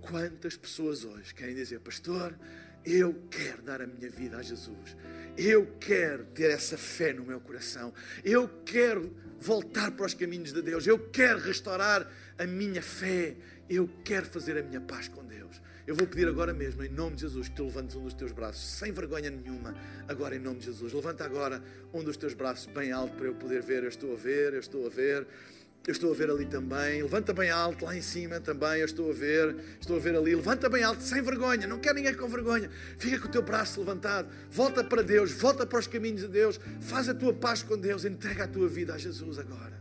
quantas 0.00 0.56
pessoas 0.56 1.04
hoje 1.04 1.32
querem 1.32 1.54
dizer, 1.54 1.78
Pastor, 1.80 2.36
eu 2.84 3.14
quero 3.30 3.62
dar 3.62 3.80
a 3.80 3.86
minha 3.86 4.10
vida 4.10 4.36
a 4.36 4.42
Jesus. 4.42 4.96
Eu 5.36 5.66
quero 5.80 6.24
ter 6.26 6.50
essa 6.50 6.76
fé 6.76 7.12
no 7.12 7.24
meu 7.24 7.40
coração. 7.40 7.92
Eu 8.24 8.48
quero 8.64 9.14
voltar 9.40 9.90
para 9.90 10.06
os 10.06 10.14
caminhos 10.14 10.52
de 10.52 10.62
Deus. 10.62 10.86
Eu 10.86 10.98
quero 10.98 11.40
restaurar 11.40 12.08
a 12.38 12.46
minha 12.46 12.82
fé. 12.82 13.36
Eu 13.68 13.88
quero 14.04 14.26
fazer 14.26 14.56
a 14.58 14.62
minha 14.62 14.80
paz 14.80 15.08
com 15.08 15.24
Deus. 15.24 15.60
Eu 15.86 15.94
vou 15.94 16.06
pedir 16.06 16.26
agora 16.26 16.54
mesmo, 16.54 16.82
em 16.82 16.88
nome 16.88 17.16
de 17.16 17.22
Jesus, 17.22 17.48
que 17.48 17.56
tu 17.56 17.64
levantes 17.64 17.94
um 17.94 18.04
dos 18.04 18.14
teus 18.14 18.32
braços, 18.32 18.62
sem 18.62 18.90
vergonha 18.90 19.28
nenhuma, 19.28 19.74
agora 20.08 20.34
em 20.34 20.38
nome 20.38 20.58
de 20.58 20.66
Jesus. 20.66 20.94
Levanta 20.94 21.24
agora 21.24 21.62
um 21.92 22.02
dos 22.02 22.16
teus 22.16 22.32
braços 22.32 22.66
bem 22.72 22.90
alto 22.90 23.14
para 23.16 23.26
eu 23.26 23.34
poder 23.34 23.60
ver. 23.60 23.82
Eu 23.82 23.90
estou 23.90 24.14
a 24.14 24.16
ver, 24.16 24.54
eu 24.54 24.60
estou 24.60 24.86
a 24.86 24.88
ver. 24.88 25.26
Eu 25.86 25.92
estou 25.92 26.12
a 26.12 26.14
ver 26.14 26.30
ali 26.30 26.46
também. 26.46 27.02
Levanta 27.02 27.34
bem 27.34 27.50
alto, 27.50 27.84
lá 27.84 27.94
em 27.94 28.00
cima 28.00 28.40
também. 28.40 28.80
Eu 28.80 28.86
estou 28.86 29.10
a 29.10 29.12
ver. 29.12 29.54
Estou 29.78 29.96
a 29.96 29.98
ver 29.98 30.16
ali. 30.16 30.34
Levanta 30.34 30.66
bem 30.70 30.82
alto, 30.82 31.02
sem 31.02 31.20
vergonha. 31.20 31.66
Não 31.66 31.78
quer 31.78 31.94
ninguém 31.94 32.14
com 32.14 32.26
vergonha. 32.26 32.70
Fica 32.96 33.18
com 33.18 33.28
o 33.28 33.30
teu 33.30 33.42
braço 33.42 33.80
levantado. 33.80 34.28
Volta 34.50 34.82
para 34.82 35.02
Deus. 35.02 35.30
Volta 35.32 35.66
para 35.66 35.78
os 35.78 35.86
caminhos 35.86 36.22
de 36.22 36.28
Deus. 36.28 36.58
Faz 36.80 37.06
a 37.10 37.14
tua 37.14 37.34
paz 37.34 37.62
com 37.62 37.76
Deus. 37.76 38.06
Entrega 38.06 38.44
a 38.44 38.48
tua 38.48 38.66
vida 38.66 38.94
a 38.94 38.98
Jesus 38.98 39.38
agora. 39.38 39.74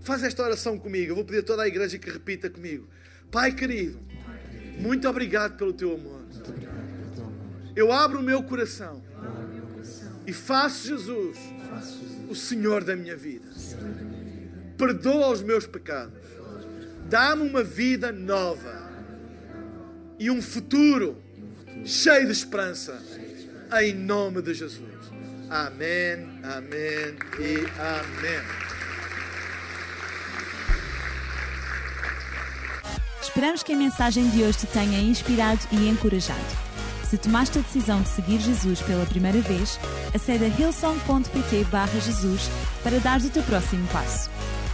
Faz 0.00 0.24
esta 0.24 0.42
oração 0.42 0.76
comigo. 0.76 1.12
Eu 1.12 1.14
vou 1.14 1.24
pedir 1.24 1.38
a 1.38 1.42
toda 1.44 1.62
a 1.62 1.68
igreja 1.68 1.98
que 1.98 2.10
repita 2.10 2.50
comigo. 2.50 2.88
Pai 3.30 3.52
querido, 3.52 4.00
muito 4.78 5.08
obrigado 5.08 5.56
pelo 5.56 5.72
teu 5.72 5.94
amor. 5.94 6.20
Eu 7.76 7.92
abro 7.92 8.18
o 8.18 8.22
meu 8.22 8.42
coração 8.42 9.02
e 10.26 10.32
faço 10.32 10.88
Jesus 10.88 11.38
o 12.28 12.34
Senhor 12.34 12.82
da 12.82 12.96
minha 12.96 13.16
vida 13.16 13.46
perdoa 14.76 15.28
os 15.28 15.42
meus 15.42 15.66
pecados, 15.66 16.18
dá-me 17.08 17.48
uma 17.48 17.62
vida 17.62 18.12
nova 18.12 18.90
e 20.18 20.30
um 20.30 20.40
futuro 20.40 21.22
cheio 21.84 22.26
de 22.26 22.32
esperança, 22.32 23.00
em 23.80 23.94
nome 23.94 24.42
de 24.42 24.54
Jesus. 24.54 24.94
Amém, 25.50 26.40
amém 26.42 27.16
e 27.38 27.58
amém. 27.78 28.64
Esperamos 33.20 33.62
que 33.62 33.72
a 33.72 33.76
mensagem 33.76 34.28
de 34.30 34.42
hoje 34.42 34.58
te 34.58 34.66
tenha 34.68 35.00
inspirado 35.00 35.60
e 35.72 35.88
encorajado. 35.88 36.40
Se 37.08 37.18
tomaste 37.18 37.58
a 37.58 37.62
decisão 37.62 38.00
de 38.02 38.08
seguir 38.08 38.40
Jesus 38.40 38.80
pela 38.82 39.04
primeira 39.06 39.40
vez, 39.40 39.78
acede 40.14 40.44
a 40.44 40.48
hillsong.pt 40.48 41.66
Jesus 42.00 42.48
para 42.82 42.98
dar 43.00 43.20
o 43.20 43.30
teu 43.30 43.42
próximo 43.42 43.86
passo. 43.88 44.30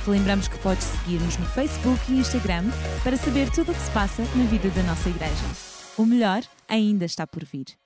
Lembramos 0.07 0.48
que 0.48 0.59
podes 0.59 0.84
seguir-nos 0.84 1.36
no 1.38 1.46
Facebook 1.46 2.01
e 2.09 2.18
Instagram 2.18 2.64
para 3.05 3.16
saber 3.16 3.51
tudo 3.51 3.72
o 3.72 3.74
que 3.74 3.80
se 3.80 3.90
passa 3.90 4.22
na 4.34 4.44
vida 4.44 4.70
da 4.70 4.82
nossa 4.82 5.09
igreja. 5.09 5.44
O 5.96 6.07
melhor 6.07 6.42
ainda 6.68 7.05
está 7.05 7.26
por 7.26 7.44
vir. 7.44 7.80